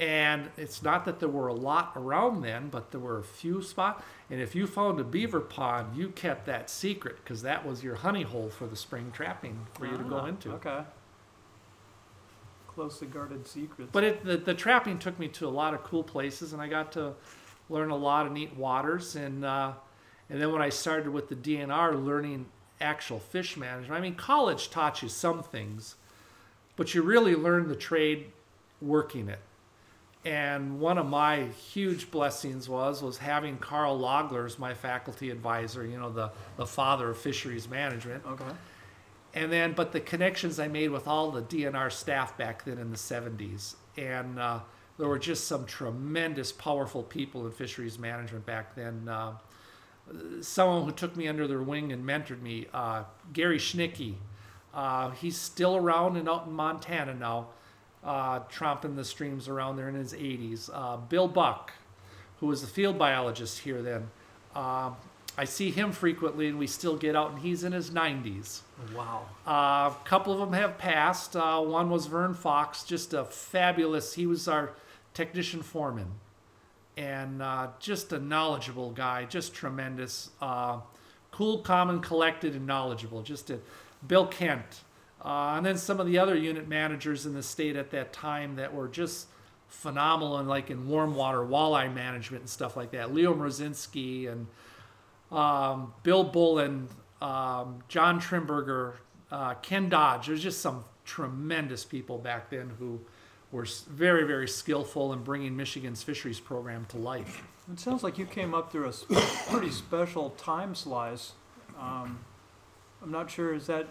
And 0.00 0.48
it's 0.56 0.82
not 0.82 1.04
that 1.04 1.20
there 1.20 1.28
were 1.28 1.48
a 1.48 1.54
lot 1.54 1.92
around 1.94 2.40
then, 2.40 2.68
but 2.70 2.90
there 2.90 3.00
were 3.00 3.18
a 3.18 3.24
few 3.24 3.62
spots. 3.62 4.02
And 4.30 4.40
if 4.40 4.54
you 4.54 4.66
found 4.66 4.98
a 4.98 5.04
beaver 5.04 5.40
pond, 5.40 5.94
you 5.94 6.08
kept 6.08 6.46
that 6.46 6.70
secret 6.70 7.16
because 7.22 7.42
that 7.42 7.66
was 7.66 7.84
your 7.84 7.96
honey 7.96 8.22
hole 8.22 8.48
for 8.48 8.66
the 8.66 8.76
spring 8.76 9.10
trapping 9.12 9.66
for 9.74 9.86
you 9.86 9.98
to 9.98 10.04
go 10.04 10.16
ah, 10.16 10.26
into. 10.26 10.52
Okay. 10.52 10.80
Closely 12.74 13.08
guarded 13.08 13.46
secrets. 13.46 13.90
But 13.92 14.04
it, 14.04 14.24
the, 14.24 14.36
the 14.36 14.54
trapping 14.54 14.98
took 14.98 15.18
me 15.18 15.28
to 15.28 15.46
a 15.46 15.50
lot 15.50 15.74
of 15.74 15.82
cool 15.82 16.02
places, 16.02 16.52
and 16.52 16.62
I 16.62 16.68
got 16.68 16.92
to 16.92 17.14
learn 17.68 17.90
a 17.90 17.96
lot 17.96 18.26
of 18.26 18.32
neat 18.32 18.56
waters. 18.56 19.16
And 19.16 19.44
uh, 19.44 19.72
and 20.28 20.40
then 20.40 20.52
when 20.52 20.62
I 20.62 20.68
started 20.68 21.08
with 21.08 21.28
the 21.28 21.34
DNR, 21.34 22.04
learning 22.04 22.46
actual 22.80 23.18
fish 23.18 23.56
management. 23.56 23.92
I 23.92 24.00
mean, 24.00 24.14
college 24.14 24.70
taught 24.70 25.02
you 25.02 25.08
some 25.08 25.42
things, 25.42 25.96
but 26.76 26.94
you 26.94 27.02
really 27.02 27.34
learn 27.34 27.68
the 27.68 27.76
trade 27.76 28.30
working 28.80 29.28
it. 29.28 29.40
And 30.24 30.80
one 30.80 30.98
of 30.98 31.06
my 31.06 31.44
huge 31.44 32.10
blessings 32.10 32.68
was 32.68 33.02
was 33.02 33.18
having 33.18 33.56
Karl 33.56 33.98
Lagler 33.98 34.44
as 34.44 34.58
my 34.58 34.74
faculty 34.74 35.30
advisor. 35.30 35.86
You 35.86 35.98
know, 35.98 36.10
the 36.10 36.30
the 36.56 36.66
father 36.66 37.10
of 37.10 37.18
fisheries 37.18 37.68
management. 37.68 38.24
okay. 38.26 38.44
And 39.32 39.52
then, 39.52 39.72
but 39.72 39.92
the 39.92 40.00
connections 40.00 40.58
I 40.58 40.68
made 40.68 40.90
with 40.90 41.06
all 41.06 41.30
the 41.30 41.42
DNR 41.42 41.92
staff 41.92 42.36
back 42.36 42.64
then 42.64 42.78
in 42.78 42.90
the 42.90 42.96
70s. 42.96 43.76
And 43.96 44.38
uh, 44.38 44.60
there 44.98 45.08
were 45.08 45.18
just 45.18 45.46
some 45.46 45.66
tremendous, 45.66 46.50
powerful 46.52 47.02
people 47.02 47.46
in 47.46 47.52
fisheries 47.52 47.98
management 47.98 48.44
back 48.44 48.74
then. 48.74 49.08
Uh, 49.08 49.34
someone 50.40 50.84
who 50.84 50.92
took 50.92 51.16
me 51.16 51.28
under 51.28 51.46
their 51.46 51.62
wing 51.62 51.92
and 51.92 52.04
mentored 52.04 52.42
me, 52.42 52.66
uh, 52.72 53.04
Gary 53.32 53.58
Schnicke. 53.58 54.14
Uh, 54.74 55.10
he's 55.10 55.36
still 55.36 55.76
around 55.76 56.16
and 56.16 56.28
out 56.28 56.46
in 56.46 56.52
Montana 56.52 57.14
now, 57.14 57.48
uh, 58.04 58.40
tromping 58.40 58.96
the 58.96 59.04
streams 59.04 59.48
around 59.48 59.76
there 59.76 59.88
in 59.88 59.94
his 59.94 60.12
80s. 60.12 60.70
Uh, 60.72 60.96
Bill 60.96 61.28
Buck, 61.28 61.72
who 62.38 62.46
was 62.46 62.60
the 62.60 62.66
field 62.66 62.98
biologist 62.98 63.60
here 63.60 63.82
then. 63.82 64.10
I 65.40 65.44
see 65.44 65.70
him 65.70 65.90
frequently, 65.92 66.48
and 66.48 66.58
we 66.58 66.66
still 66.66 66.96
get 66.96 67.16
out, 67.16 67.30
and 67.30 67.40
he's 67.40 67.64
in 67.64 67.72
his 67.72 67.92
90s. 67.92 68.60
Wow. 68.94 69.22
Uh, 69.46 69.90
a 69.90 69.96
couple 70.04 70.34
of 70.34 70.38
them 70.38 70.52
have 70.52 70.76
passed. 70.76 71.34
Uh, 71.34 71.62
one 71.62 71.88
was 71.88 72.04
Vern 72.08 72.34
Fox, 72.34 72.84
just 72.84 73.14
a 73.14 73.24
fabulous. 73.24 74.12
He 74.12 74.26
was 74.26 74.46
our 74.48 74.72
technician 75.14 75.62
foreman, 75.62 76.08
and 76.98 77.40
uh, 77.40 77.68
just 77.78 78.12
a 78.12 78.18
knowledgeable 78.18 78.90
guy, 78.90 79.24
just 79.24 79.54
tremendous, 79.54 80.28
uh, 80.42 80.80
cool, 81.30 81.60
calm, 81.60 81.88
and 81.88 82.02
collected, 82.02 82.54
and 82.54 82.66
knowledgeable. 82.66 83.22
Just 83.22 83.48
a, 83.48 83.60
Bill 84.06 84.26
Kent, 84.26 84.82
uh, 85.24 85.54
and 85.56 85.64
then 85.64 85.78
some 85.78 86.00
of 86.00 86.06
the 86.06 86.18
other 86.18 86.36
unit 86.36 86.68
managers 86.68 87.24
in 87.24 87.32
the 87.32 87.42
state 87.42 87.76
at 87.76 87.90
that 87.92 88.12
time 88.12 88.56
that 88.56 88.74
were 88.74 88.88
just 88.88 89.26
phenomenal, 89.68 90.36
and 90.36 90.46
like 90.50 90.68
in 90.68 90.86
warm 90.86 91.14
water 91.14 91.38
walleye 91.38 91.94
management 91.94 92.42
and 92.42 92.50
stuff 92.50 92.76
like 92.76 92.90
that. 92.90 93.14
Leo 93.14 93.32
Mrozinski 93.32 94.30
and 94.30 94.46
um, 95.32 95.92
Bill 96.02 96.24
Bullen, 96.24 96.88
um, 97.20 97.82
John 97.88 98.20
Trimberger, 98.20 98.94
uh, 99.30 99.54
Ken 99.54 99.88
Dodge. 99.88 100.26
There's 100.26 100.42
just 100.42 100.60
some 100.60 100.84
tremendous 101.04 101.84
people 101.84 102.18
back 102.18 102.50
then 102.50 102.72
who 102.78 103.00
were 103.52 103.66
very, 103.88 104.24
very 104.24 104.48
skillful 104.48 105.12
in 105.12 105.22
bringing 105.22 105.56
Michigan's 105.56 106.02
fisheries 106.02 106.40
program 106.40 106.86
to 106.90 106.98
life. 106.98 107.42
It 107.72 107.80
sounds 107.80 108.02
like 108.02 108.18
you 108.18 108.26
came 108.26 108.54
up 108.54 108.72
through 108.72 108.88
a 108.88 108.92
pretty 109.48 109.70
special 109.70 110.30
time 110.30 110.74
slice. 110.74 111.32
Um, 111.78 112.20
I'm 113.02 113.10
not 113.10 113.30
sure 113.30 113.54
is 113.54 113.66
that 113.66 113.88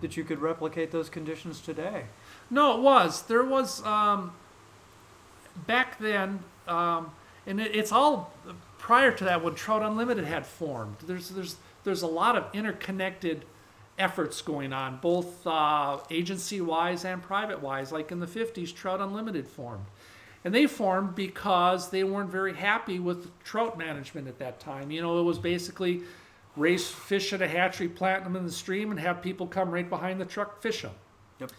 that 0.00 0.16
you 0.16 0.24
could 0.24 0.40
replicate 0.40 0.90
those 0.90 1.08
conditions 1.08 1.60
today. 1.60 2.04
No, 2.50 2.76
it 2.76 2.82
was. 2.82 3.22
There 3.22 3.44
was 3.44 3.84
um, 3.84 4.32
back 5.66 5.98
then, 5.98 6.40
um, 6.68 7.12
and 7.46 7.60
it, 7.60 7.74
it's 7.74 7.92
all 7.92 8.32
prior 8.78 9.12
to 9.12 9.24
that 9.24 9.42
when 9.42 9.54
Trout 9.54 9.82
Unlimited 9.82 10.24
had 10.24 10.46
formed. 10.46 10.96
There's 11.06 11.30
there's 11.30 11.56
there's 11.84 12.02
a 12.02 12.06
lot 12.06 12.36
of 12.36 12.46
interconnected 12.52 13.44
efforts 13.98 14.42
going 14.42 14.72
on, 14.72 14.98
both 15.00 15.46
uh, 15.46 15.98
agency 16.10 16.60
wise 16.60 17.04
and 17.04 17.22
private 17.22 17.62
wise. 17.62 17.92
Like 17.92 18.12
in 18.12 18.20
the 18.20 18.26
50s, 18.26 18.74
Trout 18.74 19.00
Unlimited 19.00 19.48
formed. 19.48 19.86
And 20.44 20.54
they 20.54 20.66
formed 20.66 21.14
because 21.14 21.90
they 21.90 22.04
weren't 22.04 22.30
very 22.30 22.54
happy 22.54 23.00
with 23.00 23.36
trout 23.42 23.76
management 23.76 24.28
at 24.28 24.38
that 24.38 24.60
time. 24.60 24.92
You 24.92 25.02
know, 25.02 25.18
it 25.18 25.24
was 25.24 25.38
basically 25.38 26.02
raise 26.56 26.86
fish 26.88 27.32
at 27.32 27.42
a 27.42 27.48
hatchery, 27.48 27.88
plant 27.88 28.24
them 28.24 28.36
in 28.36 28.44
the 28.44 28.52
stream, 28.52 28.90
and 28.92 29.00
have 29.00 29.22
people 29.22 29.46
come 29.46 29.70
right 29.70 29.88
behind 29.88 30.20
the 30.20 30.24
truck 30.24 30.62
fish 30.62 30.82
them 30.82 30.92
Yep. 31.40 31.50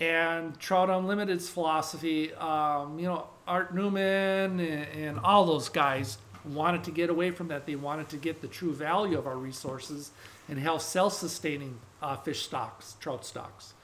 and 0.00 0.58
Trout 0.58 0.90
Unlimited's 0.90 1.48
philosophy, 1.48 2.34
um, 2.34 2.98
you 2.98 3.06
know, 3.06 3.28
Art 3.46 3.74
Neumann 3.74 4.60
and, 4.60 4.60
and 4.60 5.18
all 5.20 5.46
those 5.46 5.68
guys 5.68 6.18
wanted 6.48 6.84
to 6.84 6.90
get 6.90 7.10
away 7.10 7.30
from 7.30 7.48
that. 7.48 7.66
They 7.66 7.76
wanted 7.76 8.08
to 8.10 8.16
get 8.16 8.40
the 8.40 8.48
true 8.48 8.72
value 8.72 9.18
of 9.18 9.26
our 9.26 9.36
resources 9.36 10.10
and 10.48 10.58
have 10.58 10.82
self-sustaining 10.82 11.78
uh, 12.02 12.16
fish 12.16 12.42
stocks, 12.42 12.96
trout 13.00 13.24
stocks. 13.24 13.74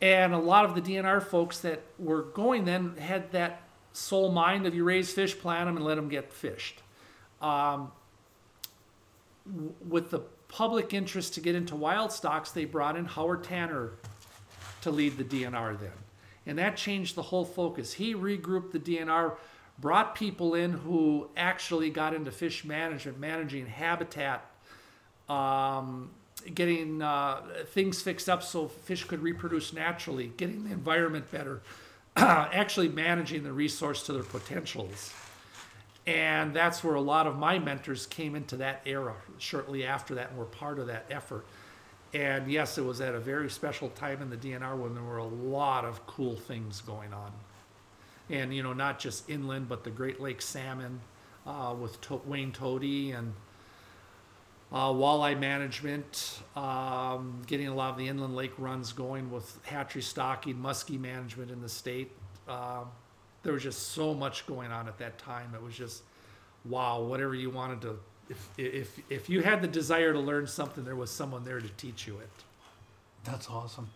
And 0.00 0.32
a 0.32 0.38
lot 0.38 0.64
of 0.64 0.74
the 0.74 0.80
DNR 0.80 1.22
folks 1.22 1.60
that 1.60 1.82
were 1.98 2.22
going 2.22 2.64
then 2.64 2.96
had 2.96 3.32
that 3.32 3.62
sole 3.92 4.30
mind 4.30 4.66
of 4.66 4.74
you 4.74 4.84
raise 4.84 5.12
fish, 5.12 5.38
plant 5.38 5.66
them, 5.66 5.76
and 5.76 5.84
let 5.84 5.96
them 5.96 6.08
get 6.08 6.32
fished. 6.32 6.80
Um, 7.42 7.92
w- 9.46 9.74
with 9.88 10.10
the 10.10 10.20
public 10.48 10.94
interest 10.94 11.34
to 11.34 11.40
get 11.40 11.54
into 11.54 11.76
wild 11.76 12.12
stocks, 12.12 12.50
they 12.50 12.64
brought 12.64 12.96
in 12.96 13.04
Howard 13.04 13.44
Tanner 13.44 13.92
to 14.82 14.90
lead 14.90 15.18
the 15.18 15.24
DNR 15.24 15.78
then. 15.78 15.92
And 16.46 16.58
that 16.58 16.76
changed 16.76 17.14
the 17.14 17.22
whole 17.22 17.44
focus. 17.44 17.92
He 17.92 18.14
regrouped 18.14 18.72
the 18.72 18.80
DNR, 18.80 19.36
brought 19.80 20.14
people 20.14 20.54
in 20.54 20.72
who 20.72 21.28
actually 21.36 21.90
got 21.90 22.14
into 22.14 22.30
fish 22.30 22.64
management, 22.64 23.18
managing 23.18 23.66
habitat, 23.66 24.44
um, 25.28 26.10
getting 26.54 27.02
uh, 27.02 27.40
things 27.68 28.02
fixed 28.02 28.28
up 28.28 28.42
so 28.42 28.68
fish 28.68 29.04
could 29.04 29.22
reproduce 29.22 29.72
naturally, 29.72 30.32
getting 30.36 30.64
the 30.64 30.72
environment 30.72 31.30
better, 31.30 31.60
actually 32.16 32.88
managing 32.88 33.42
the 33.42 33.52
resource 33.52 34.04
to 34.04 34.12
their 34.12 34.22
potentials. 34.22 35.12
And 36.06 36.54
that's 36.54 36.82
where 36.82 36.94
a 36.94 37.00
lot 37.00 37.26
of 37.26 37.38
my 37.38 37.58
mentors 37.58 38.06
came 38.06 38.34
into 38.34 38.56
that 38.56 38.82
era 38.86 39.14
shortly 39.38 39.84
after 39.84 40.14
that 40.16 40.30
and 40.30 40.38
were 40.38 40.46
part 40.46 40.78
of 40.78 40.86
that 40.88 41.06
effort. 41.10 41.44
And 42.12 42.50
yes, 42.50 42.78
it 42.78 42.84
was 42.84 43.00
at 43.00 43.14
a 43.14 43.20
very 43.20 43.48
special 43.48 43.90
time 43.90 44.20
in 44.20 44.30
the 44.30 44.36
DNR 44.36 44.76
when 44.76 44.94
there 44.94 45.04
were 45.04 45.18
a 45.18 45.24
lot 45.24 45.84
of 45.84 46.04
cool 46.06 46.36
things 46.36 46.80
going 46.80 47.12
on. 47.12 47.30
And, 48.30 48.54
you 48.54 48.62
know, 48.62 48.72
not 48.72 49.00
just 49.00 49.28
inland, 49.28 49.68
but 49.68 49.82
the 49.82 49.90
Great 49.90 50.20
Lakes 50.20 50.44
salmon 50.44 51.00
uh, 51.46 51.74
with 51.78 52.00
to- 52.02 52.22
Wayne 52.24 52.52
Tody 52.52 53.10
and 53.10 53.34
uh, 54.72 54.90
walleye 54.90 55.38
management, 55.38 56.40
um, 56.54 57.42
getting 57.46 57.66
a 57.66 57.74
lot 57.74 57.90
of 57.90 57.98
the 57.98 58.06
inland 58.06 58.36
lake 58.36 58.52
runs 58.56 58.92
going 58.92 59.32
with 59.32 59.58
hatchery 59.64 60.02
stocking, 60.02 60.54
muskie 60.54 61.00
management 61.00 61.50
in 61.50 61.60
the 61.60 61.68
state. 61.68 62.12
Um, 62.48 62.86
there 63.42 63.52
was 63.52 63.64
just 63.64 63.88
so 63.88 64.14
much 64.14 64.46
going 64.46 64.70
on 64.70 64.86
at 64.86 64.96
that 64.98 65.18
time. 65.18 65.52
It 65.54 65.62
was 65.62 65.74
just, 65.74 66.02
wow, 66.64 67.02
whatever 67.02 67.34
you 67.34 67.50
wanted 67.50 67.80
to, 67.80 67.98
if, 68.28 68.48
if, 68.56 69.00
if 69.10 69.28
you 69.28 69.42
had 69.42 69.60
the 69.60 69.66
desire 69.66 70.12
to 70.12 70.20
learn 70.20 70.46
something, 70.46 70.84
there 70.84 70.94
was 70.94 71.10
someone 71.10 71.42
there 71.42 71.60
to 71.60 71.68
teach 71.70 72.06
you 72.06 72.18
it. 72.18 72.30
That's 73.24 73.48
awesome. 73.50 73.90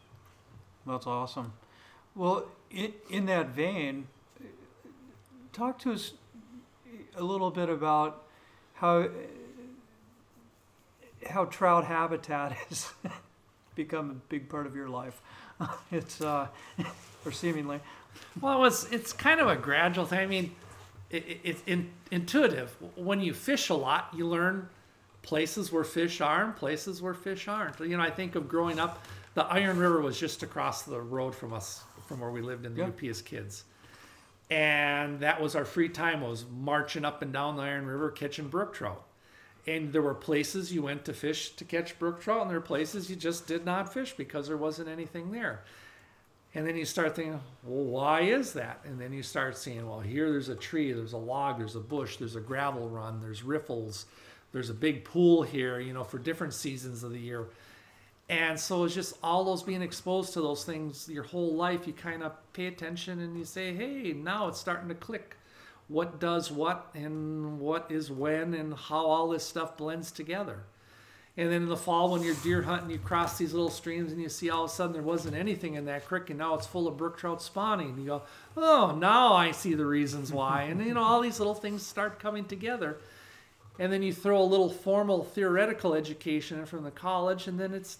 That's 0.86 1.06
awesome. 1.06 1.52
Well, 2.16 2.46
in, 2.70 2.94
in 3.10 3.26
that 3.26 3.50
vein, 3.50 4.08
talk 5.54 5.78
to 5.80 5.92
us 5.92 6.12
a 7.16 7.22
little 7.22 7.50
bit 7.50 7.68
about 7.68 8.24
how 8.74 9.08
how 11.30 11.46
trout 11.46 11.84
habitat 11.84 12.52
has 12.68 12.92
become 13.74 14.10
a 14.10 14.14
big 14.28 14.48
part 14.48 14.66
of 14.66 14.74
your 14.76 14.88
life. 14.88 15.20
It's 15.92 16.20
uh, 16.20 16.48
or 17.24 17.32
seemingly. 17.32 17.80
Well, 18.40 18.64
it's 18.64 18.84
it's 18.92 19.12
kind 19.12 19.40
of 19.40 19.46
a 19.48 19.56
gradual 19.56 20.04
thing. 20.04 20.18
I 20.18 20.26
mean, 20.26 20.54
it, 21.10 21.24
it, 21.26 21.40
it's 21.44 21.62
in, 21.66 21.90
intuitive. 22.10 22.74
When 22.96 23.20
you 23.20 23.32
fish 23.32 23.68
a 23.70 23.74
lot, 23.74 24.10
you 24.14 24.26
learn 24.26 24.68
places 25.22 25.72
where 25.72 25.84
fish 25.84 26.20
are 26.20 26.44
and 26.44 26.54
places 26.56 27.00
where 27.00 27.14
fish 27.14 27.48
aren't. 27.48 27.78
You 27.80 27.96
know, 27.96 28.02
I 28.02 28.10
think 28.10 28.34
of 28.34 28.48
growing 28.48 28.78
up, 28.80 29.04
the 29.34 29.44
Iron 29.44 29.78
River 29.78 30.00
was 30.00 30.18
just 30.18 30.42
across 30.42 30.82
the 30.82 31.00
road 31.00 31.34
from 31.34 31.52
us, 31.52 31.84
from 32.06 32.20
where 32.20 32.30
we 32.30 32.42
lived 32.42 32.66
in 32.66 32.74
the 32.74 32.80
Yeah. 32.80 32.88
UP 32.88 33.02
as 33.04 33.22
kids. 33.22 33.64
And 34.54 35.18
that 35.18 35.42
was 35.42 35.56
our 35.56 35.64
free 35.64 35.88
time 35.88 36.20
was 36.20 36.44
marching 36.48 37.04
up 37.04 37.22
and 37.22 37.32
down 37.32 37.56
the 37.56 37.62
Iron 37.64 37.86
River 37.86 38.08
catching 38.12 38.46
brook 38.46 38.72
trout. 38.72 39.04
And 39.66 39.92
there 39.92 40.00
were 40.00 40.14
places 40.14 40.72
you 40.72 40.82
went 40.82 41.04
to 41.06 41.12
fish 41.12 41.50
to 41.56 41.64
catch 41.64 41.98
brook 41.98 42.20
trout, 42.20 42.42
and 42.42 42.50
there 42.50 42.60
were 42.60 42.64
places 42.64 43.10
you 43.10 43.16
just 43.16 43.48
did 43.48 43.64
not 43.64 43.92
fish 43.92 44.12
because 44.12 44.46
there 44.46 44.56
wasn't 44.56 44.88
anything 44.88 45.32
there. 45.32 45.64
And 46.54 46.64
then 46.64 46.76
you 46.76 46.84
start 46.84 47.16
thinking, 47.16 47.40
well, 47.64 47.84
why 47.84 48.20
is 48.20 48.52
that? 48.52 48.78
And 48.84 49.00
then 49.00 49.12
you 49.12 49.24
start 49.24 49.58
seeing, 49.58 49.88
well, 49.88 49.98
here 49.98 50.30
there's 50.30 50.50
a 50.50 50.54
tree, 50.54 50.92
there's 50.92 51.14
a 51.14 51.18
log, 51.18 51.58
there's 51.58 51.74
a 51.74 51.80
bush, 51.80 52.18
there's 52.18 52.36
a 52.36 52.40
gravel 52.40 52.88
run, 52.88 53.20
there's 53.20 53.42
riffles, 53.42 54.06
there's 54.52 54.70
a 54.70 54.74
big 54.74 55.02
pool 55.02 55.42
here, 55.42 55.80
you 55.80 55.92
know, 55.92 56.04
for 56.04 56.18
different 56.18 56.54
seasons 56.54 57.02
of 57.02 57.10
the 57.10 57.18
year. 57.18 57.46
And 58.28 58.58
so 58.58 58.84
it's 58.84 58.94
just 58.94 59.18
all 59.22 59.44
those 59.44 59.62
being 59.62 59.82
exposed 59.82 60.32
to 60.32 60.40
those 60.40 60.64
things 60.64 61.08
your 61.08 61.24
whole 61.24 61.54
life, 61.54 61.86
you 61.86 61.92
kind 61.92 62.22
of 62.22 62.32
pay 62.54 62.66
attention 62.66 63.20
and 63.20 63.36
you 63.36 63.44
say, 63.44 63.74
hey, 63.74 64.12
now 64.12 64.48
it's 64.48 64.58
starting 64.58 64.88
to 64.88 64.94
click. 64.94 65.36
What 65.88 66.18
does 66.20 66.50
what 66.50 66.88
and 66.94 67.60
what 67.60 67.90
is 67.90 68.10
when 68.10 68.54
and 68.54 68.74
how 68.74 69.04
all 69.04 69.28
this 69.28 69.44
stuff 69.44 69.76
blends 69.76 70.10
together. 70.10 70.60
And 71.36 71.50
then 71.50 71.62
in 71.62 71.68
the 71.68 71.76
fall, 71.76 72.12
when 72.12 72.22
you're 72.22 72.36
deer 72.36 72.62
hunting, 72.62 72.90
you 72.90 72.98
cross 72.98 73.36
these 73.36 73.52
little 73.52 73.68
streams 73.68 74.12
and 74.12 74.22
you 74.22 74.28
see 74.28 74.48
all 74.48 74.64
of 74.64 74.70
a 74.70 74.72
sudden 74.72 74.94
there 74.94 75.02
wasn't 75.02 75.34
anything 75.34 75.74
in 75.74 75.84
that 75.86 76.06
creek 76.06 76.30
and 76.30 76.38
now 76.38 76.54
it's 76.54 76.66
full 76.66 76.88
of 76.88 76.96
brook 76.96 77.18
trout 77.18 77.42
spawning. 77.42 77.98
You 77.98 78.06
go, 78.06 78.22
oh, 78.56 78.96
now 78.98 79.34
I 79.34 79.50
see 79.50 79.74
the 79.74 79.84
reasons 79.84 80.32
why. 80.32 80.62
And 80.62 80.82
you 80.82 80.94
know, 80.94 81.02
all 81.02 81.20
these 81.20 81.40
little 81.40 81.54
things 81.54 81.84
start 81.84 82.20
coming 82.20 82.46
together. 82.46 82.98
And 83.78 83.92
then 83.92 84.02
you 84.02 84.12
throw 84.12 84.40
a 84.40 84.44
little 84.44 84.70
formal 84.70 85.24
theoretical 85.24 85.94
education 85.94 86.64
from 86.64 86.84
the 86.84 86.92
college, 86.92 87.48
and 87.48 87.58
then 87.58 87.74
it 87.74 87.96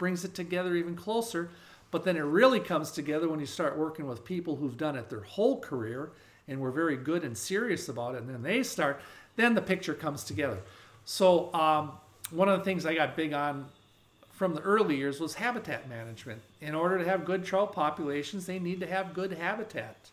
brings 0.00 0.24
it 0.24 0.34
together 0.34 0.74
even 0.74 0.96
closer. 0.96 1.50
But 1.92 2.04
then 2.04 2.16
it 2.16 2.22
really 2.22 2.58
comes 2.58 2.90
together 2.90 3.28
when 3.28 3.38
you 3.38 3.46
start 3.46 3.76
working 3.76 4.08
with 4.08 4.24
people 4.24 4.56
who've 4.56 4.76
done 4.76 4.96
it 4.96 5.10
their 5.10 5.20
whole 5.20 5.60
career 5.60 6.10
and 6.48 6.58
were 6.58 6.70
very 6.72 6.96
good 6.96 7.22
and 7.22 7.36
serious 7.36 7.88
about 7.88 8.16
it. 8.16 8.22
And 8.22 8.30
then 8.30 8.42
they 8.42 8.62
start, 8.62 9.00
then 9.36 9.54
the 9.54 9.62
picture 9.62 9.94
comes 9.94 10.24
together. 10.24 10.58
So, 11.04 11.52
um, 11.54 11.92
one 12.30 12.48
of 12.48 12.58
the 12.58 12.64
things 12.64 12.86
I 12.86 12.94
got 12.94 13.16
big 13.16 13.32
on 13.32 13.66
from 14.32 14.54
the 14.54 14.60
early 14.62 14.96
years 14.96 15.20
was 15.20 15.34
habitat 15.34 15.88
management. 15.88 16.40
In 16.60 16.74
order 16.74 16.96
to 16.98 17.04
have 17.04 17.24
good 17.24 17.44
trout 17.44 17.72
populations, 17.72 18.46
they 18.46 18.58
need 18.58 18.80
to 18.80 18.86
have 18.86 19.12
good 19.12 19.32
habitat. 19.32 20.10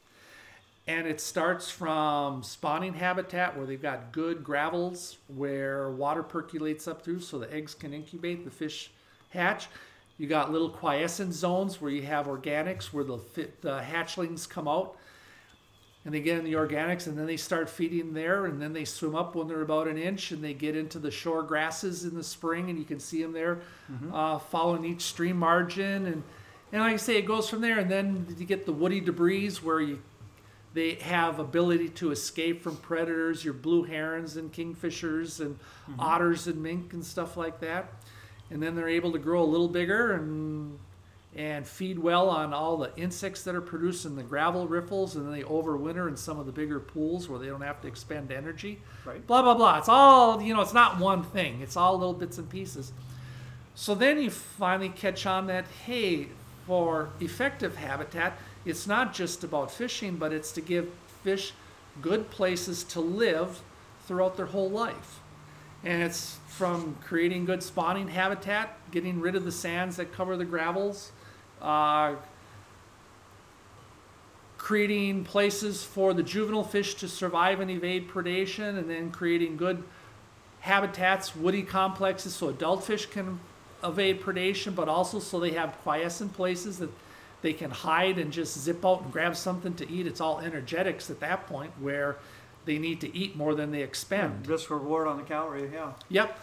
And 0.88 1.08
it 1.08 1.21
starts 1.21 1.69
from 1.69 2.43
spawning 2.43 2.95
habitat 2.95 3.56
where 3.56 3.65
they've 3.65 3.82
got 3.82 4.12
good 4.12 4.43
gravels 4.43 5.17
where 5.28 5.91
water 5.91 6.23
percolates 6.23 6.88
up 6.88 7.04
through 7.04 7.19
so 7.19 7.38
the 7.38 7.54
eggs 7.54 7.73
can 7.76 7.93
incubate, 7.93 8.43
the 8.43 8.52
fish 8.52 8.89
hatch. 9.29 9.67
You 10.17 10.27
got 10.27 10.51
little 10.51 10.69
quiescent 10.69 11.33
zones 11.33 11.79
where 11.79 11.91
you 11.91 12.01
have 12.03 12.25
organics 12.25 12.85
where 12.85 13.03
the, 13.03 13.19
the 13.61 13.79
hatchlings 13.81 14.49
come 14.49 14.67
out. 14.67 14.97
And 16.05 16.13
they 16.13 16.21
get 16.21 16.37
in 16.37 16.45
the 16.45 16.53
organics 16.53 17.07
and 17.07 17.17
then 17.17 17.25
they 17.25 17.35
start 17.35 17.69
feeding 17.69 18.13
there 18.13 18.45
and 18.45 18.61
then 18.61 18.71
they 18.71 18.85
swim 18.85 19.13
up 19.13 19.35
when 19.35 19.49
they're 19.49 19.61
about 19.61 19.89
an 19.89 19.97
inch 19.97 20.31
and 20.31 20.41
they 20.41 20.53
get 20.53 20.73
into 20.73 20.99
the 20.99 21.11
shore 21.11 21.43
grasses 21.43 22.05
in 22.05 22.15
the 22.15 22.23
spring 22.23 22.69
and 22.69 22.79
you 22.79 22.85
can 22.85 22.97
see 22.97 23.21
them 23.21 23.33
there 23.33 23.59
uh, 24.13 24.39
following 24.39 24.85
each 24.85 25.01
stream 25.01 25.35
margin. 25.35 26.05
And 26.05 26.23
and 26.71 26.81
like 26.81 26.93
I 26.93 26.97
say 26.97 27.17
it 27.17 27.25
goes 27.25 27.49
from 27.49 27.59
there. 27.59 27.79
And 27.79 27.91
then 27.91 28.25
you 28.37 28.45
get 28.45 28.65
the 28.65 28.71
woody 28.71 29.01
debris 29.01 29.51
where 29.55 29.81
you 29.81 30.01
they 30.73 30.95
have 30.95 31.39
ability 31.39 31.89
to 31.89 32.11
escape 32.11 32.61
from 32.61 32.77
predators 32.77 33.43
your 33.43 33.53
blue 33.53 33.83
herons 33.83 34.37
and 34.37 34.53
kingfishers 34.53 35.39
and 35.39 35.57
otters 35.97 36.47
and 36.47 36.61
mink 36.61 36.93
and 36.93 37.03
stuff 37.03 37.35
like 37.35 37.59
that 37.61 37.91
and 38.49 38.62
then 38.62 38.75
they're 38.75 38.89
able 38.89 39.12
to 39.12 39.19
grow 39.19 39.43
a 39.43 39.45
little 39.45 39.67
bigger 39.67 40.13
and 40.13 40.79
and 41.36 41.67
feed 41.67 41.99
well 41.99 42.29
on 42.29 42.51
all 42.51 42.77
the 42.77 42.91
insects 42.97 43.43
that 43.43 43.53
are 43.53 43.62
produced 43.62 44.05
in 44.05 44.15
the 44.15 44.23
gravel 44.23 44.67
riffles, 44.67 45.15
and 45.15 45.25
then 45.25 45.31
they 45.31 45.43
overwinter 45.43 46.07
in 46.07 46.17
some 46.17 46.39
of 46.39 46.47
the 46.47 46.51
bigger 46.51 46.79
pools 46.79 47.29
where 47.29 47.38
they 47.38 47.45
don't 47.45 47.62
have 47.62 47.79
to 47.81 47.88
expend 47.88 48.31
energy. 48.31 48.79
Right. 49.05 49.25
Blah 49.27 49.43
blah 49.43 49.53
blah. 49.53 49.77
It's 49.77 49.89
all 49.89 50.41
you 50.41 50.53
know. 50.53 50.62
It's 50.62 50.73
not 50.73 50.99
one 50.99 51.23
thing. 51.23 51.62
It's 51.62 51.77
all 51.77 51.97
little 51.97 52.13
bits 52.13 52.38
and 52.38 52.49
pieces. 52.49 52.91
So 53.75 53.93
then 53.93 54.19
you 54.19 54.31
finally 54.31 54.89
catch 54.89 55.27
on 55.27 55.45
that 55.47 55.65
hey, 55.86 56.29
for 56.65 57.10
effective 57.19 57.75
habitat, 57.75 58.38
it's 58.65 58.88
not 58.88 59.13
just 59.13 59.43
about 59.43 59.71
fishing, 59.71 60.15
but 60.15 60.33
it's 60.33 60.51
to 60.53 60.62
give 60.62 60.89
fish 61.23 61.53
good 62.01 62.31
places 62.31 62.83
to 62.86 62.99
live 62.99 63.62
throughout 64.05 64.38
their 64.38 64.47
whole 64.47 64.69
life. 64.69 65.19
And 65.83 66.01
it's 66.03 66.37
from 66.47 66.97
creating 67.03 67.45
good 67.45 67.61
spawning 67.61 68.07
habitat, 68.07 68.77
getting 68.91 69.21
rid 69.21 69.35
of 69.35 69.45
the 69.45 69.51
sands 69.51 69.97
that 69.97 70.11
cover 70.11 70.35
the 70.35 70.45
gravels, 70.45 71.11
uh, 71.61 72.15
creating 74.57 75.23
places 75.23 75.83
for 75.83 76.13
the 76.13 76.23
juvenile 76.23 76.63
fish 76.63 76.95
to 76.95 77.07
survive 77.07 77.59
and 77.59 77.69
evade 77.69 78.09
predation, 78.09 78.77
and 78.77 78.89
then 78.89 79.11
creating 79.11 79.55
good 79.55 79.83
habitats, 80.61 81.35
woody 81.35 81.63
complexes, 81.63 82.33
so 82.33 82.49
adult 82.49 82.83
fish 82.83 83.05
can 83.05 83.39
evade 83.83 84.21
predation, 84.21 84.75
but 84.75 84.89
also 84.89 85.19
so 85.19 85.39
they 85.39 85.51
have 85.51 85.77
quiescent 85.83 86.33
places 86.33 86.79
that 86.79 86.89
they 87.41 87.53
can 87.53 87.69
hide 87.69 88.17
and 88.17 88.33
just 88.33 88.59
zip 88.59 88.83
out 88.83 89.03
and 89.03 89.13
grab 89.13 89.35
something 89.35 89.73
to 89.75 89.89
eat. 89.89 90.07
It's 90.07 90.19
all 90.19 90.39
energetics 90.39 91.09
at 91.09 91.19
that 91.19 91.45
point 91.47 91.71
where 91.79 92.17
they 92.67 92.77
need 92.77 93.01
to 93.01 93.15
eat 93.17 93.36
more 93.36 93.56
than 93.56 93.71
they 93.71 93.82
expend. 93.82 94.47
Risk 94.47 94.69
reward 94.69 95.08
on 95.08 95.17
the 95.17 95.23
calorie, 95.23 95.71
yeah. 95.73 95.93
Yep. 96.10 96.39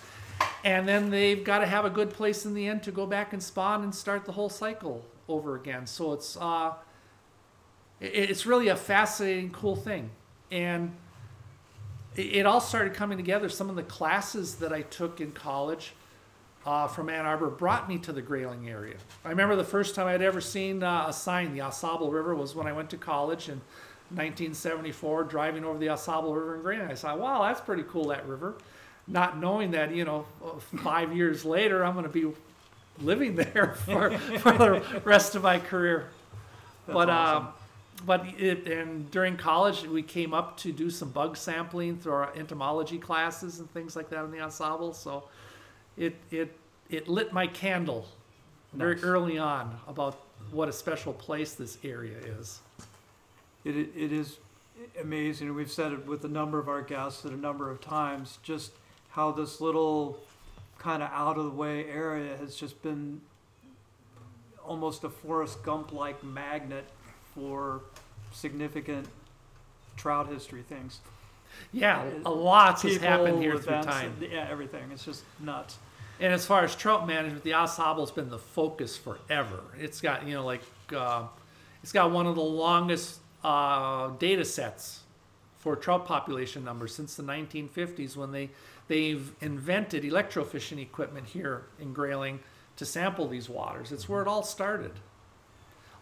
And 0.65 0.89
then 0.89 1.11
they've 1.11 1.45
got 1.45 1.61
to 1.61 1.67
have 1.67 1.85
a 1.85 1.91
good 1.91 2.11
place 2.11 2.45
in 2.45 2.55
the 2.55 2.67
end 2.67 2.83
to 2.85 2.91
go 2.91 3.07
back 3.07 3.33
and 3.33 3.41
spawn 3.41 3.85
and 3.85 3.95
start 3.95 4.25
the 4.25 4.33
whole 4.33 4.49
cycle 4.49 5.05
over 5.29 5.55
again. 5.55 5.87
So 5.87 6.13
it's 6.13 6.37
uh, 6.37 6.73
it's 8.01 8.45
really 8.45 8.69
a 8.69 8.77
fascinating, 8.77 9.51
cool 9.51 9.77
thing. 9.77 10.11
And 10.51 10.97
it 12.17 12.47
all 12.47 12.61
started 12.61 12.95
coming 12.95 13.19
together. 13.19 13.49
Some 13.49 13.71
of 13.71 13.77
the 13.77 13.83
classes 13.83 14.57
that 14.57 14.73
I 14.73 14.83
took 14.83 15.21
in 15.21 15.33
college 15.33 15.93
uh, 16.65 16.87
from 16.87 17.11
Ann 17.11 17.27
Arbor 17.27 17.51
brought 17.51 17.89
me 17.89 17.99
to 17.99 18.13
the 18.13 18.23
Grayling 18.23 18.69
area. 18.69 18.97
I 19.25 19.31
remember 19.31 19.57
the 19.57 19.65
first 19.65 19.95
time 19.95 20.07
I'd 20.07 20.23
ever 20.23 20.41
seen 20.41 20.83
uh, 20.83 21.07
a 21.09 21.13
sign, 21.13 21.53
the 21.53 21.61
Ausable 21.61 22.13
River, 22.13 22.35
was 22.35 22.55
when 22.55 22.67
I 22.67 22.73
went 22.73 22.91
to 22.91 22.97
college 22.97 23.49
in 23.49 23.61
1974, 24.11 25.25
driving 25.25 25.65
over 25.65 25.79
the 25.79 25.87
Ausable 25.87 26.35
River 26.35 26.57
in 26.57 26.63
Grayling. 26.63 26.91
I 26.91 26.95
thought, 26.95 27.19
wow, 27.19 27.43
that's 27.43 27.61
pretty 27.61 27.85
cool, 27.89 28.09
that 28.09 28.27
river. 28.27 28.55
Not 29.07 29.39
knowing 29.39 29.73
that, 29.73 29.95
you 29.95 30.05
know, 30.05 30.27
five 30.83 31.15
years 31.17 31.45
later, 31.45 31.85
I'm 31.85 31.95
going 31.95 32.05
to 32.05 32.11
be 32.11 32.33
living 33.01 33.35
there 33.53 33.75
for, 33.75 34.17
for 34.39 34.53
the 34.53 35.01
rest 35.05 35.35
of 35.35 35.43
my 35.43 35.59
career. 35.59 36.09
but 36.87 37.09
awesome. 37.09 37.47
um, 37.47 37.53
but 38.07 38.27
it, 38.39 38.67
and 38.67 39.11
during 39.11 39.37
college, 39.37 39.85
we 39.85 40.03
came 40.03 40.35
up 40.35 40.57
to 40.59 40.73
do 40.73 40.91
some 40.91 41.11
bug 41.11 41.37
sampling 41.37 41.99
through 41.99 42.13
our 42.13 42.33
entomology 42.37 42.99
classes 42.99 43.61
and 43.61 43.71
things 43.73 43.97
like 43.97 44.11
that 44.11 44.25
in 44.25 44.31
the 44.31 44.39
Ausable. 44.39 44.95
So 44.95 45.25
it 45.97 46.15
it 46.31 46.53
it 46.91 47.09
lit 47.09 47.33
my 47.33 47.47
candle 47.47 48.07
very 48.73 49.01
early 49.03 49.39
on 49.39 49.79
about 49.87 50.21
what 50.51 50.69
a 50.69 50.73
special 50.73 51.13
place 51.13 51.55
this 51.55 51.79
area 51.85 52.19
is. 52.19 52.61
It, 53.65 53.77
it 53.77 54.13
is, 54.13 54.39
amazing. 55.01 55.55
We've 55.55 55.71
said 55.71 55.93
it 55.93 56.07
with 56.07 56.25
a 56.25 56.29
number 56.29 56.59
of 56.59 56.69
our 56.69 56.83
guests 56.83 57.25
at 57.25 57.33
a 57.33 57.37
number 57.37 57.71
of 57.71 57.81
times, 57.81 58.39
just 58.43 58.73
how 59.11 59.33
this 59.33 59.61
little 59.61 60.19
kind 60.79 61.03
of 61.03 61.11
out 61.13 61.39
of 61.39 61.45
the 61.45 61.51
way 61.51 61.87
area 61.87 62.37
has 62.37 62.57
just 62.57 62.83
been 62.83 63.21
almost 64.65 65.05
a 65.05 65.09
Forrest 65.09 65.63
Gump 65.63 65.93
like 65.93 66.23
magnet 66.23 66.85
for 67.35 67.81
significant 68.33 69.07
trout 69.97 70.29
history 70.29 70.63
things. 70.63 71.01
Yeah, 71.73 72.05
a 72.27 72.31
lot 72.31 72.83
has 72.83 72.97
happened 72.97 73.43
here 73.43 73.57
through 73.57 73.83
time. 73.83 74.17
Yeah, 74.21 74.47
everything. 74.51 74.91
It's 74.93 75.05
just 75.05 75.23
nuts. 75.41 75.79
And 76.21 76.33
as 76.33 76.47
far 76.47 76.65
as 76.65 76.75
trout 76.75 77.07
management, 77.07 77.45
the 77.45 77.53
Ausable's 77.53 78.11
been 78.11 78.29
the 78.29 78.39
focus 78.39 78.97
forever. 78.97 79.61
It's 79.79 80.01
got, 80.01 80.27
you 80.27 80.35
know, 80.35 80.45
like, 80.45 80.63
uh, 80.95 81.25
it's 81.83 81.93
got 81.93 82.11
one 82.11 82.27
of 82.27 82.35
the 82.35 82.43
longest 82.43 83.21
uh, 83.45 84.09
data 84.19 84.45
sets 84.45 85.01
for 85.59 85.77
trout 85.77 86.05
population 86.07 86.65
numbers 86.65 86.95
since 86.95 87.15
the 87.15 87.23
1950s 87.23 88.17
when 88.17 88.33
they, 88.33 88.51
they've 88.89 89.33
invented 89.41 90.03
electrofishing 90.03 90.79
equipment 90.79 91.27
here 91.27 91.63
in 91.79 91.93
Grayling 91.93 92.41
to 92.77 92.85
sample 92.85 93.29
these 93.29 93.49
waters. 93.49 93.93
It's 93.93 94.09
where 94.09 94.21
it 94.21 94.29
all 94.29 94.43
started. 94.43 94.93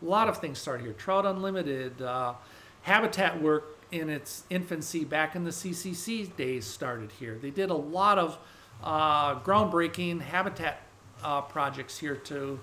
A 0.00 0.04
lot 0.04 0.28
of 0.28 0.38
things 0.38 0.58
started 0.58 0.84
here. 0.84 0.94
Trout 0.94 1.26
Unlimited, 1.26 2.00
uh, 2.00 2.34
habitat 2.82 3.40
work 3.40 3.78
in 3.92 4.08
its 4.08 4.44
infancy 4.50 5.04
back 5.04 5.36
in 5.36 5.44
the 5.44 5.50
CCC 5.50 6.34
days 6.36 6.64
started 6.64 7.12
here. 7.12 7.38
They 7.40 7.50
did 7.50 7.70
a 7.70 7.74
lot 7.74 8.18
of 8.18 8.38
uh, 8.82 9.38
groundbreaking 9.40 10.22
habitat 10.22 10.82
uh, 11.22 11.42
projects 11.42 11.98
here 11.98 12.16
to 12.16 12.58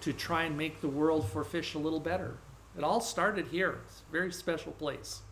to 0.00 0.12
try 0.12 0.44
and 0.44 0.58
make 0.58 0.82
the 0.82 0.88
world 0.88 1.26
for 1.26 1.42
fish 1.42 1.74
a 1.74 1.78
little 1.78 1.98
better. 1.98 2.34
It 2.76 2.84
all 2.84 3.00
started 3.00 3.48
here. 3.48 3.80
It's 3.86 4.02
a 4.08 4.12
very 4.12 4.32
special 4.32 4.72
place. 4.72 5.22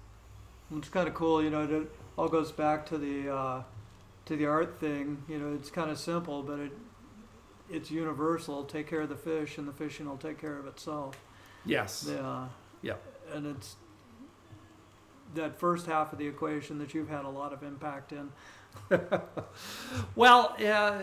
It's 0.76 0.88
kind 0.88 1.08
of 1.08 1.14
cool, 1.14 1.42
you 1.42 1.50
know. 1.50 1.64
It 1.64 1.90
all 2.16 2.28
goes 2.28 2.52
back 2.52 2.86
to 2.86 2.98
the 2.98 3.34
uh, 3.34 3.62
to 4.26 4.36
the 4.36 4.46
art 4.46 4.78
thing. 4.78 5.22
You 5.28 5.38
know, 5.38 5.54
it's 5.54 5.70
kind 5.70 5.90
of 5.90 5.98
simple, 5.98 6.42
but 6.42 6.58
it 6.60 6.72
it's 7.70 7.90
universal. 7.90 8.64
Take 8.64 8.88
care 8.88 9.00
of 9.00 9.08
the 9.08 9.16
fish, 9.16 9.58
and 9.58 9.66
the 9.66 9.72
fishing 9.72 10.08
will 10.08 10.16
take 10.16 10.40
care 10.40 10.58
of 10.58 10.66
itself. 10.66 11.18
Yes. 11.64 12.08
Yeah. 12.08 12.46
Yeah. 12.82 12.94
And 13.32 13.46
it's 13.46 13.76
that 15.34 15.58
first 15.58 15.86
half 15.86 16.12
of 16.12 16.18
the 16.18 16.26
equation 16.26 16.78
that 16.78 16.94
you've 16.94 17.08
had 17.08 17.24
a 17.24 17.28
lot 17.28 17.52
of 17.52 17.62
impact 17.62 18.12
in. 18.12 18.30
Well, 20.14 20.56
uh, 20.64 21.02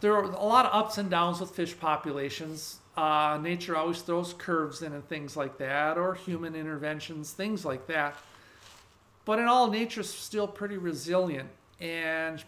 there 0.00 0.14
are 0.14 0.24
a 0.24 0.44
lot 0.44 0.66
of 0.66 0.74
ups 0.74 0.98
and 0.98 1.10
downs 1.10 1.40
with 1.40 1.50
fish 1.50 1.78
populations. 1.78 2.78
Uh, 3.00 3.38
nature 3.38 3.78
always 3.78 4.02
throws 4.02 4.34
curves 4.34 4.82
in 4.82 4.92
and 4.92 5.08
things 5.08 5.34
like 5.34 5.56
that, 5.56 5.96
or 5.96 6.12
human 6.12 6.54
interventions, 6.54 7.32
things 7.32 7.64
like 7.64 7.86
that. 7.86 8.14
But 9.24 9.38
in 9.38 9.46
all, 9.46 9.70
nature's 9.70 10.12
still 10.12 10.46
pretty 10.46 10.76
resilient, 10.76 11.48
and 11.80 12.44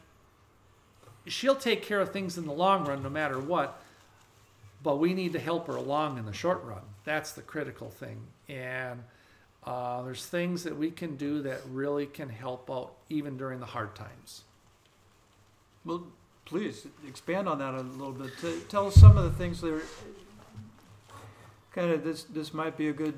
she'll 1.27 1.57
take 1.57 1.81
care 1.81 2.03
of 2.03 2.13
things 2.13 2.37
in 2.37 2.45
the 2.45 2.53
long 2.53 2.85
run, 2.85 3.03
no 3.03 3.09
matter 3.09 3.39
what. 3.41 3.81
But 4.83 4.99
we 4.99 5.15
need 5.15 5.33
to 5.33 5.39
help 5.39 5.69
her 5.69 5.77
along 5.77 6.19
in 6.19 6.27
the 6.27 6.35
short 6.35 6.63
run. 6.65 6.83
That's 7.05 7.33
the 7.33 7.41
critical 7.41 7.89
thing, 7.89 8.21
and 8.47 9.03
uh, 9.65 10.03
there's 10.03 10.27
things 10.27 10.65
that 10.65 10.77
we 10.77 10.91
can 10.91 11.17
do 11.17 11.41
that 11.45 11.63
really 11.71 12.05
can 12.05 12.29
help 12.29 12.71
out 12.71 12.93
even 13.09 13.39
during 13.39 13.59
the 13.59 13.65
hard 13.65 13.95
times. 13.95 14.43
Well, 15.87 16.09
please 16.45 16.87
expand 17.09 17.49
on 17.49 17.59
that 17.61 17.73
a 17.73 17.81
little 17.81 18.13
bit. 18.13 18.69
Tell 18.69 18.89
us 18.89 18.97
some 18.97 19.17
of 19.17 19.25
the 19.25 19.31
things 19.31 19.63
that 19.63 19.73
are 19.73 19.83
kind 21.75 21.91
of 21.91 22.05
this. 22.05 22.25
This 22.25 22.55
might 22.55 22.77
be 22.77 22.89
a 22.89 22.93
good 22.93 23.15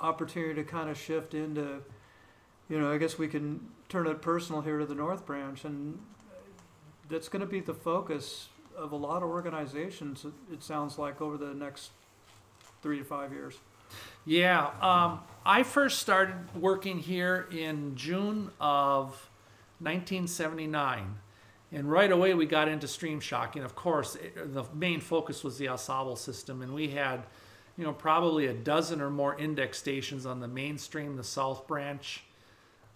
opportunity 0.00 0.54
to 0.54 0.64
kind 0.64 0.90
of 0.90 0.98
shift 0.98 1.34
into. 1.34 1.82
You 2.68 2.80
know, 2.80 2.92
I 2.92 2.98
guess 2.98 3.18
we 3.18 3.28
can 3.28 3.60
turn 3.88 4.06
it 4.06 4.22
personal 4.22 4.62
here 4.62 4.78
to 4.78 4.86
the 4.86 4.94
North 4.94 5.26
Branch, 5.26 5.64
and 5.64 5.98
that's 7.08 7.28
going 7.28 7.40
to 7.40 7.46
be 7.46 7.60
the 7.60 7.74
focus 7.74 8.48
of 8.76 8.92
a 8.92 8.96
lot 8.96 9.22
of 9.22 9.28
organizations. 9.28 10.24
It, 10.52 10.62
sounds 10.62 10.98
like 10.98 11.20
over 11.20 11.36
the 11.36 11.54
next 11.54 11.90
three 12.82 12.98
to 12.98 13.04
five 13.04 13.32
years. 13.32 13.58
Yeah, 14.24 14.70
um, 14.80 15.20
I 15.44 15.62
first 15.62 15.98
started 15.98 16.36
working 16.54 16.98
here 16.98 17.46
in 17.52 17.94
June 17.96 18.50
of 18.58 19.28
1979. 19.80 21.16
And 21.72 21.90
right 21.90 22.10
away 22.10 22.34
we 22.34 22.46
got 22.46 22.68
into 22.68 22.86
stream 22.86 23.20
shocking. 23.20 23.62
Of 23.62 23.74
course, 23.74 24.14
it, 24.14 24.54
the 24.54 24.64
main 24.72 25.00
focus 25.00 25.42
was 25.42 25.58
the 25.58 25.68
Au 25.68 25.76
Sable 25.76 26.16
system, 26.16 26.62
and 26.62 26.72
we 26.72 26.88
had, 26.88 27.24
you 27.76 27.84
know, 27.84 27.92
probably 27.92 28.46
a 28.46 28.54
dozen 28.54 29.00
or 29.00 29.10
more 29.10 29.36
index 29.36 29.78
stations 29.78 30.26
on 30.26 30.40
the 30.40 30.48
mainstream, 30.48 31.16
the 31.16 31.24
South 31.24 31.66
Branch, 31.66 32.22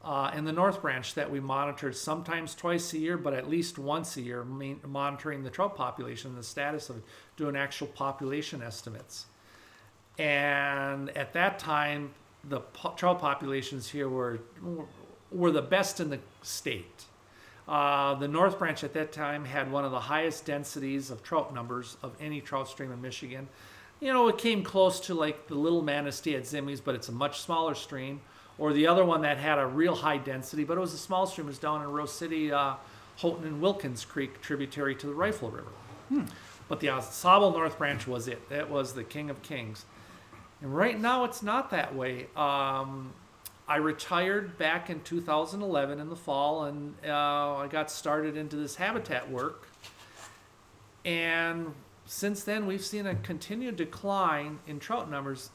uh, 0.04 0.30
and 0.32 0.46
the 0.46 0.52
North 0.52 0.80
Branch 0.80 1.14
that 1.14 1.30
we 1.30 1.40
monitored 1.40 1.96
sometimes 1.96 2.54
twice 2.54 2.92
a 2.92 2.98
year, 2.98 3.16
but 3.16 3.34
at 3.34 3.50
least 3.50 3.78
once 3.78 4.16
a 4.16 4.22
year, 4.22 4.44
monitoring 4.44 5.42
the 5.42 5.50
trout 5.50 5.74
population, 5.76 6.36
the 6.36 6.42
status 6.42 6.88
of 6.88 6.98
it, 6.98 7.02
doing 7.36 7.56
actual 7.56 7.88
population 7.88 8.62
estimates. 8.62 9.26
And 10.18 11.10
at 11.10 11.32
that 11.32 11.58
time, 11.58 12.14
the 12.44 12.60
po- 12.60 12.94
trout 12.96 13.20
populations 13.20 13.88
here 13.88 14.08
were 14.08 14.40
were 15.30 15.50
the 15.50 15.62
best 15.62 16.00
in 16.00 16.08
the 16.08 16.18
state. 16.42 17.04
Uh, 17.66 18.14
the 18.14 18.28
North 18.28 18.58
Branch 18.58 18.82
at 18.82 18.94
that 18.94 19.12
time 19.12 19.44
had 19.44 19.70
one 19.70 19.84
of 19.84 19.90
the 19.90 20.00
highest 20.00 20.46
densities 20.46 21.10
of 21.10 21.22
trout 21.22 21.54
numbers 21.54 21.98
of 22.02 22.16
any 22.18 22.40
trout 22.40 22.68
stream 22.68 22.90
in 22.90 23.02
Michigan. 23.02 23.46
You 24.00 24.12
know, 24.12 24.28
it 24.28 24.38
came 24.38 24.62
close 24.62 25.00
to 25.00 25.14
like 25.14 25.48
the 25.48 25.54
Little 25.56 25.82
Manistee 25.82 26.36
at 26.36 26.42
Zimmies, 26.42 26.80
but 26.82 26.94
it's 26.94 27.08
a 27.08 27.12
much 27.12 27.40
smaller 27.40 27.74
stream. 27.74 28.20
Or 28.58 28.72
the 28.72 28.86
other 28.88 29.04
one 29.04 29.22
that 29.22 29.38
had 29.38 29.58
a 29.58 29.66
real 29.66 29.94
high 29.94 30.18
density, 30.18 30.64
but 30.64 30.76
it 30.76 30.80
was 30.80 30.92
a 30.92 30.98
small 30.98 31.26
stream, 31.26 31.46
it 31.46 31.50
was 31.50 31.58
down 31.58 31.80
in 31.80 31.88
Rose 31.88 32.12
City, 32.12 32.50
uh, 32.50 32.74
Houghton 33.18 33.44
and 33.46 33.60
Wilkins 33.60 34.04
Creek, 34.04 34.40
tributary 34.40 34.94
to 34.96 35.06
the 35.06 35.14
Rifle 35.14 35.50
River. 35.50 35.68
But 36.68 36.80
the 36.80 37.00
Sable 37.00 37.52
North 37.52 37.78
Branch 37.78 38.06
was 38.06 38.28
it. 38.28 38.48
That 38.48 38.68
was 38.68 38.94
the 38.94 39.04
king 39.04 39.30
of 39.30 39.42
kings. 39.42 39.84
And 40.60 40.74
right 40.74 40.98
now, 41.00 41.24
it's 41.24 41.42
not 41.42 41.70
that 41.70 41.94
way. 41.94 42.26
Um, 42.36 43.12
I 43.68 43.76
retired 43.76 44.58
back 44.58 44.90
in 44.90 45.02
2011 45.02 46.00
in 46.00 46.08
the 46.08 46.16
fall, 46.16 46.64
and 46.64 46.94
uh, 47.06 47.56
I 47.56 47.68
got 47.68 47.90
started 47.90 48.36
into 48.36 48.56
this 48.56 48.74
habitat 48.74 49.30
work. 49.30 49.68
And 51.04 51.74
since 52.08 52.42
then, 52.42 52.66
we've 52.66 52.84
seen 52.84 53.06
a 53.06 53.14
continued 53.16 53.76
decline 53.76 54.60
in 54.66 54.80
trout 54.80 55.10
numbers, 55.10 55.50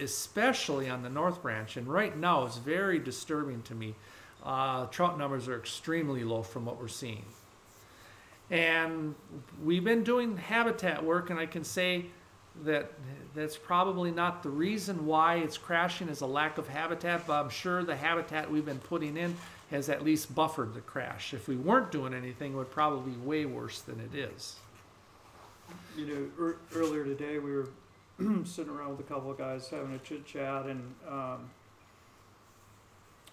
especially 0.00 0.90
on 0.90 1.02
the 1.02 1.08
North 1.08 1.40
Branch. 1.40 1.76
And 1.76 1.86
right 1.86 2.18
now, 2.18 2.44
it's 2.46 2.58
very 2.58 2.98
disturbing 2.98 3.62
to 3.62 3.76
me. 3.76 3.94
Uh, 4.42 4.86
trout 4.86 5.16
numbers 5.16 5.46
are 5.46 5.56
extremely 5.56 6.24
low 6.24 6.42
from 6.42 6.64
what 6.64 6.80
we're 6.80 6.88
seeing. 6.88 7.24
And 8.50 9.14
we've 9.62 9.84
been 9.84 10.02
doing 10.02 10.36
habitat 10.36 11.02
work, 11.04 11.30
and 11.30 11.38
I 11.38 11.46
can 11.46 11.62
say 11.62 12.06
that 12.64 12.90
that's 13.32 13.56
probably 13.56 14.10
not 14.10 14.42
the 14.42 14.50
reason 14.50 15.06
why 15.06 15.36
it's 15.36 15.56
crashing 15.56 16.08
is 16.08 16.22
a 16.22 16.26
lack 16.26 16.58
of 16.58 16.66
habitat, 16.66 17.24
but 17.24 17.34
I'm 17.34 17.50
sure 17.50 17.84
the 17.84 17.96
habitat 17.96 18.50
we've 18.50 18.66
been 18.66 18.80
putting 18.80 19.16
in 19.16 19.36
has 19.70 19.88
at 19.88 20.04
least 20.04 20.34
buffered 20.34 20.74
the 20.74 20.80
crash. 20.80 21.32
If 21.32 21.46
we 21.46 21.54
weren't 21.54 21.92
doing 21.92 22.14
anything, 22.14 22.52
it 22.52 22.56
would 22.56 22.72
probably 22.72 23.12
be 23.12 23.18
way 23.18 23.44
worse 23.44 23.80
than 23.80 24.00
it 24.00 24.16
is. 24.16 24.56
You 25.96 26.06
know, 26.06 26.44
er, 26.44 26.56
earlier 26.74 27.04
today 27.04 27.38
we 27.38 27.52
were 27.52 27.68
sitting 28.44 28.72
around 28.72 28.96
with 28.96 29.00
a 29.00 29.08
couple 29.08 29.30
of 29.30 29.38
guys 29.38 29.68
having 29.68 29.94
a 29.94 29.98
chit 29.98 30.26
chat, 30.26 30.66
and 30.66 30.94
um, 31.08 31.50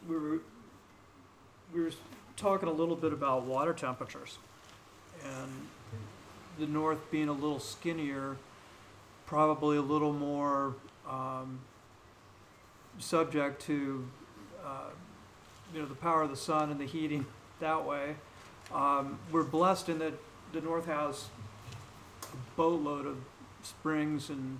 we 0.07 0.15
were 0.15 0.39
we 1.73 1.81
were 1.81 1.91
talking 2.35 2.67
a 2.67 2.71
little 2.71 2.95
bit 2.95 3.13
about 3.13 3.43
water 3.43 3.73
temperatures, 3.73 4.37
and 5.23 5.51
the 6.59 6.65
north 6.65 6.99
being 7.11 7.29
a 7.29 7.33
little 7.33 7.59
skinnier, 7.59 8.37
probably 9.25 9.77
a 9.77 9.81
little 9.81 10.13
more 10.13 10.75
um, 11.09 11.59
subject 12.97 13.61
to 13.63 14.07
uh, 14.65 14.89
you 15.73 15.81
know 15.81 15.87
the 15.87 15.95
power 15.95 16.23
of 16.23 16.29
the 16.29 16.35
sun 16.35 16.71
and 16.71 16.79
the 16.79 16.85
heating 16.85 17.25
that 17.59 17.85
way. 17.85 18.15
Um, 18.73 19.19
we're 19.31 19.43
blessed 19.43 19.89
in 19.89 19.99
that 19.99 20.13
the 20.53 20.61
north 20.61 20.85
has 20.85 21.25
a 22.33 22.57
boatload 22.57 23.05
of 23.05 23.17
springs 23.63 24.29
and 24.29 24.59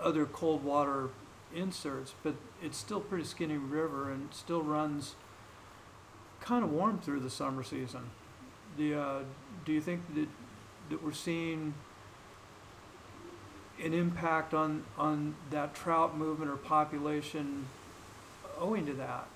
other 0.00 0.26
cold 0.26 0.64
water 0.64 1.10
inserts, 1.54 2.14
but 2.22 2.34
it's 2.62 2.76
still 2.76 3.00
pretty 3.00 3.24
skinny 3.24 3.56
river 3.56 4.10
and 4.10 4.32
still 4.32 4.62
runs 4.62 5.14
kind 6.40 6.64
of 6.64 6.70
warm 6.70 6.98
through 6.98 7.20
the 7.20 7.30
summer 7.30 7.62
season. 7.62 8.10
The 8.76 8.94
uh, 8.94 9.18
do 9.64 9.72
you 9.72 9.80
think 9.80 10.14
that 10.14 10.28
that 10.90 11.02
we're 11.02 11.12
seeing 11.12 11.74
an 13.82 13.94
impact 13.94 14.52
on 14.52 14.84
on 14.98 15.36
that 15.50 15.74
trout 15.74 16.16
movement 16.16 16.50
or 16.50 16.56
population 16.56 17.66
owing 18.58 18.86
to 18.86 18.92
that? 18.94 19.26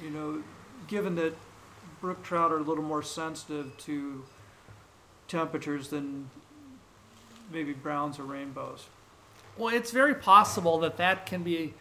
You 0.00 0.10
know, 0.10 0.42
given 0.86 1.16
that 1.16 1.34
brook 2.00 2.22
trout 2.22 2.52
are 2.52 2.58
a 2.58 2.62
little 2.62 2.84
more 2.84 3.02
sensitive 3.02 3.76
to 3.78 4.24
temperatures 5.28 5.88
than 5.88 6.28
maybe 7.52 7.72
browns 7.72 8.18
or 8.18 8.24
rainbows. 8.24 8.86
Well, 9.56 9.74
it's 9.74 9.90
very 9.90 10.14
possible 10.14 10.78
that 10.80 10.96
that 10.96 11.26
can 11.26 11.42
be 11.42 11.74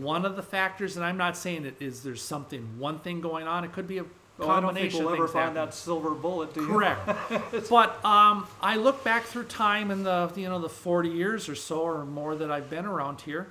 one 0.00 0.24
of 0.24 0.36
the 0.36 0.42
factors, 0.42 0.96
and 0.96 1.04
I'm 1.04 1.16
not 1.16 1.36
saying 1.36 1.64
it 1.64 1.76
is 1.80 2.02
there's 2.02 2.22
something 2.22 2.78
one 2.78 2.98
thing 3.00 3.20
going 3.20 3.46
on. 3.46 3.64
It 3.64 3.72
could 3.72 3.86
be 3.86 3.98
a 3.98 4.04
Well, 4.38 4.50
I 4.50 4.60
don't 4.60 4.74
think 4.74 4.92
we'll 4.92 5.10
ever 5.10 5.28
find 5.28 5.56
that 5.56 5.74
silver 5.74 6.10
bullet, 6.10 6.52
do 6.52 6.62
you? 6.62 6.66
Correct. 6.66 7.08
but 7.70 8.04
um, 8.04 8.46
I 8.60 8.76
look 8.76 9.04
back 9.04 9.24
through 9.24 9.44
time 9.44 9.90
in 9.90 10.02
the 10.02 10.30
you 10.36 10.48
know 10.48 10.58
the 10.58 10.68
40 10.68 11.08
years 11.08 11.48
or 11.48 11.54
so 11.54 11.80
or 11.80 12.04
more 12.04 12.34
that 12.36 12.50
I've 12.50 12.68
been 12.68 12.86
around 12.86 13.20
here, 13.20 13.48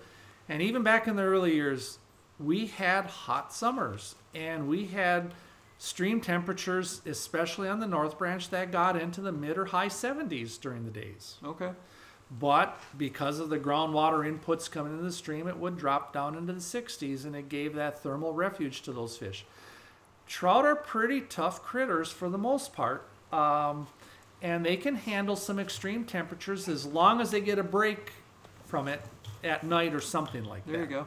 and 0.50 0.62
even 0.62 0.84
back 0.84 1.08
in 1.08 1.16
the 1.16 1.24
early 1.24 1.56
years, 1.56 1.98
we 2.40 2.68
had 2.68 3.06
hot 3.06 3.54
summers 3.54 4.16
and 4.34 4.68
we 4.68 4.86
had 4.88 5.32
stream 5.78 6.22
temperatures, 6.22 7.02
especially 7.06 7.68
on 7.68 7.80
the 7.80 7.88
North 7.88 8.18
Branch, 8.18 8.50
that 8.50 8.72
got 8.72 9.00
into 9.00 9.22
the 9.22 9.32
mid 9.32 9.58
or 9.58 9.66
high 9.66 9.88
70s 9.88 10.60
during 10.60 10.86
the 10.86 10.92
days. 10.92 11.38
Okay. 11.44 11.72
But 12.40 12.80
because 12.98 13.40
of 13.40 13.50
the 13.50 13.60
groundwater 13.60 14.26
inputs 14.26 14.70
coming 14.70 14.94
into 14.94 15.04
the 15.04 15.12
stream, 15.12 15.48
it 15.48 15.58
would 15.58 15.78
drop 15.78 16.12
down 16.12 16.36
into 16.36 16.54
the 16.54 16.60
60s 16.60 17.24
and 17.24 17.36
it 17.36 17.50
gave 17.50 17.76
that 17.76 18.02
thermal 18.02 18.34
refuge 18.34 18.82
to 18.84 18.92
those 18.92 19.16
fish. 19.16 19.46
Trout 20.28 20.66
are 20.66 20.76
pretty 20.76 21.22
tough 21.22 21.62
critters 21.62 22.12
for 22.12 22.30
the 22.30 22.38
most 22.38 22.74
part, 22.74 23.08
um, 23.32 23.88
and 24.42 24.66
they 24.66 24.76
can 24.76 24.96
handle 24.96 25.36
some 25.36 25.60
extreme 25.60 26.04
temperatures 26.04 26.68
as 26.68 26.86
long 26.86 27.22
as 27.22 27.30
they 27.30 27.42
get 27.42 27.60
a 27.60 27.64
break 27.64 28.12
from 28.66 28.88
it 28.88 29.02
at 29.44 29.64
night 29.64 29.94
or 29.94 30.02
something 30.02 30.44
like 30.46 30.66
There 30.66 30.80
that. 30.80 30.90
There 30.90 31.00
you 31.00 31.06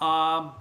go. 0.00 0.06
Um, 0.06 0.52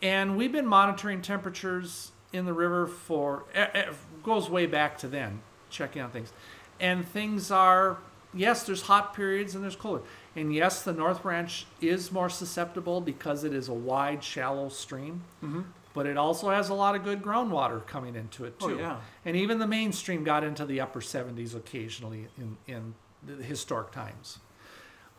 and 0.00 0.38
we've 0.38 0.52
been 0.52 0.66
monitoring 0.66 1.20
temperatures 1.20 2.12
in 2.32 2.44
the 2.44 2.52
river 2.52 2.86
for 2.86 3.44
it 3.54 3.88
goes 4.22 4.48
way 4.48 4.66
back 4.66 4.98
to 4.98 5.08
then, 5.08 5.40
checking 5.70 6.02
on 6.02 6.10
things, 6.10 6.32
and 6.78 7.06
things 7.08 7.50
are 7.50 7.98
yes, 8.32 8.62
there's 8.64 8.82
hot 8.82 9.12
periods 9.14 9.54
and 9.56 9.64
there's 9.64 9.74
colder, 9.76 10.02
and 10.36 10.54
yes, 10.54 10.82
the 10.82 10.92
North 10.92 11.22
Branch 11.22 11.66
is 11.80 12.12
more 12.12 12.30
susceptible 12.30 13.00
because 13.00 13.42
it 13.44 13.52
is 13.52 13.68
a 13.68 13.72
wide, 13.74 14.22
shallow 14.22 14.68
stream, 14.68 15.22
Mhm. 15.42 15.64
but 15.94 16.06
it 16.06 16.16
also 16.16 16.50
has 16.50 16.68
a 16.68 16.74
lot 16.74 16.94
of 16.94 17.02
good 17.02 17.22
groundwater 17.22 17.84
coming 17.88 18.14
into 18.14 18.44
it 18.44 18.54
Oh, 18.60 18.68
too. 18.68 18.76
yeah. 18.78 18.98
And 19.24 19.34
even 19.36 19.58
the 19.58 19.66
mainstream 19.66 20.22
got 20.22 20.44
into 20.44 20.64
the 20.64 20.80
upper 20.80 21.00
70s 21.00 21.56
occasionally 21.56 22.28
in, 22.38 22.56
in 22.68 22.94
the 23.26 23.42
historic 23.42 23.90
times. 23.90 24.38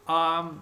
Um, 0.07 0.61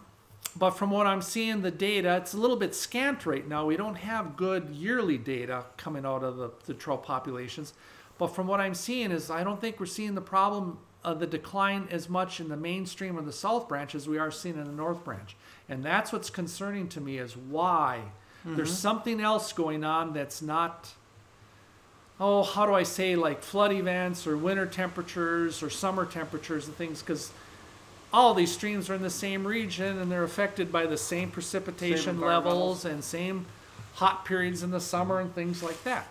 but 0.57 0.71
from 0.71 0.89
what 0.89 1.07
I'm 1.07 1.21
seeing, 1.21 1.61
the 1.61 1.71
data, 1.71 2.17
it's 2.17 2.33
a 2.33 2.37
little 2.37 2.57
bit 2.57 2.73
scant 2.73 3.25
right 3.25 3.47
now. 3.47 3.65
We 3.65 3.77
don't 3.77 3.95
have 3.95 4.35
good 4.35 4.69
yearly 4.69 5.17
data 5.17 5.65
coming 5.77 6.05
out 6.05 6.23
of 6.23 6.37
the, 6.37 6.51
the 6.65 6.73
trout 6.73 7.03
populations. 7.03 7.73
But 8.17 8.27
from 8.27 8.47
what 8.47 8.59
I'm 8.59 8.73
seeing 8.73 9.11
is 9.11 9.29
I 9.29 9.43
don't 9.43 9.61
think 9.61 9.79
we're 9.79 9.85
seeing 9.85 10.15
the 10.15 10.21
problem 10.21 10.79
of 11.03 11.19
the 11.19 11.27
decline 11.27 11.87
as 11.91 12.09
much 12.09 12.39
in 12.39 12.49
the 12.49 12.57
mainstream 12.57 13.17
or 13.17 13.21
the 13.21 13.31
south 13.31 13.69
branch 13.69 13.95
as 13.95 14.09
we 14.09 14.17
are 14.17 14.31
seeing 14.31 14.57
in 14.57 14.65
the 14.65 14.71
north 14.71 15.03
branch. 15.05 15.37
And 15.69 15.83
that's 15.83 16.11
what's 16.11 16.29
concerning 16.29 16.89
to 16.89 16.99
me 16.99 17.19
is 17.19 17.37
why 17.37 18.01
mm-hmm. 18.45 18.55
there's 18.55 18.75
something 18.75 19.21
else 19.21 19.53
going 19.53 19.83
on 19.83 20.13
that's 20.13 20.41
not 20.41 20.93
oh, 22.19 22.43
how 22.43 22.65
do 22.65 22.73
I 22.73 22.83
say, 22.83 23.15
like 23.15 23.41
flood 23.41 23.71
events 23.71 24.27
or 24.27 24.35
winter 24.35 24.65
temperatures 24.65 25.63
or 25.63 25.69
summer 25.69 26.05
temperatures 26.05 26.67
and 26.67 26.75
things, 26.75 27.01
because 27.01 27.31
all 28.11 28.33
these 28.33 28.51
streams 28.51 28.89
are 28.89 28.95
in 28.95 29.01
the 29.01 29.09
same 29.09 29.45
region 29.45 29.99
and 29.99 30.11
they're 30.11 30.23
affected 30.23 30.71
by 30.71 30.85
the 30.85 30.97
same 30.97 31.29
precipitation 31.31 32.15
Same 32.15 32.21
levels 32.21 32.85
and 32.85 33.03
same 33.03 33.45
hot 33.95 34.25
periods 34.25 34.63
in 34.63 34.71
the 34.71 34.81
summer 34.81 35.19
and 35.19 35.33
things 35.33 35.61
like 35.61 35.83
that. 35.83 36.07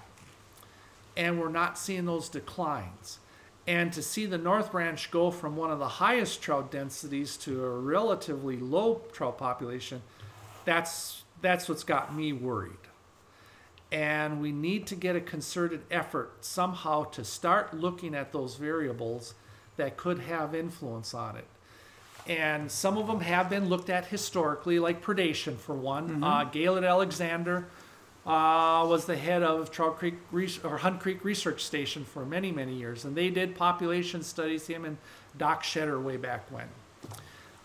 And 1.17 1.41
we're 1.41 1.49
not 1.49 1.79
seeing 1.79 2.05
those 2.05 2.29
declines. 2.29 3.19
And 3.67 3.93
to 3.93 4.03
see 4.03 4.25
the 4.27 4.39
North 4.39 4.73
Branch 4.73 5.11
go 5.11 5.31
from 5.31 5.57
one 5.57 5.71
of 5.71 5.79
the 5.79 5.89
highest 5.89 6.41
trout 6.41 6.71
densities 6.71 7.37
to 7.39 7.65
a 7.65 7.71
relatively 7.71 8.57
low 8.57 9.03
trout 9.13 9.37
population, 9.37 10.03
that's 10.65 11.23
that's 11.43 11.69
what's 11.69 11.85
got 11.85 12.15
me 12.15 12.33
worried 12.33 12.89
and 13.91 14.41
we 14.41 14.53
need 14.53 14.87
to 14.87 14.95
get 14.95 15.17
a 15.17 15.21
concerted 15.21 15.81
effort 15.91 16.33
somehow 16.41 17.05
to 17.05 17.25
start 17.25 17.73
looking 17.73 18.15
at 18.15 18.33
those 18.33 18.57
variables 18.57 19.35
that 19.77 19.97
could 19.97 20.19
have 20.19 20.55
influence 20.55 21.15
on 21.15 21.37
it. 21.37 21.47
And 22.29 22.71
some 22.71 22.99
of 22.99 23.07
them 23.07 23.21
have 23.21 23.49
been 23.49 23.69
looked 23.69 23.89
at 23.89 24.07
historically, 24.07 24.79
like 24.79 25.03
predation 25.03 25.57
for 25.57 25.75
one. 25.75 26.23
Uh, 26.23 26.45
Gaylord 26.45 26.85
Alexander 26.85 27.67
uh, 28.27 28.85
was 28.87 29.07
the 29.07 29.17
head 29.17 29.43
of 29.43 29.71
Trout 29.71 29.99
Creek 29.99 30.17
Res- 30.31 30.63
or 30.63 30.77
Hunt 30.77 31.01
Creek 31.01 31.25
Research 31.25 31.65
Station 31.65 32.05
for 32.05 32.27
many, 32.27 32.53
many 32.53 32.75
years, 32.75 33.07
and 33.07 33.17
they 33.17 33.31
did 33.31 33.55
population 33.55 34.23
studies. 34.23 34.67
Him 34.67 34.85
and 34.85 34.99
Doc 35.39 35.63
Shetter 35.63 36.03
way 36.03 36.19
back 36.19 36.51
when. 36.53 36.69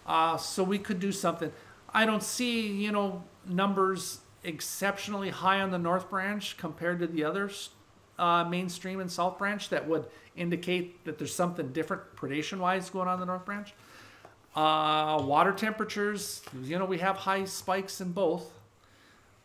Uh, 0.06 0.38
so 0.38 0.64
we 0.64 0.80
could 0.80 1.02
do 1.02 1.12
something. 1.12 1.52
I 1.94 2.06
don't 2.06 2.24
see, 2.24 2.68
you 2.68 2.94
know, 2.94 3.24
numbers 3.46 4.20
exceptionally 4.46 5.30
high 5.30 5.60
on 5.62 5.72
the 5.72 5.78
North 5.78 6.10
Branch 6.10 6.58
compared 6.58 7.00
to 7.00 7.08
the 7.08 7.24
others, 7.26 7.70
uh, 8.18 8.46
mainstream 8.46 9.00
and 9.00 9.12
South 9.12 9.38
Branch, 9.38 9.68
that 9.70 9.88
would 9.88 10.06
indicate 10.36 11.04
that 11.06 11.18
there's 11.18 11.34
something 11.34 11.72
different 11.74 12.16
predation 12.16 12.60
wise 12.60 12.90
going 12.90 13.08
on 13.08 13.16
in 13.16 13.20
the 13.20 13.26
North 13.26 13.46
Branch. 13.46 13.74
Uh, 14.56 15.22
water 15.24 15.52
temperatures, 15.52 16.44
you 16.64 16.78
know, 16.78 16.86
we 16.86 17.00
have 17.00 17.18
high 17.18 17.44
spikes 17.46 18.02
in 18.02 18.12
both. 18.12 18.52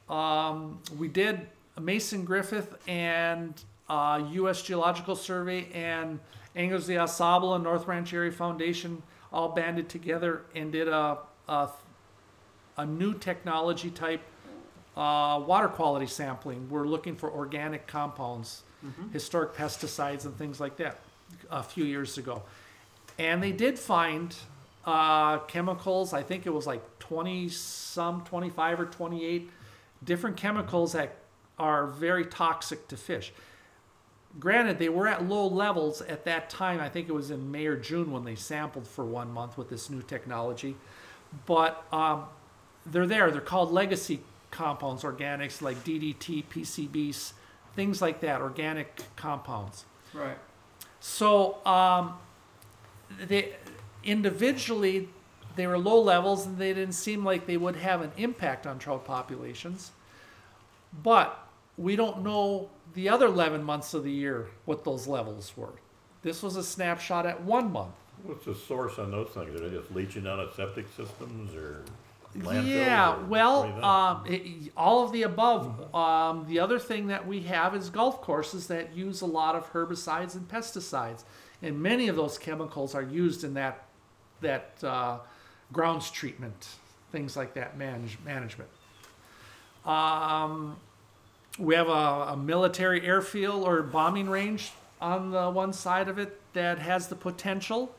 Um, 0.09 0.81
we 0.99 1.09
did 1.09 1.49
Mason 1.81 2.25
Griffith 2.25 2.77
and 2.87 3.55
uh, 3.89 4.23
U.S. 4.33 4.63
Geological 4.63 5.17
Survey 5.17 5.69
and 5.73 6.19
Angles 6.57 6.87
de 6.87 6.95
Ausable 6.95 7.55
and 7.55 7.65
North 7.65 7.87
Branch 7.87 8.13
Area 8.13 8.33
Foundation 8.33 9.03
all 9.33 9.51
banded 9.51 9.89
together 9.89 10.43
and 10.55 10.73
did 10.73 10.89
a, 10.89 11.19
a, 11.49 11.69
a 12.77 12.87
new 12.87 13.15
technology 13.15 13.91
type 13.91 14.21
uh, 14.97 15.41
water 15.47 15.69
quality 15.69 16.07
sampling. 16.07 16.69
We're 16.69 16.87
looking 16.87 17.15
for 17.17 17.31
organic 17.31 17.87
compounds, 17.87 18.63
historic 19.13 19.55
pesticides, 19.55 20.25
and 20.25 20.37
things 20.37 20.61
like 20.61 20.77
that 20.79 20.99
a 21.51 21.63
few 21.63 21.85
years 21.85 22.19
ago. 22.19 22.43
And 23.19 23.43
they 23.43 23.53
did 23.53 23.79
find 23.79 24.35
uh, 24.89 25.41
chemicals, 25.41 26.15
I 26.15 26.23
think 26.23 26.47
it 26.47 26.51
was 26.51 26.67
like 26.67 26.99
20 26.99 27.51
some, 27.51 28.25
25 28.25 28.81
or 28.81 28.87
28 28.87 29.51
different 30.03 30.39
chemicals 30.39 30.93
that 30.93 31.17
are 31.59 31.87
very 31.87 32.25
toxic 32.25 32.89
to 32.89 32.97
fish. 32.97 33.35
Granted, 34.41 34.79
they 34.79 34.89
were 34.89 35.07
at 35.07 35.29
low 35.29 35.47
levels 35.47 36.01
at 36.01 36.25
that 36.25 36.49
time. 36.49 36.81
I 36.81 36.89
think 36.89 37.07
it 37.11 37.13
was 37.13 37.31
in 37.31 37.51
May 37.51 37.67
or 37.67 37.77
June 37.77 38.11
when 38.11 38.25
they 38.25 38.35
sampled 38.35 38.87
for 38.87 39.05
one 39.05 39.31
month 39.31 39.59
with 39.59 39.69
this 39.69 39.91
new 39.91 40.01
technology. 40.01 40.75
But 41.45 41.85
um, 41.93 42.25
they're 42.87 43.07
there. 43.07 43.31
They're 43.31 43.43
called 43.43 43.71
legacy 43.71 44.21
compounds, 44.51 45.03
organics 45.03 45.61
like 45.61 45.85
DDT, 45.85 46.45
PCBs, 46.45 47.35
things 47.77 48.01
like 48.01 48.21
that, 48.21 48.41
organic 48.41 49.03
compounds. 49.17 49.85
Right. 50.15 50.39
So 51.01 51.59
um, 51.67 52.15
they 53.27 53.53
individually 54.05 55.09
they 55.59 55.67
were 55.67 55.77
low 55.77 56.01
levels 56.01 56.47
and 56.47 56.57
they 56.57 56.73
didn't 56.73 56.95
seem 56.95 57.25
like 57.25 57.47
they 57.47 57.57
would 57.57 57.75
have 57.75 58.01
an 58.01 58.13
impact 58.17 58.65
on 58.65 58.79
trout 58.79 59.05
populations. 59.05 59.91
But 61.03 61.37
we 61.77 61.97
don't 61.97 62.23
know 62.23 62.71
the 62.95 63.09
other 63.09 63.27
11 63.27 63.65
months 63.65 63.93
of 63.93 64.05
the 64.05 64.13
year 64.13 64.47
what 64.67 64.85
those 64.85 65.09
levels 65.09 65.53
were. 65.57 65.73
This 66.23 66.45
was 66.45 66.55
a 66.55 66.63
snapshot 66.63 67.27
at 67.27 67.43
one 67.43 67.73
month. 67.73 67.95
What's 68.23 68.45
the 68.45 68.55
source 68.55 69.01
on 69.01 69.11
those 69.11 69.31
things? 69.31 69.53
Are 69.61 69.69
they 69.69 69.77
just 69.77 69.93
leaching 69.93 70.29
out 70.29 70.39
of 70.39 70.55
septic 70.55 70.87
systems 70.97 71.53
or 71.57 71.83
landfills? 72.37 72.69
Yeah, 72.69 73.17
or 73.17 73.25
well, 73.25 73.61
what 73.61 73.67
do 73.67 73.69
you 73.69 73.75
think? 73.75 73.85
um, 73.85 74.67
it, 74.67 74.73
all 74.77 75.05
of 75.05 75.11
the 75.11 75.25
above. 75.25 75.93
Um, 75.93 76.47
the 76.47 76.61
other 76.61 76.79
thing 76.79 77.09
that 77.09 77.27
we 77.27 77.41
have 77.41 77.75
is 77.75 77.91
golf 77.91 78.21
courses 78.21 78.69
that 78.69 78.95
use 78.97 79.23
a 79.23 79.27
lot 79.27 79.57
of 79.57 79.73
herbicides 79.73 80.37
and 80.37 80.49
pesticides, 80.49 81.25
and 81.63 81.81
many 81.81 82.07
of 82.07 82.15
those 82.15 82.39
chemicals 82.39 82.95
are 82.95 83.03
used 83.03 83.43
in 83.43 83.55
that 83.55 83.88
that 84.41 84.73
uh, 84.83 85.19
grounds 85.73 86.11
treatment, 86.11 86.69
things 87.13 87.37
like 87.37 87.55
that 87.55 87.77
manage, 87.77 88.19
management. 88.25 88.71
Um, 89.85 90.77
we 91.59 91.75
have 91.75 91.89
a, 91.89 92.33
a 92.33 92.37
military 92.37 93.05
airfield 93.05 93.65
or 93.65 93.83
bombing 93.83 94.29
range 94.29 94.73
on 95.01 95.31
the 95.31 95.51
one 95.51 95.73
side 95.73 96.09
of 96.09 96.19
it 96.19 96.41
that 96.53 96.79
has 96.79 97.09
the 97.09 97.17
potential 97.17 97.95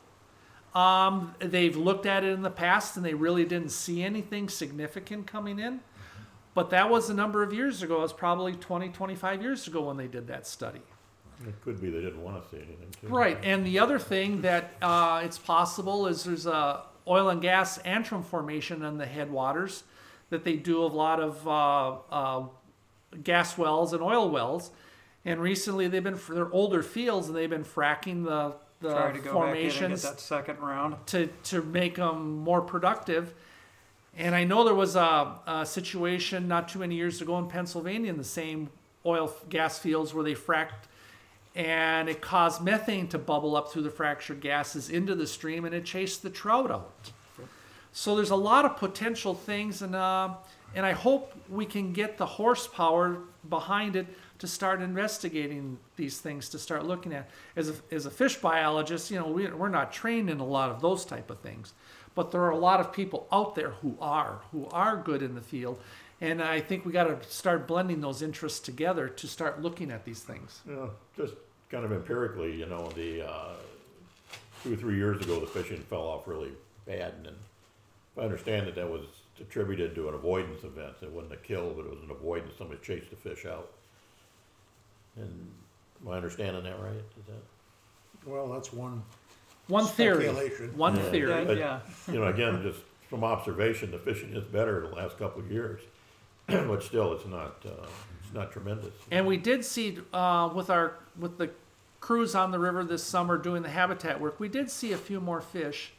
um, 0.74 1.34
they've 1.40 1.76
looked 1.76 2.06
at 2.06 2.22
it 2.24 2.32
in 2.32 2.42
the 2.42 2.50
past 2.50 2.96
and 2.96 3.04
they 3.04 3.14
really 3.14 3.44
didn't 3.44 3.70
see 3.70 4.02
anything 4.02 4.48
significant 4.48 5.26
coming 5.26 5.58
in. 5.58 5.80
But 6.54 6.70
that 6.70 6.90
was 6.90 7.10
a 7.10 7.14
number 7.14 7.42
of 7.42 7.52
years 7.52 7.82
ago. 7.82 7.98
It 7.98 8.02
was 8.02 8.12
probably 8.12 8.54
20, 8.54 8.90
25 8.90 9.42
years 9.42 9.66
ago 9.66 9.82
when 9.82 9.96
they 9.96 10.06
did 10.06 10.28
that 10.28 10.46
study. 10.46 10.82
It 11.46 11.60
could 11.62 11.80
be 11.80 11.90
they 11.90 12.00
didn't 12.00 12.22
want 12.22 12.42
to 12.42 12.48
see 12.50 12.56
anything 12.58 12.88
too. 13.00 13.08
Right. 13.08 13.38
And 13.42 13.64
the 13.64 13.78
other 13.78 13.98
thing 13.98 14.42
that 14.42 14.72
uh, 14.82 15.22
it's 15.24 15.38
possible 15.38 16.06
is 16.06 16.24
there's 16.24 16.46
a 16.46 16.82
oil 17.08 17.28
and 17.30 17.40
gas 17.40 17.78
antrim 17.78 18.22
formation 18.22 18.84
in 18.84 18.98
the 18.98 19.06
headwaters 19.06 19.84
that 20.28 20.44
they 20.44 20.56
do 20.56 20.82
a 20.82 20.86
lot 20.86 21.20
of 21.20 21.48
uh, 21.48 21.96
uh, 22.12 22.44
gas 23.24 23.56
wells 23.58 23.92
and 23.92 24.02
oil 24.02 24.28
wells. 24.30 24.70
And 25.24 25.40
recently 25.40 25.88
they've 25.88 26.04
been, 26.04 26.18
they're 26.30 26.52
older 26.52 26.82
fields 26.82 27.28
and 27.28 27.36
they've 27.36 27.50
been 27.50 27.64
fracking 27.64 28.24
the, 28.24 28.54
the 28.80 28.94
Try 28.94 29.12
to 29.12 29.18
go 29.18 29.24
back 29.24 29.24
in 29.24 29.24
and 29.24 29.24
get 29.24 29.32
formations 29.32 30.02
that 30.02 30.20
second 30.20 30.58
round. 30.60 30.96
to 31.06 31.26
to 31.44 31.62
make 31.62 31.96
them 31.96 32.38
more 32.38 32.62
productive. 32.62 33.34
And 34.16 34.34
I 34.34 34.44
know 34.44 34.64
there 34.64 34.74
was 34.74 34.96
a, 34.96 35.36
a 35.46 35.66
situation 35.66 36.48
not 36.48 36.68
too 36.68 36.78
many 36.80 36.94
years 36.96 37.20
ago 37.22 37.38
in 37.38 37.46
Pennsylvania 37.48 38.10
in 38.10 38.18
the 38.18 38.24
same 38.24 38.70
oil 39.06 39.28
f- 39.28 39.48
gas 39.48 39.78
fields 39.78 40.12
where 40.12 40.24
they 40.24 40.34
fracked 40.34 40.88
and 41.54 42.08
it 42.08 42.20
caused 42.20 42.62
methane 42.62 43.08
to 43.08 43.18
bubble 43.18 43.56
up 43.56 43.72
through 43.72 43.82
the 43.82 43.90
fractured 43.90 44.40
gases 44.40 44.88
into 44.88 45.14
the 45.14 45.26
stream 45.26 45.64
and 45.64 45.74
it 45.74 45.84
chased 45.84 46.22
the 46.22 46.30
trout 46.30 46.70
out. 46.70 46.92
So 47.92 48.14
there's 48.14 48.30
a 48.30 48.36
lot 48.36 48.64
of 48.64 48.76
potential 48.76 49.34
things, 49.34 49.82
and 49.82 49.96
uh, 49.96 50.34
and 50.74 50.86
I 50.86 50.92
hope 50.92 51.32
we 51.48 51.66
can 51.66 51.92
get 51.92 52.18
the 52.18 52.26
horsepower 52.26 53.18
behind 53.48 53.96
it 53.96 54.06
to 54.38 54.46
start 54.46 54.80
investigating 54.80 55.78
these 55.96 56.18
things, 56.18 56.48
to 56.50 56.58
start 56.58 56.86
looking 56.86 57.12
at. 57.12 57.28
As 57.56 57.70
a, 57.70 57.74
as 57.90 58.06
a 58.06 58.10
fish 58.10 58.36
biologist, 58.36 59.10
you 59.10 59.18
know, 59.18 59.26
we, 59.26 59.46
we're 59.48 59.68
not 59.68 59.92
trained 59.92 60.30
in 60.30 60.40
a 60.40 60.46
lot 60.46 60.70
of 60.70 60.80
those 60.80 61.04
type 61.04 61.30
of 61.30 61.40
things, 61.40 61.74
but 62.14 62.30
there 62.30 62.40
are 62.42 62.50
a 62.50 62.58
lot 62.58 62.80
of 62.80 62.92
people 62.92 63.26
out 63.32 63.54
there 63.54 63.70
who 63.82 63.96
are, 64.00 64.40
who 64.52 64.66
are 64.68 64.96
good 64.96 65.22
in 65.22 65.34
the 65.34 65.40
field, 65.40 65.80
and 66.20 66.42
I 66.42 66.60
think 66.60 66.84
we 66.84 66.92
got 66.92 67.04
to 67.04 67.28
start 67.28 67.66
blending 67.66 68.00
those 68.00 68.22
interests 68.22 68.60
together 68.60 69.08
to 69.08 69.26
start 69.26 69.62
looking 69.62 69.90
at 69.90 70.04
these 70.04 70.20
things. 70.20 70.60
You 70.66 70.74
know, 70.74 70.90
just 71.16 71.34
kind 71.70 71.84
of 71.84 71.92
empirically, 71.92 72.54
you 72.56 72.66
know, 72.66 72.88
the, 72.94 73.28
uh, 73.28 73.52
two 74.62 74.74
or 74.74 74.76
three 74.76 74.96
years 74.96 75.22
ago, 75.24 75.40
the 75.40 75.46
fishing 75.46 75.80
fell 75.82 76.02
off 76.02 76.26
really 76.28 76.52
bad, 76.86 77.14
and 77.14 77.26
then 77.26 77.34
I 78.18 78.20
understand 78.22 78.66
that 78.66 78.74
that 78.74 78.88
was 78.90 79.06
attributed 79.40 79.94
to 79.94 80.08
an 80.08 80.14
avoidance 80.14 80.64
event. 80.64 80.94
It 81.00 81.10
wasn't 81.10 81.32
a 81.34 81.36
kill, 81.38 81.70
but 81.70 81.86
it 81.86 81.90
was 81.90 82.00
an 82.02 82.10
avoidance, 82.10 82.52
somebody 82.58 82.80
chased 82.82 83.08
the 83.10 83.16
fish 83.16 83.46
out. 83.46 83.70
And 85.16 85.50
am 86.02 86.08
I 86.12 86.16
understanding 86.16 86.62
that 86.64 86.78
right? 86.80 86.94
Is 87.18 87.24
that? 87.26 88.28
Well, 88.30 88.48
that's 88.48 88.72
one, 88.72 89.02
One 89.68 89.86
theory. 89.86 90.24
Speculation. 90.24 90.76
One 90.76 90.96
Yeah. 90.96 91.10
theory. 91.10 91.30
Yeah, 91.30 91.44
But- 91.44 91.56
yeah. 91.56 91.80
You 92.08 92.20
know, 92.20 92.26
again, 92.26 92.60
just 92.62 92.80
from 93.08 93.24
observation, 93.24 93.90
the 93.92 93.98
fishing 93.98 94.34
is 94.34 94.44
better 94.44 94.80
the 94.82 94.94
last 94.94 95.16
couple 95.16 95.40
of 95.40 95.50
years, 95.50 95.80
but 96.68 96.82
still, 96.82 97.12
it's 97.12 97.26
not, 97.26 97.56
uh, 97.66 97.86
it's 98.22 98.34
not 98.34 98.52
tremendous. 98.52 98.92
And 99.10 99.26
we 99.26 99.36
did 99.36 99.64
see 99.64 99.98
uh, 100.12 100.50
with 100.54 100.70
our 100.70 100.94
with 101.18 101.38
the 101.38 101.50
crews 102.00 102.34
on 102.34 102.50
the 102.50 102.58
river 102.58 102.82
this 102.82 103.02
summer 103.02 103.36
doing 103.36 103.62
the 103.62 103.68
habitat 103.68 104.20
work, 104.20 104.40
we 104.40 104.48
did 104.48 104.70
see 104.70 104.92
a 104.92 104.96
few 104.96 105.20
more 105.20 105.40
fish. 105.40 105.92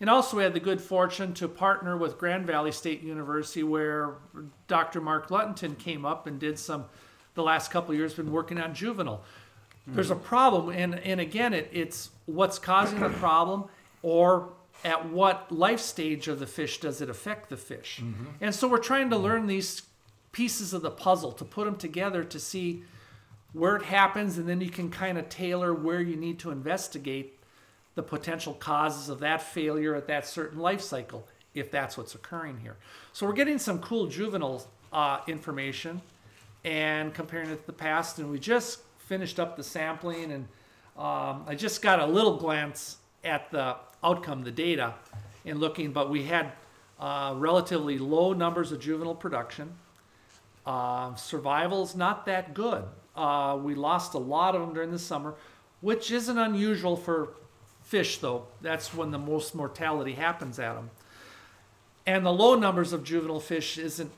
And 0.00 0.10
also, 0.10 0.38
we 0.38 0.42
had 0.42 0.52
the 0.52 0.60
good 0.60 0.80
fortune 0.80 1.32
to 1.34 1.46
partner 1.46 1.96
with 1.96 2.18
Grand 2.18 2.46
Valley 2.46 2.72
State 2.72 3.02
University, 3.02 3.62
where 3.62 4.14
Dr. 4.66 5.00
Mark 5.00 5.30
Luttenton 5.30 5.76
came 5.76 6.04
up 6.04 6.26
and 6.26 6.40
did 6.40 6.58
some. 6.58 6.86
The 7.34 7.42
last 7.42 7.70
couple 7.70 7.92
of 7.92 7.98
years, 7.98 8.12
been 8.12 8.30
working 8.30 8.58
on 8.60 8.74
juvenile. 8.74 9.22
There's 9.86 10.10
a 10.10 10.16
problem, 10.16 10.74
and 10.76 10.98
and 11.00 11.20
again, 11.20 11.52
it, 11.54 11.68
it's 11.72 12.10
what's 12.26 12.58
causing 12.58 13.00
the 13.00 13.08
problem, 13.08 13.64
or 14.02 14.50
at 14.84 15.08
what 15.08 15.50
life 15.50 15.80
stage 15.80 16.28
of 16.28 16.38
the 16.40 16.46
fish 16.46 16.78
does 16.80 17.00
it 17.00 17.08
affect 17.08 17.48
the 17.48 17.56
fish? 17.56 18.02
And 18.40 18.54
so 18.54 18.68
we're 18.68 18.78
trying 18.78 19.10
to 19.10 19.16
learn 19.16 19.46
these 19.46 19.82
pieces 20.32 20.72
of 20.72 20.82
the 20.82 20.90
puzzle 20.90 21.32
to 21.32 21.44
put 21.44 21.66
them 21.66 21.76
together 21.76 22.24
to 22.24 22.40
see 22.40 22.82
where 23.52 23.76
it 23.76 23.82
happens, 23.82 24.38
and 24.38 24.48
then 24.48 24.60
you 24.60 24.70
can 24.70 24.90
kind 24.90 25.18
of 25.18 25.28
tailor 25.28 25.74
where 25.74 26.00
you 26.00 26.16
need 26.16 26.38
to 26.38 26.50
investigate 26.50 27.38
the 27.94 28.02
potential 28.02 28.54
causes 28.54 29.10
of 29.10 29.20
that 29.20 29.42
failure 29.42 29.94
at 29.94 30.06
that 30.06 30.26
certain 30.26 30.58
life 30.58 30.80
cycle, 30.80 31.28
if 31.54 31.70
that's 31.70 31.98
what's 31.98 32.14
occurring 32.14 32.58
here. 32.60 32.76
So 33.12 33.26
we're 33.26 33.34
getting 33.34 33.58
some 33.58 33.78
cool 33.80 34.06
juvenile 34.06 34.66
uh, 34.90 35.18
information 35.26 36.00
and 36.64 37.12
comparing 37.12 37.50
it 37.50 37.60
to 37.60 37.66
the 37.66 37.72
past, 37.72 38.18
and 38.18 38.30
we 38.30 38.38
just 38.38 38.80
finished 38.98 39.38
up 39.38 39.56
the 39.56 39.62
sampling, 39.62 40.32
and 40.32 40.48
um, 40.96 41.44
I 41.46 41.54
just 41.54 41.82
got 41.82 42.00
a 42.00 42.06
little 42.06 42.36
glance 42.36 42.96
at 43.24 43.50
the 43.50 43.76
outcome, 44.02 44.44
the 44.44 44.50
data, 44.50 44.94
in 45.44 45.58
looking, 45.58 45.92
but 45.92 46.08
we 46.08 46.24
had 46.24 46.52
uh, 46.98 47.34
relatively 47.36 47.98
low 47.98 48.32
numbers 48.32 48.72
of 48.72 48.80
juvenile 48.80 49.14
production. 49.14 49.72
Uh, 50.64 51.14
survival's 51.14 51.96
not 51.96 52.26
that 52.26 52.54
good. 52.54 52.84
Uh, 53.16 53.58
we 53.60 53.74
lost 53.74 54.14
a 54.14 54.18
lot 54.18 54.54
of 54.54 54.60
them 54.60 54.72
during 54.72 54.90
the 54.90 54.98
summer, 54.98 55.34
which 55.80 56.10
isn't 56.10 56.38
unusual 56.38 56.96
for 56.96 57.34
fish, 57.82 58.18
though. 58.18 58.46
That's 58.60 58.94
when 58.94 59.10
the 59.10 59.18
most 59.18 59.54
mortality 59.54 60.12
happens 60.12 60.58
at 60.58 60.74
them. 60.74 60.90
And 62.06 62.24
the 62.24 62.32
low 62.32 62.54
numbers 62.54 62.92
of 62.92 63.04
juvenile 63.04 63.40
fish 63.40 63.78
isn't 63.78 64.10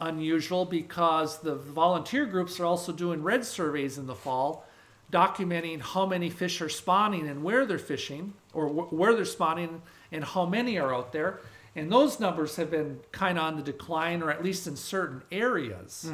unusual 0.00 0.64
because 0.64 1.38
the 1.38 1.54
volunteer 1.54 2.26
groups 2.26 2.60
are 2.60 2.66
also 2.66 2.92
doing 2.92 3.22
redd 3.22 3.44
surveys 3.44 3.98
in 3.98 4.06
the 4.06 4.14
fall, 4.14 4.64
documenting 5.12 5.80
how 5.80 6.06
many 6.06 6.30
fish 6.30 6.60
are 6.60 6.68
spawning 6.68 7.28
and 7.28 7.42
where 7.42 7.66
they're 7.66 7.78
fishing, 7.78 8.34
or 8.52 8.68
wh- 8.68 8.92
where 8.92 9.14
they're 9.14 9.24
spawning 9.24 9.82
and 10.12 10.22
how 10.22 10.44
many 10.44 10.78
are 10.78 10.94
out 10.94 11.12
there. 11.12 11.40
And 11.78 11.92
those 11.92 12.18
numbers 12.18 12.56
have 12.56 12.70
been 12.70 13.00
kind 13.12 13.38
of 13.38 13.44
on 13.44 13.56
the 13.56 13.62
decline, 13.62 14.22
or 14.22 14.30
at 14.30 14.42
least 14.42 14.66
in 14.66 14.76
certain 14.76 15.22
areas, 15.30 16.10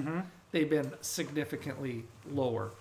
they've 0.52 0.68
been 0.68 0.92
significantly 1.00 2.04
lower. 2.30 2.72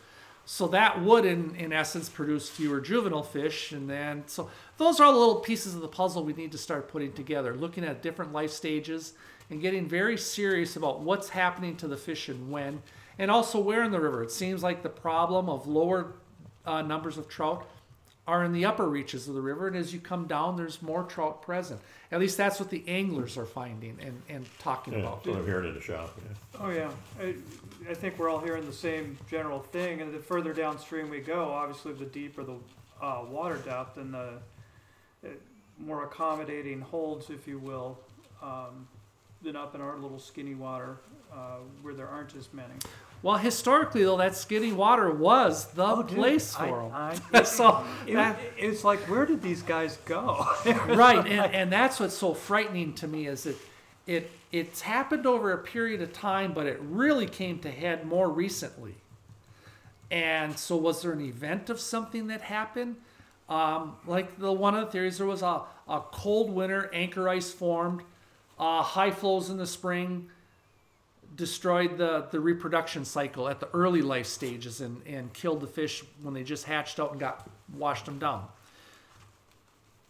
So 0.45 0.67
that 0.67 1.01
would, 1.01 1.25
in, 1.25 1.55
in 1.55 1.71
essence, 1.71 2.09
produce 2.09 2.49
fewer 2.49 2.81
juvenile 2.81 3.23
fish. 3.23 3.71
And 3.71 3.89
then, 3.89 4.23
so 4.27 4.49
those 4.77 4.99
are 4.99 5.05
all 5.05 5.13
the 5.13 5.19
little 5.19 5.35
pieces 5.35 5.73
of 5.73 5.81
the 5.81 5.87
puzzle 5.87 6.25
we 6.25 6.33
need 6.33 6.51
to 6.51 6.57
start 6.57 6.89
putting 6.89 7.13
together, 7.13 7.55
looking 7.55 7.85
at 7.85 8.01
different 8.01 8.33
life 8.33 8.51
stages 8.51 9.13
and 9.49 9.61
getting 9.61 9.87
very 9.87 10.17
serious 10.17 10.75
about 10.75 10.99
what's 10.99 11.29
happening 11.29 11.77
to 11.77 11.87
the 11.87 11.97
fish 11.97 12.27
and 12.27 12.51
when, 12.51 12.81
and 13.17 13.31
also 13.31 13.59
where 13.59 13.83
in 13.83 13.91
the 13.91 13.99
river. 13.99 14.23
It 14.23 14.31
seems 14.31 14.63
like 14.63 14.83
the 14.83 14.89
problem 14.89 15.49
of 15.49 15.65
lower 15.67 16.13
uh, 16.65 16.81
numbers 16.81 17.17
of 17.17 17.29
trout 17.29 17.65
are 18.27 18.45
in 18.45 18.53
the 18.53 18.65
upper 18.65 18.87
reaches 18.87 19.27
of 19.27 19.35
the 19.35 19.41
river, 19.41 19.67
and 19.67 19.75
as 19.75 19.93
you 19.93 19.99
come 19.99 20.27
down, 20.27 20.55
there's 20.55 20.81
more 20.81 21.03
trout 21.03 21.41
present. 21.41 21.81
At 22.11 22.19
least 22.19 22.37
that's 22.37 22.59
what 22.59 22.69
the 22.69 22.83
anglers 22.87 23.37
are 23.37 23.45
finding 23.45 23.97
and, 24.01 24.21
and 24.29 24.45
talking 24.59 24.93
Yeah, 24.93 24.99
about. 24.99 25.23
that's 25.23 25.27
what 25.35 25.39
I'm 25.39 25.45
hearing 25.45 25.67
in 25.69 25.75
the 25.75 25.81
shop, 25.81 26.17
yeah. 26.17 26.61
Oh, 26.61 26.69
yeah. 26.69 26.91
I, 27.19 27.35
I 27.89 27.93
think 27.93 28.17
we're 28.17 28.29
all 28.29 28.39
hearing 28.39 28.65
the 28.65 28.71
same 28.71 29.17
general 29.29 29.59
thing. 29.59 30.01
And 30.01 30.13
the 30.13 30.19
further 30.19 30.53
downstream 30.53 31.09
we 31.09 31.19
go, 31.19 31.51
obviously, 31.51 31.93
the 31.93 32.05
deeper 32.05 32.43
the 32.43 32.55
uh, 33.01 33.25
water 33.27 33.57
depth 33.57 33.97
and 33.97 34.13
the 34.13 34.33
uh, 35.25 35.29
more 35.77 36.03
accommodating 36.03 36.79
holds, 36.79 37.29
if 37.29 37.45
you 37.45 37.59
will, 37.59 37.99
um, 38.41 38.87
than 39.41 39.57
up 39.57 39.75
in 39.75 39.81
our 39.81 39.97
little 39.97 40.19
skinny 40.19 40.55
water 40.55 40.97
uh, 41.33 41.57
where 41.81 41.93
there 41.93 42.07
aren't 42.07 42.35
as 42.35 42.53
many. 42.53 42.75
Well, 43.23 43.37
historically, 43.37 44.03
though, 44.03 44.17
that 44.17 44.35
skinny 44.35 44.73
water 44.73 45.09
was 45.09 45.67
the 45.71 45.85
Oh, 45.85 46.03
dude, 46.03 46.17
place 46.17 46.55
I- 46.55 46.67
for 46.67 46.81
them. 46.81 46.91
I- 47.33 47.43
so 47.43 47.83
It, 48.05 48.15
that, 48.15 48.37
it's 48.57 48.83
like, 48.83 48.99
where 49.09 49.25
did 49.25 49.41
these 49.41 49.61
guys 49.63 49.97
go? 50.05 50.45
right, 50.65 51.25
and, 51.25 51.55
and 51.55 51.71
that's 51.71 51.99
what's 52.01 52.15
so 52.17 52.33
frightening 52.33 52.93
to 52.95 53.07
me 53.07 53.25
is 53.27 53.43
that 53.43 53.55
it 54.05 54.29
it's 54.51 54.81
happened 54.81 55.25
over 55.25 55.51
a 55.53 55.57
period 55.57 56.01
of 56.01 56.13
time, 56.13 56.53
but 56.53 56.67
it 56.67 56.77
really 56.81 57.25
came 57.25 57.57
to 57.59 57.71
head 57.71 58.05
more 58.05 58.29
recently. 58.29 58.93
And 60.11 60.59
so, 60.59 60.75
was 60.75 61.01
there 61.01 61.11
an 61.13 61.21
event 61.21 61.69
of 61.71 61.79
something 61.79 62.27
that 62.27 62.41
happened? 62.41 62.97
Um, 63.49 63.95
like 64.05 64.37
the 64.37 64.51
one 64.51 64.75
of 64.75 64.85
the 64.85 64.91
theories, 64.91 65.17
there 65.17 65.25
was 65.27 65.41
a, 65.41 65.61
a 65.87 66.01
cold 66.11 66.51
winter, 66.51 66.89
anchor 66.93 67.27
ice 67.29 67.51
formed, 67.51 68.01
uh, 68.59 68.83
high 68.83 69.09
flows 69.11 69.49
in 69.49 69.57
the 69.57 69.65
spring 69.65 70.29
destroyed 71.35 71.97
the, 71.97 72.27
the 72.31 72.39
reproduction 72.39 73.05
cycle 73.05 73.47
at 73.47 73.59
the 73.59 73.69
early 73.73 74.01
life 74.01 74.27
stages 74.27 74.81
and, 74.81 75.01
and 75.07 75.33
killed 75.33 75.61
the 75.61 75.67
fish 75.67 76.03
when 76.21 76.33
they 76.33 76.43
just 76.43 76.65
hatched 76.65 76.99
out 76.99 77.11
and 77.11 77.19
got 77.19 77.49
washed 77.75 78.05
them 78.05 78.19
down. 78.19 78.47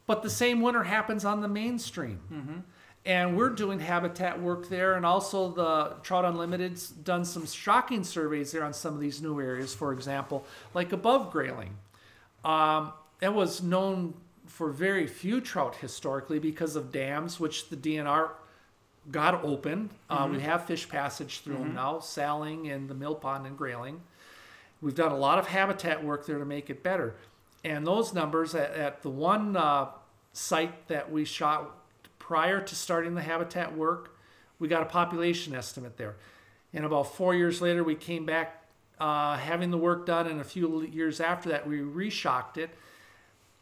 But 0.05 0.21
the 0.21 0.29
same 0.29 0.61
winter 0.61 0.83
happens 0.83 1.23
on 1.23 1.41
the 1.41 1.47
mainstream. 1.47 2.63
And 3.05 3.37
we're 3.37 3.49
doing 3.49 3.79
habitat 3.79 4.41
work 4.41 4.69
there, 4.69 4.93
and 4.93 5.05
also 5.05 5.51
the 5.51 5.95
Trout 6.03 6.23
Unlimited's 6.23 6.89
done 6.89 7.25
some 7.25 7.45
shocking 7.45 8.03
surveys 8.05 8.53
there 8.53 8.63
on 8.63 8.73
some 8.73 8.93
of 8.93 9.01
these 9.01 9.21
new 9.21 9.41
areas, 9.41 9.73
for 9.73 9.91
example, 9.91 10.45
like 10.73 10.93
above 10.93 11.29
grayling. 11.31 11.75
Um, 12.45 12.93
it 13.21 13.33
was 13.33 13.61
known 13.61 14.13
for 14.45 14.69
very 14.69 15.07
few 15.07 15.41
trout 15.41 15.75
historically 15.75 16.39
because 16.39 16.75
of 16.75 16.91
dams, 16.91 17.39
which 17.39 17.69
the 17.69 17.75
DNR 17.75 18.29
got 19.11 19.43
open. 19.43 19.89
Uh, 20.09 20.27
we 20.31 20.39
have 20.39 20.65
fish 20.65 20.87
passage 20.87 21.41
through 21.41 21.57
them 21.57 21.75
now, 21.75 21.99
Saling 21.99 22.69
and 22.69 22.89
the 22.89 22.93
Mill 22.93 23.15
Pond 23.15 23.45
and 23.45 23.57
Grayling. 23.57 24.01
We've 24.81 24.95
done 24.95 25.11
a 25.11 25.17
lot 25.17 25.39
of 25.39 25.47
habitat 25.47 26.03
work 26.03 26.25
there 26.25 26.39
to 26.39 26.45
make 26.45 26.69
it 26.69 26.83
better. 26.83 27.15
And 27.63 27.87
those 27.87 28.13
numbers 28.13 28.55
at, 28.55 28.71
at 28.73 29.01
the 29.01 29.09
one 29.09 29.55
uh, 29.55 29.87
site 30.33 30.87
that 30.87 31.11
we 31.11 31.25
shot 31.25 31.71
prior 32.19 32.59
to 32.61 32.75
starting 32.75 33.15
the 33.15 33.21
habitat 33.21 33.75
work, 33.75 34.17
we 34.59 34.67
got 34.67 34.81
a 34.81 34.85
population 34.85 35.55
estimate 35.55 35.97
there. 35.97 36.15
And 36.73 36.85
about 36.85 37.15
four 37.15 37.35
years 37.35 37.61
later, 37.61 37.83
we 37.83 37.95
came 37.95 38.25
back 38.25 38.65
uh, 38.99 39.37
having 39.37 39.71
the 39.71 39.77
work 39.77 40.05
done, 40.05 40.27
and 40.27 40.39
a 40.39 40.43
few 40.45 40.81
years 40.83 41.19
after 41.19 41.49
that, 41.49 41.67
we 41.67 41.79
reshocked 41.79 42.57
it. 42.57 42.69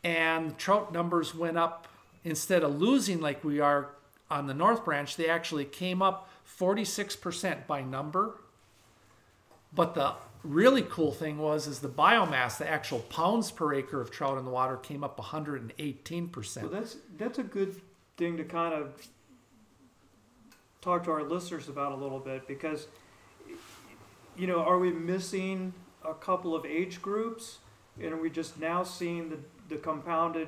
And 0.03 0.57
trout 0.57 0.93
numbers 0.93 1.35
went 1.35 1.57
up 1.57 1.87
instead 2.23 2.63
of 2.63 2.79
losing 2.79 3.19
like 3.19 3.43
we 3.43 3.59
are 3.59 3.89
on 4.31 4.47
the 4.47 4.53
North 4.53 4.85
Branch, 4.85 5.13
they 5.15 5.27
actually 5.27 5.65
came 5.65 6.01
up 6.01 6.29
46% 6.59 7.67
by 7.67 7.81
number. 7.81 8.39
But 9.73 9.93
the 9.93 10.13
really 10.43 10.83
cool 10.83 11.11
thing 11.11 11.37
was 11.37 11.67
is 11.67 11.79
the 11.79 11.89
biomass, 11.89 12.57
the 12.57 12.67
actual 12.67 12.99
pounds 12.99 13.51
per 13.51 13.73
acre 13.73 14.01
of 14.01 14.09
trout 14.09 14.37
in 14.37 14.45
the 14.45 14.51
water 14.51 14.77
came 14.77 15.03
up 15.03 15.17
118%. 15.17 16.45
So 16.45 16.67
that's 16.67 16.97
that's 17.17 17.39
a 17.39 17.43
good 17.43 17.75
thing 18.17 18.37
to 18.37 18.43
kind 18.43 18.73
of 18.73 18.93
talk 20.81 21.03
to 21.03 21.11
our 21.11 21.23
listeners 21.23 21.67
about 21.67 21.91
a 21.91 21.95
little 21.95 22.19
bit 22.19 22.47
because, 22.47 22.87
you 24.37 24.47
know, 24.47 24.59
are 24.59 24.79
we 24.79 24.91
missing 24.91 25.73
a 26.03 26.13
couple 26.13 26.55
of 26.55 26.65
age 26.65 27.01
groups? 27.01 27.59
And 28.01 28.13
are 28.13 28.17
we 28.17 28.29
just 28.29 28.59
now 28.59 28.83
seeing 28.83 29.29
the, 29.29 29.37
the 29.69 29.75
compounded 29.75 30.47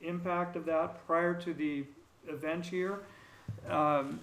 impact 0.00 0.56
of 0.56 0.64
that 0.66 1.04
prior 1.06 1.34
to 1.34 1.52
the 1.52 1.84
event 2.28 2.66
here? 2.66 3.00
Um, 3.70 4.20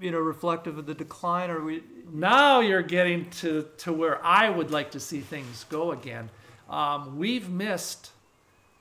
you 0.00 0.10
know, 0.10 0.18
reflective 0.18 0.76
of 0.76 0.84
the 0.86 0.94
decline, 0.94 1.50
or 1.50 1.64
we, 1.64 1.82
now 2.12 2.60
you're 2.60 2.82
getting 2.82 3.30
to, 3.30 3.66
to 3.78 3.92
where 3.94 4.22
I 4.24 4.50
would 4.50 4.70
like 4.70 4.90
to 4.90 5.00
see 5.00 5.20
things 5.20 5.64
go 5.70 5.92
again. 5.92 6.28
Um, 6.68 7.16
we've 7.16 7.48
missed 7.48 8.10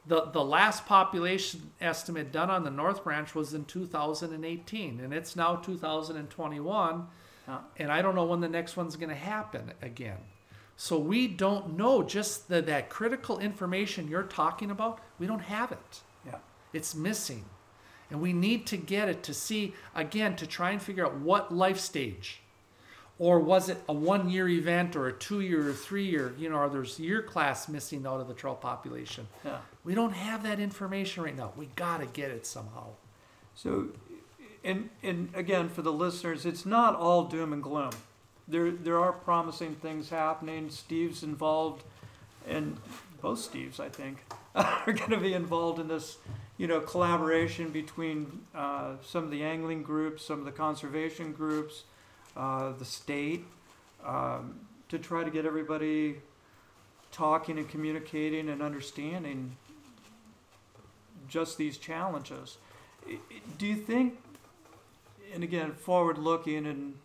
the 0.08 0.26
the 0.26 0.44
last 0.44 0.86
population 0.86 1.72
estimate 1.80 2.32
done 2.32 2.50
on 2.52 2.64
the 2.64 2.70
North 2.70 3.04
Branch 3.04 3.34
was 3.34 3.54
in 3.54 3.64
2018, 3.66 5.00
and 5.00 5.14
it's 5.14 5.36
now 5.36 5.56
2021, 5.56 7.08
Yeah. 7.48 7.58
and 7.78 7.92
I 7.92 8.02
don't 8.02 8.16
know 8.16 8.26
when 8.26 8.42
the 8.42 8.50
next 8.50 8.76
one's 8.78 8.96
going 8.96 9.10
to 9.10 9.16
happen 9.16 9.72
again. 9.82 10.18
So 10.78 11.00
we 11.00 11.28
don't 11.28 11.78
know 11.78 12.04
just 12.04 12.50
the, 12.50 12.62
that 12.64 12.90
critical 12.90 13.40
information 13.40 14.08
you're 14.10 14.24
talking 14.24 14.70
about. 14.72 15.00
We 15.20 15.26
don't 15.28 15.40
have 15.40 15.72
it. 15.72 16.02
yeah. 16.26 16.40
It's 16.74 16.94
missing. 16.94 17.46
And 18.10 18.22
we 18.22 18.34
need 18.34 18.66
to 18.68 18.78
get 18.78 19.10
it 19.10 19.24
to 19.24 19.34
see, 19.34 19.74
again, 19.96 20.36
to 20.38 20.48
try 20.48 20.72
and 20.72 20.82
figure 20.82 21.06
out 21.06 21.16
what 21.16 21.54
life 21.54 21.80
stage. 21.80 22.42
Or 23.18 23.40
was 23.40 23.70
it 23.70 23.82
a 23.88 23.94
one 23.94 24.30
year 24.30 24.48
event 24.50 24.96
or 24.96 25.08
a 25.08 25.14
two 25.14 25.40
year 25.40 25.70
or 25.70 25.74
three 25.74 26.06
year? 26.06 26.34
You 26.38 26.50
know, 26.50 26.58
are 26.58 26.70
there's 26.70 27.00
year 27.00 27.22
class 27.22 27.70
missing 27.70 28.06
out 28.06 28.20
of 28.20 28.28
the 28.28 28.34
trail 28.34 28.56
population? 28.56 29.28
Yeah. 29.44 29.58
We 29.84 29.96
don't 29.96 30.14
have 30.14 30.44
that 30.44 30.60
information 30.60 31.24
right 31.24 31.36
now. 31.36 31.54
We 31.56 31.68
got 31.76 32.02
to 32.02 32.08
get 32.08 32.32
it 32.32 32.46
somehow. 32.46 32.88
So, 33.56 33.88
and, 34.64 34.90
and 35.02 35.30
again, 35.34 35.70
for 35.70 35.82
the 35.82 35.94
listeners, 35.94 36.46
it's 36.46 36.66
not 36.66 36.96
all 36.96 37.24
doom 37.24 37.54
and 37.54 37.64
gloom. 37.64 37.92
There, 38.48 38.72
there 38.72 39.00
are 39.00 39.14
promising 39.14 39.76
things 39.76 40.10
happening. 40.10 40.70
Steve's 40.70 41.24
involved, 41.24 41.84
and 42.48 42.78
both 43.22 43.52
Steves, 43.52 43.80
I 43.80 43.90
think, 43.90 44.18
are 44.56 44.94
going 44.94 45.12
to 45.12 45.20
be 45.20 45.34
involved 45.34 45.80
in 45.80 45.88
this, 45.88 46.18
you 46.58 46.68
know, 46.68 46.80
collaboration 46.80 47.70
between 47.70 48.40
uh, 48.54 48.94
some 49.06 49.24
of 49.24 49.32
the 49.32 49.44
angling 49.44 49.84
groups, 49.84 50.24
some 50.24 50.40
of 50.40 50.46
the 50.46 50.52
conservation 50.52 51.34
groups, 51.34 51.84
uh, 52.38 52.72
the 52.80 52.86
state, 52.86 53.44
um, 54.06 54.60
to 54.88 54.98
try 54.98 55.24
to 55.24 55.32
get 55.32 55.46
everybody 55.46 56.16
talking 57.12 57.58
and 57.58 57.68
communicating 57.68 58.50
and 58.50 58.62
understanding 58.62 59.56
just 61.28 61.58
these 61.58 61.78
challenges. 61.78 62.58
Do 63.58 63.66
you 63.66 63.76
think, 63.76 64.18
and 65.34 65.44
again, 65.44 65.74
forward 65.74 66.18
looking 66.18 66.66
and, 66.66 66.96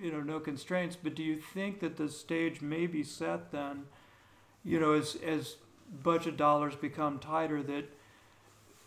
you 0.00 0.12
know, 0.12 0.20
no 0.20 0.40
constraints, 0.40 0.96
but 0.96 1.14
do 1.14 1.22
you 1.22 1.36
think 1.36 1.80
that 1.80 1.96
the 1.96 2.08
stage 2.08 2.60
may 2.60 2.86
be 2.86 3.02
set 3.02 3.50
then, 3.50 3.84
you 4.64 4.78
know, 4.78 4.92
as, 4.92 5.16
as 5.26 5.56
budget 6.02 6.36
dollars 6.36 6.74
become 6.74 7.18
tighter, 7.18 7.62
that 7.62 7.84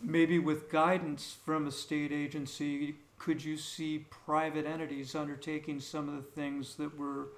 maybe 0.05 0.39
with 0.39 0.71
guidance 0.71 1.37
from 1.45 1.67
a 1.67 1.71
state 1.71 2.11
agency, 2.11 2.95
could 3.17 3.43
you 3.43 3.57
see 3.57 4.05
private 4.09 4.65
entities 4.65 5.15
undertaking 5.15 5.79
some 5.79 6.07
of 6.07 6.15
the 6.15 6.21
things 6.21 6.75
that 6.75 6.97
were 6.97 7.29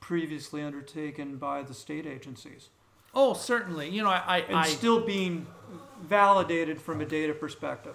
previously 0.00 0.62
undertaken 0.62 1.36
by 1.36 1.62
the 1.62 1.74
state 1.74 2.06
agencies? 2.06 2.68
Oh, 3.14 3.32
certainly. 3.32 3.88
You 3.88 4.02
know, 4.02 4.10
I, 4.10 4.44
And 4.48 4.56
I, 4.56 4.66
still 4.66 5.00
being 5.00 5.46
validated 6.02 6.80
from 6.80 7.00
a 7.00 7.06
data 7.06 7.32
perspective. 7.32 7.94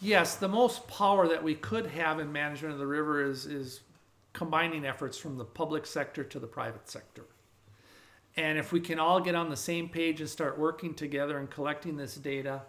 Yes, 0.00 0.36
the 0.36 0.48
most 0.48 0.88
power 0.88 1.28
that 1.28 1.42
we 1.42 1.54
could 1.54 1.86
have 1.86 2.18
in 2.18 2.32
management 2.32 2.72
of 2.72 2.78
the 2.80 2.86
river 2.86 3.24
is 3.24 3.46
is 3.46 3.80
combining 4.32 4.86
efforts 4.86 5.18
from 5.18 5.36
the 5.36 5.44
public 5.44 5.86
sector 5.86 6.24
to 6.24 6.38
the 6.38 6.46
private 6.46 6.88
sector. 6.88 7.24
And 8.36 8.58
if 8.58 8.72
we 8.72 8.80
can 8.80 8.98
all 8.98 9.20
get 9.20 9.34
on 9.34 9.50
the 9.50 9.56
same 9.56 9.90
page 9.90 10.20
and 10.20 10.28
start 10.28 10.58
working 10.58 10.94
together 10.94 11.38
and 11.38 11.50
collecting 11.50 11.96
this 11.96 12.14
data, 12.14 12.62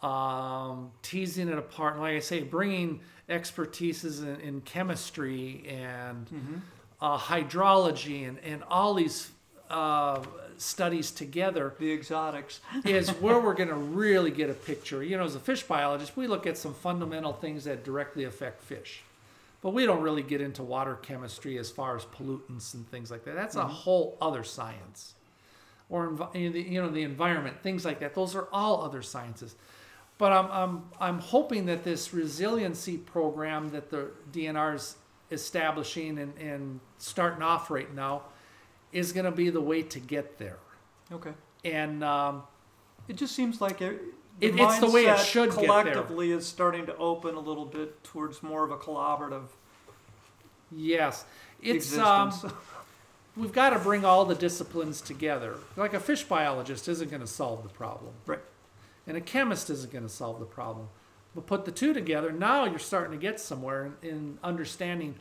um, 0.00 0.90
teasing 1.02 1.48
it 1.48 1.58
apart, 1.58 1.94
and 1.94 2.02
like 2.02 2.14
I 2.14 2.20
say, 2.20 2.42
bringing 2.42 3.00
expertises 3.28 4.22
in, 4.22 4.40
in 4.40 4.60
chemistry 4.62 5.64
and 5.68 6.62
uh, 7.00 7.18
hydrology 7.18 8.26
and, 8.28 8.38
and 8.40 8.62
all 8.68 8.94
these 8.94 9.30
uh, 9.70 10.22
studies 10.56 11.10
together, 11.10 11.74
The 11.78 11.92
exotics. 11.92 12.60
is 12.84 13.10
where 13.10 13.38
we're 13.40 13.54
going 13.54 13.68
to 13.68 13.74
really 13.74 14.30
get 14.30 14.50
a 14.50 14.54
picture. 14.54 15.02
You 15.02 15.16
know, 15.18 15.24
as 15.24 15.34
a 15.34 15.40
fish 15.40 15.62
biologist, 15.62 16.16
we 16.16 16.26
look 16.26 16.46
at 16.46 16.56
some 16.56 16.74
fundamental 16.74 17.32
things 17.32 17.64
that 17.64 17.84
directly 17.84 18.24
affect 18.24 18.62
fish, 18.62 19.02
but 19.62 19.70
we 19.74 19.84
don't 19.84 20.00
really 20.00 20.22
get 20.22 20.40
into 20.40 20.62
water 20.62 20.94
chemistry 21.02 21.58
as 21.58 21.70
far 21.70 21.96
as 21.96 22.04
pollutants 22.04 22.74
and 22.74 22.88
things 22.90 23.10
like 23.10 23.24
that. 23.24 23.34
That's 23.34 23.56
a 23.56 23.66
whole 23.66 24.16
other 24.20 24.42
science. 24.44 25.14
Or 25.90 26.08
envi- 26.10 26.34
you 26.34 26.48
know, 26.48 26.52
the, 26.52 26.62
you 26.62 26.82
know 26.82 26.88
the 26.88 27.02
environment, 27.02 27.62
things 27.62 27.84
like 27.84 28.00
that. 28.00 28.14
Those 28.14 28.34
are 28.34 28.48
all 28.52 28.82
other 28.82 29.02
sciences. 29.02 29.54
But 30.18 30.32
I'm 30.32 30.50
I'm 30.50 30.82
I'm 31.00 31.18
hoping 31.20 31.66
that 31.66 31.84
this 31.84 32.12
resiliency 32.12 32.98
program 32.98 33.70
that 33.70 33.88
the 33.90 34.10
DNR 34.32 34.74
is 34.74 34.96
establishing 35.30 36.18
and, 36.18 36.36
and 36.38 36.80
starting 36.98 37.42
off 37.42 37.70
right 37.70 37.94
now 37.94 38.22
is 38.92 39.12
going 39.12 39.26
to 39.26 39.30
be 39.30 39.50
the 39.50 39.60
way 39.60 39.82
to 39.82 40.00
get 40.00 40.38
there. 40.38 40.58
Okay. 41.12 41.32
And 41.64 42.02
um, 42.02 42.42
It 43.08 43.16
just 43.16 43.34
seems 43.34 43.60
like 43.60 43.80
it, 43.82 44.00
It- 44.40 44.58
it's 44.58 44.78
the 44.80 44.90
way 44.90 45.04
it 45.06 45.18
should 45.18 45.50
get 45.50 45.56
there. 45.60 45.66
collectively 45.66 46.32
is 46.32 46.46
starting 46.46 46.86
to 46.86 46.96
open 46.96 47.34
a 47.34 47.40
little 47.40 47.66
bit 47.66 48.02
towards 48.04 48.42
more 48.42 48.64
of 48.64 48.70
a 48.70 48.76
collaborative 48.78 49.48
Yes, 50.70 51.24
it's 51.62 51.96
um, 51.96 52.32
we've 53.36 53.52
got 53.52 53.70
to 53.70 53.78
bring 53.78 54.04
all 54.04 54.24
the 54.24 54.34
disciplines 54.34 55.00
together. 55.00 55.56
Like 55.76 55.94
a 55.94 56.00
fish 56.00 56.24
biologist 56.24 56.88
isn't 56.88 57.08
going 57.10 57.22
to 57.22 57.26
solve 57.26 57.62
the 57.62 57.68
problem, 57.70 58.12
right. 58.26 58.40
And 59.08 59.16
a 59.16 59.20
chemist 59.20 59.70
isn't 59.70 59.90
going 59.90 60.04
to 60.04 60.10
solve 60.10 60.38
the 60.38 60.46
problem. 60.46 60.88
But 61.34 61.46
put 61.46 61.64
the 61.64 61.72
two 61.72 61.92
together, 61.92 62.30
now 62.30 62.64
you're 62.66 62.78
starting 62.78 63.18
to 63.18 63.20
get 63.20 63.40
somewhere 63.40 63.90
in, 64.02 64.08
in 64.08 64.38
understanding 64.44 65.16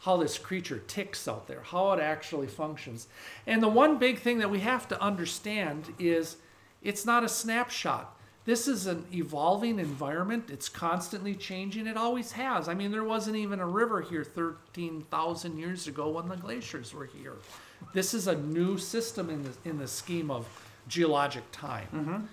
how 0.00 0.16
this 0.16 0.38
creature 0.38 0.82
ticks 0.86 1.28
out 1.28 1.46
there, 1.46 1.60
how 1.62 1.92
it 1.92 2.00
actually 2.00 2.46
functions. 2.46 3.08
And 3.46 3.62
the 3.62 3.68
one 3.68 3.98
big 3.98 4.18
thing 4.18 4.38
that 4.38 4.50
we 4.50 4.60
have 4.60 4.88
to 4.88 5.00
understand 5.00 5.92
is 5.98 6.36
it's 6.82 7.04
not 7.04 7.24
a 7.24 7.28
snapshot. 7.28 8.16
This 8.44 8.68
is 8.68 8.86
an 8.86 9.04
evolving 9.12 9.80
environment. 9.80 10.50
It's 10.50 10.68
constantly 10.68 11.34
changing. 11.34 11.88
It 11.88 11.96
always 11.96 12.32
has. 12.32 12.68
I 12.68 12.74
mean, 12.74 12.92
there 12.92 13.02
wasn't 13.02 13.36
even 13.36 13.58
a 13.58 13.66
river 13.66 14.00
here 14.00 14.22
13,000 14.22 15.58
years 15.58 15.88
ago 15.88 16.10
when 16.10 16.28
the 16.28 16.36
glaciers 16.36 16.94
were 16.94 17.06
here. 17.06 17.34
This 17.92 18.14
is 18.14 18.28
a 18.28 18.36
new 18.36 18.78
system 18.78 19.30
in 19.30 19.42
the, 19.42 19.50
in 19.68 19.78
the 19.78 19.88
scheme 19.88 20.30
of 20.30 20.46
geologic 20.86 21.42
time. 21.50 21.88
Mm-hmm. 21.92 22.24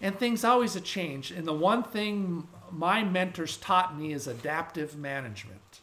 And 0.00 0.18
things 0.18 0.44
always 0.44 0.76
a 0.76 0.80
change. 0.80 1.30
And 1.30 1.46
the 1.46 1.54
one 1.54 1.82
thing 1.82 2.46
my 2.70 3.02
mentors 3.02 3.56
taught 3.56 3.98
me 3.98 4.12
is 4.12 4.26
adaptive 4.26 4.96
management. 4.96 5.80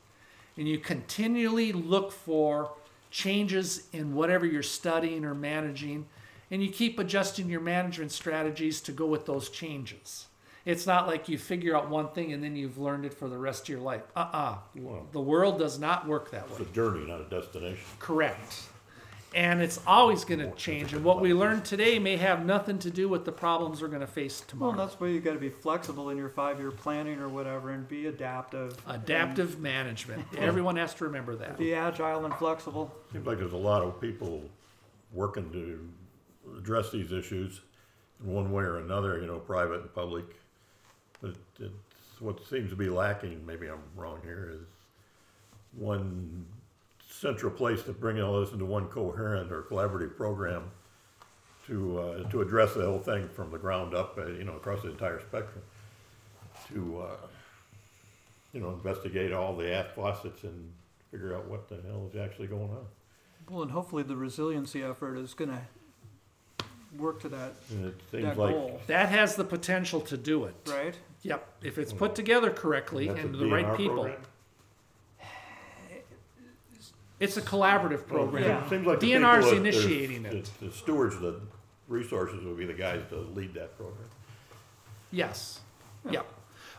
And 0.57 0.67
you 0.67 0.77
continually 0.77 1.71
look 1.71 2.11
for 2.11 2.71
changes 3.09 3.87
in 3.91 4.13
whatever 4.13 4.45
you're 4.45 4.61
studying 4.63 5.23
or 5.25 5.33
managing, 5.33 6.05
and 6.51 6.63
you 6.63 6.69
keep 6.69 6.99
adjusting 6.99 7.49
your 7.49 7.61
management 7.61 8.11
strategies 8.11 8.81
to 8.81 8.91
go 8.91 9.05
with 9.05 9.25
those 9.25 9.49
changes. 9.49 10.27
It's 10.65 10.87
not 10.87 11.07
like 11.07 11.27
you 11.27 11.37
figure 11.37 11.75
out 11.75 11.89
one 11.89 12.09
thing 12.09 12.31
and 12.33 12.43
then 12.43 12.55
you've 12.55 12.77
learned 12.77 13.05
it 13.05 13.13
for 13.13 13.27
the 13.27 13.37
rest 13.37 13.63
of 13.63 13.69
your 13.69 13.79
life. 13.81 14.01
Uh 14.15 14.29
uh 14.31 14.55
Well, 14.75 15.05
The 15.11 15.19
world 15.19 15.59
does 15.59 15.77
not 15.77 16.07
work 16.07 16.31
that 16.31 16.47
way. 16.49 16.57
it's 16.59 16.69
a 16.69 16.73
journey, 16.73 17.05
not 17.05 17.19
a 17.21 17.25
destination. 17.25 17.83
Correct. 17.99 18.63
And 19.33 19.61
it's 19.61 19.79
always 19.87 20.25
going 20.25 20.39
to 20.39 20.51
change. 20.51 20.93
And 20.93 21.03
what 21.03 21.19
we 21.19 21.33
learn 21.33 21.61
today 21.61 21.97
may 21.99 22.17
have 22.17 22.45
nothing 22.45 22.77
to 22.79 22.91
do 22.91 23.09
with 23.09 23.25
the 23.25 23.31
problems 23.31 23.81
we're 23.81 23.87
going 23.87 24.01
to 24.01 24.07
face 24.07 24.41
tomorrow. 24.41 24.71
and 24.71 24.79
that's 24.79 24.99
why 24.99 25.07
you've 25.07 25.23
got 25.23 25.33
to 25.33 25.39
be 25.39 25.49
flexible 25.49 26.09
in 26.09 26.17
your 26.17 26.29
five-year 26.29 26.71
planning 26.71 27.19
or 27.19 27.29
whatever, 27.29 27.71
and 27.71 27.87
be 27.87 28.07
adaptive. 28.07 28.77
Adaptive 28.87 29.59
management. 29.59 30.23
Everyone 30.37 30.75
has 30.75 30.93
to 30.95 31.05
remember 31.05 31.35
that. 31.35 31.57
Be 31.57 31.73
agile 31.73 32.25
and 32.25 32.33
flexible. 32.35 32.93
Seems 33.11 33.25
like 33.25 33.39
there's 33.39 33.53
a 33.53 33.57
lot 33.57 33.81
of 33.81 33.99
people 33.99 34.41
working 35.11 35.51
to 35.51 35.89
address 36.57 36.91
these 36.91 37.11
issues 37.11 37.61
in 38.23 38.31
one 38.31 38.51
way 38.51 38.63
or 38.63 38.77
another, 38.77 39.19
you 39.19 39.27
know, 39.27 39.39
private 39.39 39.81
and 39.81 39.93
public. 39.95 40.25
But 41.21 41.35
it's, 41.59 41.73
what 42.19 42.45
seems 42.47 42.69
to 42.69 42.75
be 42.75 42.89
lacking, 42.89 43.45
maybe 43.45 43.67
I'm 43.67 43.81
wrong 43.95 44.19
here, 44.23 44.51
is 44.53 44.67
one 45.77 46.45
central 47.23 47.49
place 47.51 47.81
to 47.83 47.93
bring 47.93 48.21
all 48.21 48.41
this 48.41 48.51
into 48.51 48.65
one 48.65 48.85
coherent 48.87 49.51
or 49.51 49.63
collaborative 49.63 50.15
program 50.17 50.69
to, 51.65 51.97
uh, 51.97 52.29
to 52.29 52.41
address 52.41 52.73
the 52.73 52.85
whole 52.85 52.99
thing 52.99 53.29
from 53.29 53.49
the 53.49 53.57
ground 53.57 53.95
up, 53.95 54.17
uh, 54.17 54.27
you 54.27 54.43
know, 54.43 54.57
across 54.57 54.81
the 54.83 54.89
entire 54.91 55.21
spectrum. 55.21 55.63
To, 56.73 57.01
uh, 57.07 57.15
you 58.51 58.59
know, 58.59 58.69
investigate 58.71 59.31
all 59.31 59.55
the 59.55 59.73
aft 59.73 59.95
faucets 59.95 60.43
and 60.43 60.71
figure 61.09 61.33
out 61.35 61.45
what 61.47 61.69
the 61.69 61.79
hell 61.87 62.09
is 62.13 62.19
actually 62.19 62.47
going 62.47 62.69
on. 62.69 62.85
Well, 63.49 63.63
and 63.63 63.71
hopefully 63.71 64.03
the 64.03 64.15
resiliency 64.17 64.83
effort 64.83 65.17
is 65.17 65.33
going 65.33 65.49
to 65.51 66.65
work 66.97 67.21
to 67.21 67.29
that, 67.29 67.53
And 67.71 67.85
it 67.87 67.95
seems 68.11 68.23
that 68.23 68.37
like 68.37 68.53
goal, 68.53 68.79
That 68.87 69.09
has 69.09 69.35
the 69.35 69.43
potential 69.45 70.01
to 70.01 70.17
do 70.17 70.43
it. 70.45 70.53
right? 70.67 70.95
Yep, 71.23 71.47
if 71.63 71.77
it's 71.77 71.93
put 71.93 72.15
together 72.15 72.51
correctly 72.51 73.07
that's 73.07 73.19
a 73.19 73.23
and 73.23 73.35
the 73.35 73.47
right 73.47 73.65
DNR 73.65 73.77
people. 73.77 73.95
program. 74.03 74.21
It's 77.23 77.37
a 77.37 77.41
collaborative 77.41 78.09
Well, 78.09 78.23
program. 78.25 78.43
Yeah. 78.43 78.63
It 78.65 78.69
seems 78.69 78.85
like 78.85 78.99
the 78.99 79.11
DNR 79.13 79.39
is 79.39 79.45
people 79.45 79.49
that- 79.63 79.67
initiating 79.67 80.25
it. 80.25 80.49
The 80.59 80.65
the 80.67 80.71
stewards 80.73 81.15
of 81.15 81.21
the 81.21 81.39
resources 81.87 82.43
would 82.45 82.57
be 82.57 82.65
the 82.65 82.73
guys 82.73 83.01
to 83.09 83.15
lead 83.35 83.53
that 83.53 83.77
program. 83.77 84.09
Yes. 85.11 85.59
Yeah. 86.09 86.21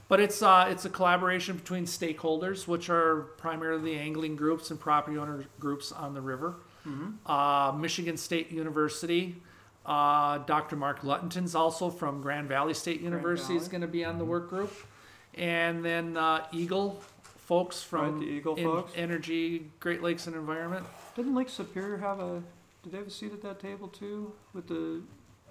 But 0.09 0.21
it's 0.21 0.43
uh, 0.43 0.67
it's 0.69 0.85
a 0.85 0.91
collaboration 0.91 1.57
between 1.57 1.87
stakeholders, 1.87 2.69
which 2.69 2.91
are 2.91 3.23
primarily 3.39 3.93
the 3.95 3.99
angling 3.99 4.37
groups 4.37 4.71
and 4.71 4.79
property 4.79 5.17
owner 5.17 5.45
groups 5.59 5.93
on 5.93 6.15
the 6.15 6.21
river. 6.21 6.57
Uh, 7.25 7.73
Michigan 7.75 8.19
State 8.19 8.53
University, 8.53 9.37
uh, 9.87 10.37
Dr. 10.39 10.77
Mark 10.77 11.03
Luttenton's 11.03 11.55
also 11.55 11.89
from 11.89 12.21
Grand 12.21 12.47
Valley 12.47 12.75
State 12.75 13.01
University 13.01 13.57
is 13.57 13.63
Valley. 13.63 13.71
going 13.71 13.81
to 13.81 13.87
be 13.89 14.05
on 14.05 14.19
the 14.19 14.25
work 14.27 14.51
group, 14.51 14.71
and 15.33 15.83
then 15.83 16.19
uh, 16.19 16.45
EGLE 16.53 17.01
folks 17.47 17.83
from 17.83 18.19
Right, 18.19 18.27
the 18.27 18.37
EGLE 18.37 18.55
En- 18.59 18.65
folks. 18.65 18.93
Energy, 18.97 19.71
Great 19.81 20.03
Lakes 20.03 20.27
and 20.27 20.35
Environment. 20.37 20.85
Didn't 21.17 21.35
Lake 21.35 21.49
Superior 21.49 21.99
have 21.99 22.21
a? 22.21 22.43
Did 22.83 22.93
they 22.93 22.99
have 22.99 23.07
a 23.07 23.11
seat 23.11 23.33
at 23.33 23.43
that 23.43 23.61
table 23.61 23.89
too 23.89 24.33
with 24.53 24.67
the? 24.69 25.01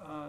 Uh, 0.02 0.28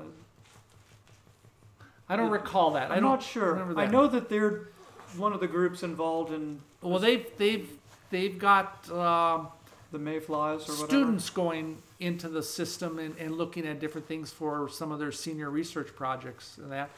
I 2.09 2.17
don't 2.17 2.29
Uh, 2.29 2.33
recall 2.33 2.73
that. 2.73 2.91
I 2.91 2.97
I'm 2.97 3.03
don't 3.03 3.13
not 3.13 3.23
sure. 3.23 3.79
I 3.79 3.87
know 3.87 4.07
that 4.07 4.29
they're 4.29 4.69
one 5.17 5.33
of 5.33 5.41
the 5.41 5.47
groups 5.47 5.83
involved 5.83 6.33
in 6.33 6.61
Well, 6.83 6.99
they've 6.99 7.27
they've 7.39 7.69
they've 8.11 8.39
got. 8.39 8.91
Um, 8.91 9.49
the 9.93 10.01
Mayflies 10.01 10.69
or 10.69 10.73
whatever. 10.73 10.87
students 10.89 11.31
going 11.31 11.81
into 12.01 12.29
the 12.29 12.43
system 12.43 12.99
and, 12.99 13.17
and 13.17 13.37
looking 13.39 13.65
at 13.65 13.79
different 13.79 14.09
things 14.09 14.29
for 14.29 14.69
some 14.69 14.91
of 14.91 14.99
their 14.99 15.13
senior 15.13 15.49
research 15.51 15.95
projects 15.95 16.59
and 16.59 16.73
that. 16.73 16.91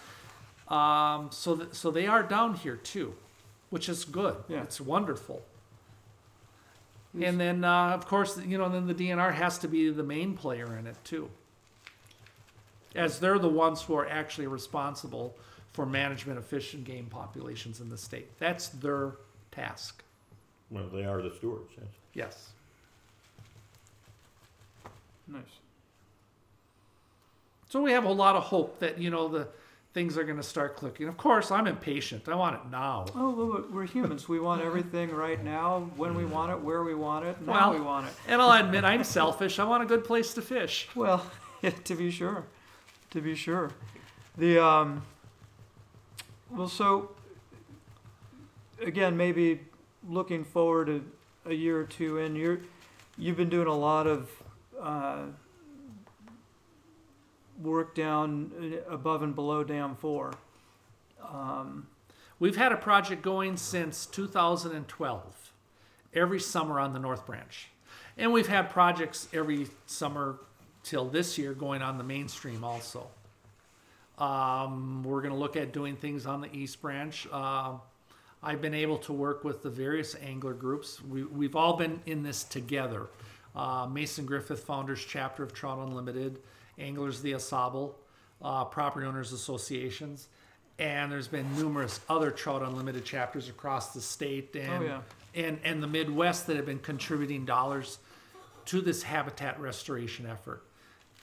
Um, 0.75 1.29
so 1.31 1.57
that, 1.57 1.75
so 1.77 1.91
they 1.91 2.07
are 2.07 2.23
down 2.23 2.55
here 2.55 2.77
too, 2.77 3.13
which 3.71 3.89
is 3.89 4.05
good. 4.05 4.37
Yeah. 4.49 4.63
It's 4.63 4.81
wonderful. 4.81 5.43
And 7.21 7.41
then, 7.41 7.65
uh, 7.65 7.91
of 7.91 8.07
course, 8.07 8.39
you 8.39 8.59
know, 8.59 8.69
then 8.69 8.87
the 8.87 8.95
DNR 8.95 9.33
has 9.33 9.59
to 9.59 9.69
be 9.69 9.89
the 9.89 10.03
main 10.03 10.35
player 10.35 10.77
in 10.77 10.87
it 10.87 10.97
too. 11.03 11.31
As 12.95 13.21
they're 13.21 13.39
the 13.39 13.49
ones 13.49 13.83
who 13.83 13.95
are 13.95 14.07
actually 14.07 14.47
responsible 14.47 15.35
for 15.73 15.87
management 15.87 16.39
of 16.39 16.45
fish 16.45 16.75
and 16.75 16.85
game 16.85 17.07
populations 17.07 17.81
in 17.81 17.89
the 17.89 17.99
state. 17.99 18.39
That's 18.39 18.69
their 18.69 19.13
task. 19.51 20.03
Well, 20.71 20.89
they 20.93 21.05
are 21.05 21.23
the 21.23 21.33
stewards, 21.37 21.71
yes. 21.77 21.87
Yes. 22.15 22.51
Nice. 25.29 25.43
So 27.69 27.83
we 27.83 27.93
have 27.93 28.05
a 28.05 28.13
lot 28.13 28.37
of 28.37 28.45
hope 28.45 28.79
that 28.79 28.99
you 28.99 29.11
know 29.11 29.29
the 29.29 29.49
things 29.97 30.19
are 30.19 30.25
going 30.25 30.37
to 30.37 30.43
start 30.43 30.77
clicking. 30.77 31.09
Of 31.09 31.17
course, 31.17 31.51
I'm 31.51 31.67
impatient. 31.67 32.29
I 32.29 32.35
want 32.35 32.55
it 32.57 32.71
now. 32.71 33.07
Oh, 33.15 33.31
well, 33.31 33.65
we're 33.73 33.87
humans. 33.87 34.29
We 34.29 34.39
want 34.39 34.61
everything 34.61 35.11
right 35.11 35.43
now, 35.43 35.91
when 35.97 36.15
we 36.15 36.27
want 36.27 36.53
it, 36.53 36.61
where 36.61 36.85
we 36.85 36.95
want 36.95 37.25
it, 37.25 37.41
now 37.41 37.71
Well- 37.71 37.73
we 37.73 37.81
want 37.81 38.07
it. 38.09 38.13
And 38.29 38.43
I'll 38.43 38.63
admit 38.63 38.85
I'm 38.85 39.05
selfish. 39.05 39.59
I 39.59 39.65
want 39.65 39.83
a 39.83 39.87
good 39.87 40.05
place 40.05 40.35
to 40.35 40.43
fish. 40.43 40.87
Well, 40.95 41.25
to 41.85 41.95
be 41.95 42.11
sure, 42.11 42.45
to 43.13 43.23
be 43.23 43.35
sure. 43.35 43.71
The 44.37 44.63
um. 44.63 45.03
Well, 46.51 46.69
so 46.69 47.13
again, 48.83 49.17
maybe 49.17 49.61
looking 50.07 50.45
forward 50.45 50.91
a, 50.91 51.01
a 51.49 51.55
year 51.55 51.81
or 51.81 51.85
two 51.85 52.19
in, 52.19 52.37
you're 52.37 52.61
you've 53.17 53.39
been 53.39 53.49
doing 53.49 53.67
a 53.67 53.75
lot 53.75 54.07
of 54.07 54.31
uh, 54.79 55.23
work 57.61 57.95
down 57.95 58.53
uh, 58.89 58.93
above 58.93 59.23
and 59.23 59.35
below 59.35 59.65
Dam 59.65 59.95
Four. 59.97 60.33
Um, 61.23 61.87
We've 62.39 62.57
had 62.57 62.71
a 62.71 62.77
project 62.77 63.23
going 63.23 63.57
since 63.57 64.05
2012, 64.05 65.53
every 66.13 66.39
summer 66.39 66.79
on 66.79 66.93
the 66.93 66.99
North 66.99 67.25
Branch, 67.25 67.69
and 68.19 68.31
we've 68.31 68.47
had 68.47 68.69
projects 68.69 69.27
every 69.33 69.69
summer 69.87 70.39
till 70.83 71.07
this 71.07 71.39
year 71.39 71.55
going 71.55 71.81
on 71.81 71.97
the 71.97 72.05
mainstream 72.05 72.63
also. 72.63 73.07
Um, 74.19 75.03
we're 75.03 75.23
going 75.23 75.33
to 75.33 75.39
look 75.39 75.57
at 75.57 75.73
doing 75.73 75.97
things 75.97 76.27
on 76.27 76.43
the 76.43 76.55
East 76.55 76.83
Branch. 76.83 77.27
Uh, 77.33 77.77
I've 78.43 78.61
been 78.61 78.75
able 78.75 78.99
to 78.99 79.15
work 79.15 79.43
with 79.43 79.63
the 79.63 79.71
various 79.71 80.15
angler 80.23 80.53
groups. 80.53 81.03
We, 81.03 81.25
we've 81.25 81.57
all 81.57 81.79
been 81.79 82.01
in 82.05 82.23
this 82.23 82.45
together. 82.45 83.07
Uh, 83.55 83.87
Mason 83.91 84.27
Griffith 84.27 84.65
Founders 84.65 85.03
Chapter 85.03 85.43
of 85.43 85.55
Trout 85.55 85.79
Unlimited, 85.79 86.39
Anglers 86.79 87.19
of 87.19 87.23
the 87.23 87.33
Ausable, 87.33 87.95
uh, 88.43 88.65
Property 88.65 89.07
Owners 89.07 89.33
Associations, 89.33 90.29
and 90.79 91.11
there's 91.11 91.29
been 91.29 91.57
numerous 91.57 92.01
other 92.09 92.31
Trout 92.31 92.63
Unlimited 92.63 93.05
chapters 93.05 93.49
across 93.49 93.95
the 93.95 94.01
state 94.01 94.55
and, 94.55 94.85
yeah. 94.85 95.01
and, 95.35 95.59
and 95.65 95.83
the 95.83 95.87
Midwest 95.87 96.47
that 96.47 96.57
have 96.57 96.67
been 96.67 96.79
contributing 96.79 97.45
dollars 97.45 97.99
to 98.67 98.81
this 98.81 99.03
habitat 99.03 99.59
restoration 99.59 100.27
effort. 100.27 100.63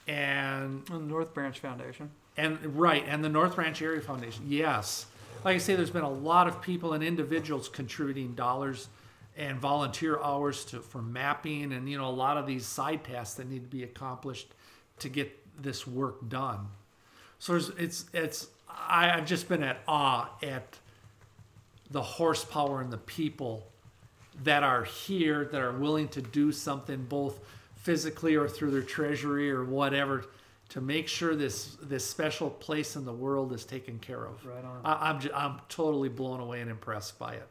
And 0.07 0.83
and 0.89 1.03
the 1.03 1.13
North 1.13 1.33
Branch 1.33 1.57
Foundation. 1.59 2.09
and 2.35 2.57
right, 2.77 3.05
and 3.07 3.23
the 3.23 3.29
North 3.29 3.55
Branch 3.55 3.79
Area 3.81 4.01
Foundation. 4.01 4.45
Yes. 4.47 5.05
Like 5.45 5.55
I 5.55 5.59
say, 5.59 5.75
there's 5.75 5.89
been 5.89 6.03
a 6.03 6.09
lot 6.09 6.47
of 6.47 6.61
people 6.61 6.93
and 6.93 7.03
individuals 7.03 7.69
contributing 7.69 8.33
dollars 8.33 8.89
and 9.37 9.59
volunteer 9.59 10.21
hours 10.21 10.65
to 10.65 10.79
for 10.79 11.01
mapping 11.01 11.73
and 11.73 11.89
you 11.89 11.97
know 11.97 12.07
a 12.07 12.11
lot 12.11 12.37
of 12.37 12.45
these 12.45 12.65
side 12.65 13.03
tasks 13.03 13.35
that 13.35 13.49
need 13.49 13.63
to 13.63 13.67
be 13.67 13.83
accomplished 13.83 14.53
to 14.99 15.09
get 15.09 15.42
this 15.59 15.87
work 15.87 16.29
done. 16.29 16.67
So 17.39 17.55
it's 17.55 17.69
it's, 17.77 18.05
it's 18.13 18.47
I, 18.69 19.11
I've 19.11 19.25
just 19.25 19.47
been 19.49 19.63
at 19.63 19.79
awe 19.87 20.29
at 20.41 20.77
the 21.91 22.01
horsepower 22.01 22.81
and 22.81 22.91
the 22.91 22.97
people 22.97 23.67
that 24.43 24.63
are 24.63 24.83
here 24.83 25.45
that 25.51 25.61
are 25.61 25.73
willing 25.73 26.07
to 26.09 26.21
do 26.21 26.51
something 26.51 27.05
both 27.05 27.39
physically 27.75 28.35
or 28.35 28.47
through 28.47 28.71
their 28.71 28.81
treasury 28.81 29.51
or 29.51 29.63
whatever 29.63 30.25
to 30.69 30.81
make 30.81 31.07
sure 31.07 31.35
this 31.35 31.77
this 31.83 32.03
special 32.03 32.49
place 32.49 32.95
in 32.95 33.05
the 33.05 33.13
world 33.13 33.53
is 33.53 33.63
taken 33.65 33.99
care 33.99 34.25
of. 34.25 34.43
Right 34.45 34.63
on. 34.63 34.81
I, 34.83 35.09
I'm 35.09 35.19
ju- 35.19 35.31
I'm 35.35 35.59
totally 35.69 36.09
blown 36.09 36.39
away 36.39 36.61
and 36.61 36.71
impressed 36.71 37.19
by 37.19 37.35
it. 37.35 37.47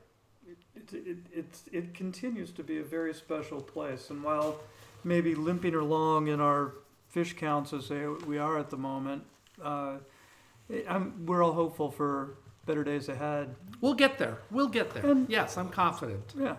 it, 0.75 0.93
it, 0.93 1.19
it's, 1.33 1.63
it 1.71 1.95
continues 1.95 2.51
to 2.53 2.65
be 2.65 2.79
a 2.79 2.83
very 2.83 3.15
special 3.15 3.61
place. 3.61 4.11
And 4.11 4.23
while 4.25 4.59
maybe 5.05 5.35
limping 5.35 5.75
along 5.75 6.29
in 6.29 6.41
our 6.41 6.75
fish 7.13 7.35
counts 7.35 7.73
as 7.73 7.89
they, 7.89 8.07
we 8.27 8.39
are 8.39 8.59
at 8.59 8.71
the 8.71 8.77
moment, 8.77 9.23
uh, 9.63 9.99
I'm, 10.89 11.27
we're 11.27 11.43
all 11.45 11.53
hopeful 11.53 11.91
for 11.91 12.39
better 12.65 12.83
days 12.83 13.09
ahead. 13.09 13.55
We'll 13.83 13.95
get 13.95 14.19
there. 14.19 14.39
We'll 14.51 14.69
get 14.69 14.95
there. 14.95 15.07
And- 15.07 15.29
yes, 15.29 15.59
I'm 15.59 15.69
confident. 15.69 16.33
Yeah. 16.39 16.57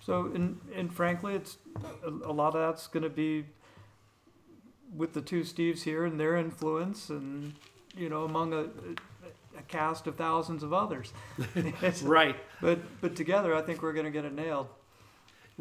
So, 0.00 0.30
and, 0.34 0.60
and 0.74 0.92
frankly, 0.92 1.34
it's 1.34 1.56
a, 2.04 2.08
a 2.08 2.32
lot 2.32 2.54
of 2.54 2.60
that's 2.60 2.86
going 2.86 3.04
to 3.04 3.08
be 3.10 3.46
with 4.94 5.14
the 5.14 5.22
two 5.22 5.40
Steves 5.42 5.82
here 5.84 6.04
and 6.04 6.20
their 6.20 6.36
influence, 6.36 7.08
and 7.08 7.54
you 7.96 8.08
know, 8.10 8.24
among 8.24 8.52
a, 8.52 8.64
a 9.56 9.62
cast 9.68 10.06
of 10.06 10.16
thousands 10.16 10.62
of 10.62 10.72
others. 10.72 11.12
Right. 12.02 12.36
But 12.60 12.80
but 13.00 13.14
together, 13.16 13.54
I 13.54 13.62
think 13.62 13.80
we're 13.80 13.92
going 13.94 14.04
to 14.04 14.10
get 14.10 14.24
it 14.24 14.34
nailed. 14.34 14.66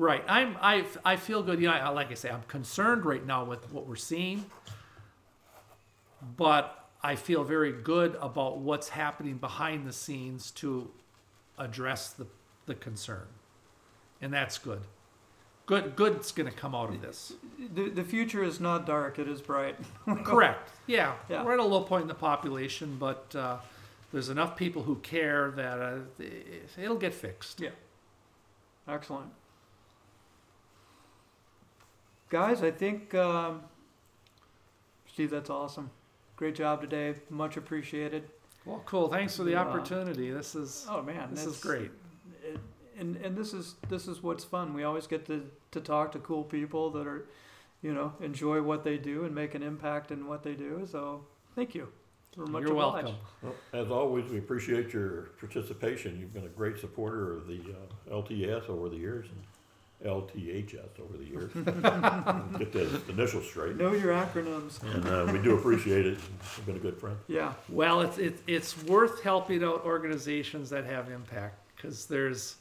Right. 0.02 0.24
I'm. 0.28 0.58
I. 0.60 0.84
I 1.06 1.16
feel 1.16 1.44
good. 1.44 1.62
You 1.62 1.68
know, 1.68 1.74
I, 1.74 1.90
like 1.90 2.10
I 2.10 2.16
say, 2.16 2.32
I'm 2.32 2.42
concerned 2.48 3.06
right 3.06 3.24
now 3.24 3.44
with 3.44 3.72
what 3.72 3.86
we're 3.86 3.96
seeing, 3.96 4.46
but 6.38 6.90
I 7.04 7.14
feel 7.14 7.44
very 7.44 7.72
good 7.72 8.18
about 8.20 8.58
what's 8.58 8.90
happening 8.90 9.38
behind 9.38 9.88
the 9.88 9.94
scenes 9.94 10.50
to 10.52 10.90
address 11.60 12.14
the 12.14 12.26
the 12.66 12.74
concern, 12.74 13.28
and 14.20 14.34
that's 14.34 14.58
good. 14.58 14.82
Good. 15.68 15.96
Good's 15.96 16.32
going 16.32 16.50
to 16.50 16.56
come 16.56 16.74
out 16.74 16.90
of 16.90 17.00
this. 17.00 17.34
The, 17.76 17.90
the 17.90 18.04
future 18.04 18.44
is 18.44 18.60
not 18.60 18.88
dark; 18.88 19.20
it 19.20 19.28
is 19.28 19.40
bright. 19.40 19.76
Correct. 20.24 20.68
Yeah. 20.88 21.14
Yeah. 21.30 21.44
We're 21.44 21.54
at 21.54 21.60
a 21.60 21.64
low 21.64 21.84
point 21.84 22.02
in 22.02 22.08
the 22.08 22.16
population, 22.16 22.98
but 23.00 23.36
uh, 23.36 23.58
there's 24.12 24.30
enough 24.30 24.58
people 24.58 24.82
who 24.82 24.96
care 24.96 25.52
that 25.52 25.80
uh, 25.80 26.24
it'll 26.82 26.98
get 26.98 27.14
fixed. 27.14 27.60
Yeah. 27.60 27.70
Excellent. 28.88 29.30
Guys, 32.32 32.64
I 32.64 32.72
think, 32.72 33.14
um, 33.14 33.62
Steve, 35.06 35.30
that's 35.30 35.50
awesome. 35.50 35.90
Great 36.38 36.56
job 36.56 36.80
today. 36.80 37.14
Much 37.30 37.58
appreciated. 37.58 38.24
Well, 38.66 38.82
cool. 38.86 39.10
Thanks 39.10 39.36
for 39.36 39.44
the 39.44 39.52
Yeah. 39.52 39.62
opportunity. 39.66 40.32
This 40.32 40.56
is 40.56 40.88
Oh 40.90 41.02
man, 41.02 41.32
this 41.32 41.46
is 41.46 41.60
great. 41.62 41.92
it- 42.44 42.58
and 42.98 43.18
and 43.18 43.36
this 43.36 43.54
is 43.54 43.76
this 43.90 44.08
is 44.08 44.24
what's 44.24 44.46
fun. 44.46 44.74
We 44.74 44.84
always 44.84 45.08
get 45.08 45.26
to 45.26 45.50
to 45.72 45.82
talk 45.82 46.14
to 46.14 46.20
cool 46.20 46.46
people 46.46 46.90
that 46.92 47.06
are, 47.06 47.28
you 47.82 47.94
know, 47.94 48.14
enjoy 48.22 48.62
what 48.62 48.84
they 48.86 48.98
do 48.98 49.26
and 49.26 49.36
make 49.36 49.54
an 49.54 49.62
impact 49.62 50.10
in 50.12 50.26
what 50.26 50.42
they 50.44 50.54
do. 50.56 50.86
So 50.86 51.26
thank 51.54 51.76
you. 51.76 51.90
We're 52.38 52.46
much 52.46 52.62
You're 52.64 52.72
obliged. 52.72 53.08
welcome. 53.08 53.22
Well, 53.42 53.56
As 53.74 53.92
always, 53.92 54.32
we 54.32 54.38
appreciate 54.38 54.94
your 54.94 55.24
participation. 55.38 56.18
You've 56.18 56.32
been 56.34 56.46
a 56.46 56.50
great 56.50 56.78
supporter 56.78 57.34
of 57.34 57.46
the 57.48 57.60
uh, 58.10 58.14
LTS 58.16 58.70
over 58.70 58.88
the 58.88 58.96
years 58.96 59.28
and 59.28 59.44
LTHS 60.06 61.00
over 61.00 61.18
the 61.18 61.26
years. 61.26 61.52
Get 62.58 62.74
the 62.74 63.02
initials 63.10 63.46
straight. 63.48 63.78
Know 63.78 63.94
your 63.94 64.14
acronyms. 64.14 64.82
And 64.94 65.06
uh, 65.08 65.32
we 65.32 65.40
do 65.40 65.56
appreciate 65.56 66.06
it. 66.06 66.18
You've 66.58 66.66
been 66.66 66.76
a 66.76 66.80
good 66.80 66.98
friend. 66.98 67.18
Yeah. 67.28 67.54
Well, 67.70 68.02
it's 68.02 68.18
it, 68.18 68.40
it's 68.48 68.82
worth 68.84 69.22
helping 69.22 69.64
out 69.64 69.86
organizations 69.86 70.70
that 70.72 70.86
have 70.86 71.10
impact 71.10 71.60
because 71.76 72.06
there's 72.06 72.56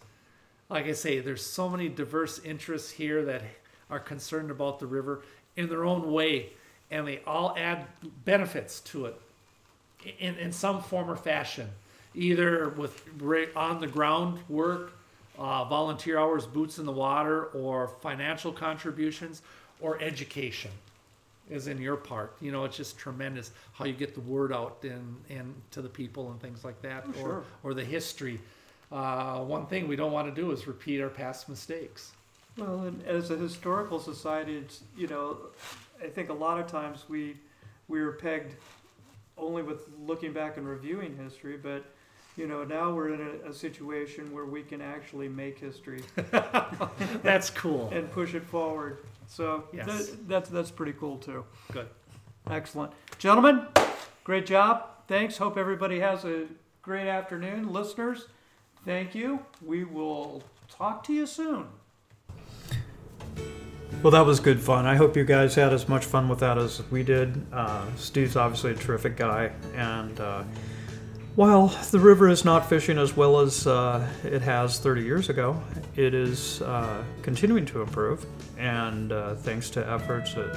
like 0.71 0.87
I 0.87 0.93
say, 0.93 1.19
there's 1.19 1.45
so 1.45 1.69
many 1.69 1.89
diverse 1.89 2.39
interests 2.39 2.91
here 2.91 3.25
that 3.25 3.43
are 3.91 3.99
concerned 3.99 4.51
about 4.51 4.79
the 4.79 4.87
river 4.87 5.23
in 5.57 5.69
their 5.69 5.85
own 5.85 6.13
way, 6.13 6.51
and 6.91 7.07
they 7.07 7.21
all 7.27 7.55
add 7.59 7.87
benefits 8.25 8.81
to 8.81 9.07
it 9.07 9.21
in, 10.19 10.37
in 10.37 10.53
some 10.53 10.81
form 10.81 11.11
or 11.11 11.17
fashion, 11.17 11.69
either 12.15 12.69
with 12.71 13.05
on 13.57 13.81
the 13.81 13.87
ground 13.89 14.39
work, 14.49 14.93
uh, 15.41 15.65
volunteer 15.65 16.19
hours, 16.19 16.47
boots 16.47 16.79
in 16.79 16.85
the 16.87 16.93
water, 16.93 17.47
or 17.47 17.89
financial 18.01 18.53
contributions, 18.53 19.43
or 19.81 20.01
education 20.03 20.71
is 21.49 21.67
in 21.67 21.79
your 21.81 21.97
part. 21.97 22.37
You 22.41 22.53
know, 22.53 22.65
it's 22.65 22.77
just 22.77 22.99
tremendous 22.99 23.51
how 23.73 23.87
you 23.87 23.95
get 23.95 24.15
the 24.15 24.21
word 24.21 24.53
out 24.53 24.79
and, 24.83 25.17
and 25.31 25.55
to 25.73 25.83
the 25.83 25.89
people 25.89 26.31
and 26.31 26.41
things 26.41 26.63
like 26.63 26.81
that, 26.83 27.05
Oh, 27.07 27.11
or, 27.11 27.15
sure. 27.15 27.45
or 27.65 27.75
the 27.75 27.85
history. 27.85 28.39
Uh, 28.93 29.41
one 29.41 29.67
thing 29.67 29.89
we 29.89 29.97
don't 29.97 30.13
want 30.13 30.33
to 30.33 30.41
do 30.41 30.51
is 30.53 30.67
repeat 30.67 31.01
our 31.01 31.09
past 31.09 31.49
mistakes. 31.49 32.13
Well, 32.57 32.83
and 32.83 33.03
as 33.07 33.31
a 33.31 33.37
historical 33.37 33.99
society, 33.99 34.57
it's, 34.59 34.83
you 34.97 35.07
know, 35.07 35.39
I 36.03 36.09
think 36.09 36.29
a 36.29 36.35
lot 36.35 36.61
of 36.61 36.67
times 36.67 37.05
we, 37.09 37.37
we 37.89 38.01
are 38.01 38.13
pegged 38.13 38.55
only 39.39 39.63
with 39.63 39.89
looking 40.07 40.33
back 40.33 40.57
and 40.59 40.69
reviewing 40.69 41.17
history, 41.17 41.57
but, 41.57 41.85
you 42.41 42.47
know, 42.47 42.65
now 42.65 42.91
we're 42.91 43.13
in 43.13 43.21
a, 43.45 43.51
a 43.51 43.53
situation 43.55 44.33
where 44.33 44.47
we 44.47 44.63
can 44.63 44.81
actually 44.81 45.29
make 45.29 45.59
history 45.59 46.03
That's 47.23 47.51
cool. 47.51 47.91
and 47.93 48.11
push 48.11 48.35
it 48.35 48.45
forward. 48.45 48.99
So 49.29 49.65
Yes. 49.75 49.87
that, 49.87 50.29
that's, 50.29 50.49
that's 50.49 50.71
pretty 50.71 50.95
cool 50.99 51.19
too. 51.19 51.45
Good. 51.71 51.89
Excellent. 52.51 52.93
Gentlemen, 53.19 53.67
great 54.25 54.47
job. 54.47 54.87
Thanks. 55.07 55.37
Hope 55.37 55.59
everybody 55.59 56.01
has 56.01 56.25
a 56.25 56.47
great 56.81 57.09
afternoon. 57.09 57.71
Listeners, 57.73 58.27
thank 58.87 59.15
you. 59.15 59.41
We 59.65 59.85
will 59.85 60.43
talk 60.71 61.05
to 61.05 61.13
you 61.13 61.27
soon. 61.27 61.67
Well, 64.03 64.13
that 64.13 64.25
was 64.25 64.41
good 64.41 64.61
fun. 64.61 64.87
I 64.87 64.97
hope 64.97 65.15
you 65.15 65.25
guys 65.25 65.55
had 65.57 65.75
as 65.75 65.87
much 65.87 66.07
fun 66.07 66.29
with 66.31 66.39
that 66.41 66.57
as 66.57 66.81
we 66.91 67.03
did. 67.03 67.45
Uh, 67.53 67.85
Steve's 67.97 68.35
obviously 68.35 68.71
a 68.71 68.75
terrific 68.75 69.15
guy, 69.17 69.51
and 69.77 70.19
uh, 70.19 70.43
while 71.41 71.69
the 71.91 71.99
river 71.99 72.29
is 72.29 72.45
not 72.45 72.69
fishing 72.69 72.99
as 72.99 73.17
well 73.17 73.41
as 73.41 73.67
uh, 73.67 74.07
it 74.25 74.43
has 74.43 74.79
30 74.79 75.03
years 75.03 75.31
ago, 75.31 75.59
it 75.97 76.13
is 76.13 76.61
uh, 76.61 77.03
continuing 77.23 77.65
to 77.65 77.81
improve, 77.81 78.27
and 78.59 79.11
uh, 79.11 79.35
thanks 79.37 79.71
to 79.71 79.81
efforts 79.89 80.35
that 80.35 80.55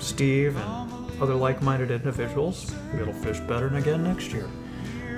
Steve 0.00 0.56
and 0.56 1.22
other 1.22 1.36
like-minded 1.36 1.92
individuals, 1.92 2.74
it'll 3.00 3.12
fish 3.12 3.38
better 3.38 3.68
again 3.76 4.02
next 4.02 4.32
year. 4.32 4.50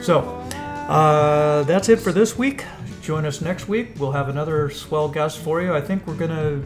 So 0.02 0.18
uh, 0.20 1.62
that's 1.62 1.88
it 1.88 1.98
for 1.98 2.12
this 2.12 2.36
week. 2.36 2.66
Join 3.00 3.24
us 3.24 3.40
next 3.40 3.68
week. 3.68 3.94
We'll 3.96 4.12
have 4.12 4.28
another 4.28 4.68
swell 4.68 5.08
guest 5.08 5.38
for 5.38 5.62
you. 5.62 5.74
I 5.74 5.80
think 5.80 6.06
we're 6.06 6.16
gonna 6.16 6.60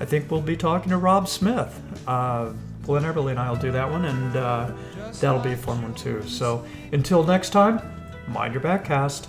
I 0.00 0.04
think 0.04 0.30
we'll 0.30 0.42
be 0.42 0.54
talking 0.54 0.90
to 0.90 0.98
Robb 0.98 1.28
Smith. 1.28 1.80
Uh, 2.06 2.52
Glenn 2.82 3.04
Eberly 3.04 3.30
and 3.30 3.38
I 3.40 3.48
will 3.48 3.56
do 3.56 3.72
that 3.72 3.90
one, 3.90 4.04
and 4.04 4.36
uh, 4.36 4.70
that'll 5.18 5.40
be 5.40 5.52
a 5.52 5.56
fun 5.56 5.82
one 5.82 5.94
too. 5.94 6.22
So 6.22 6.64
until 6.92 7.24
next 7.24 7.50
time, 7.50 7.80
mind 8.28 8.54
your 8.54 8.62
backcast. 8.62 9.26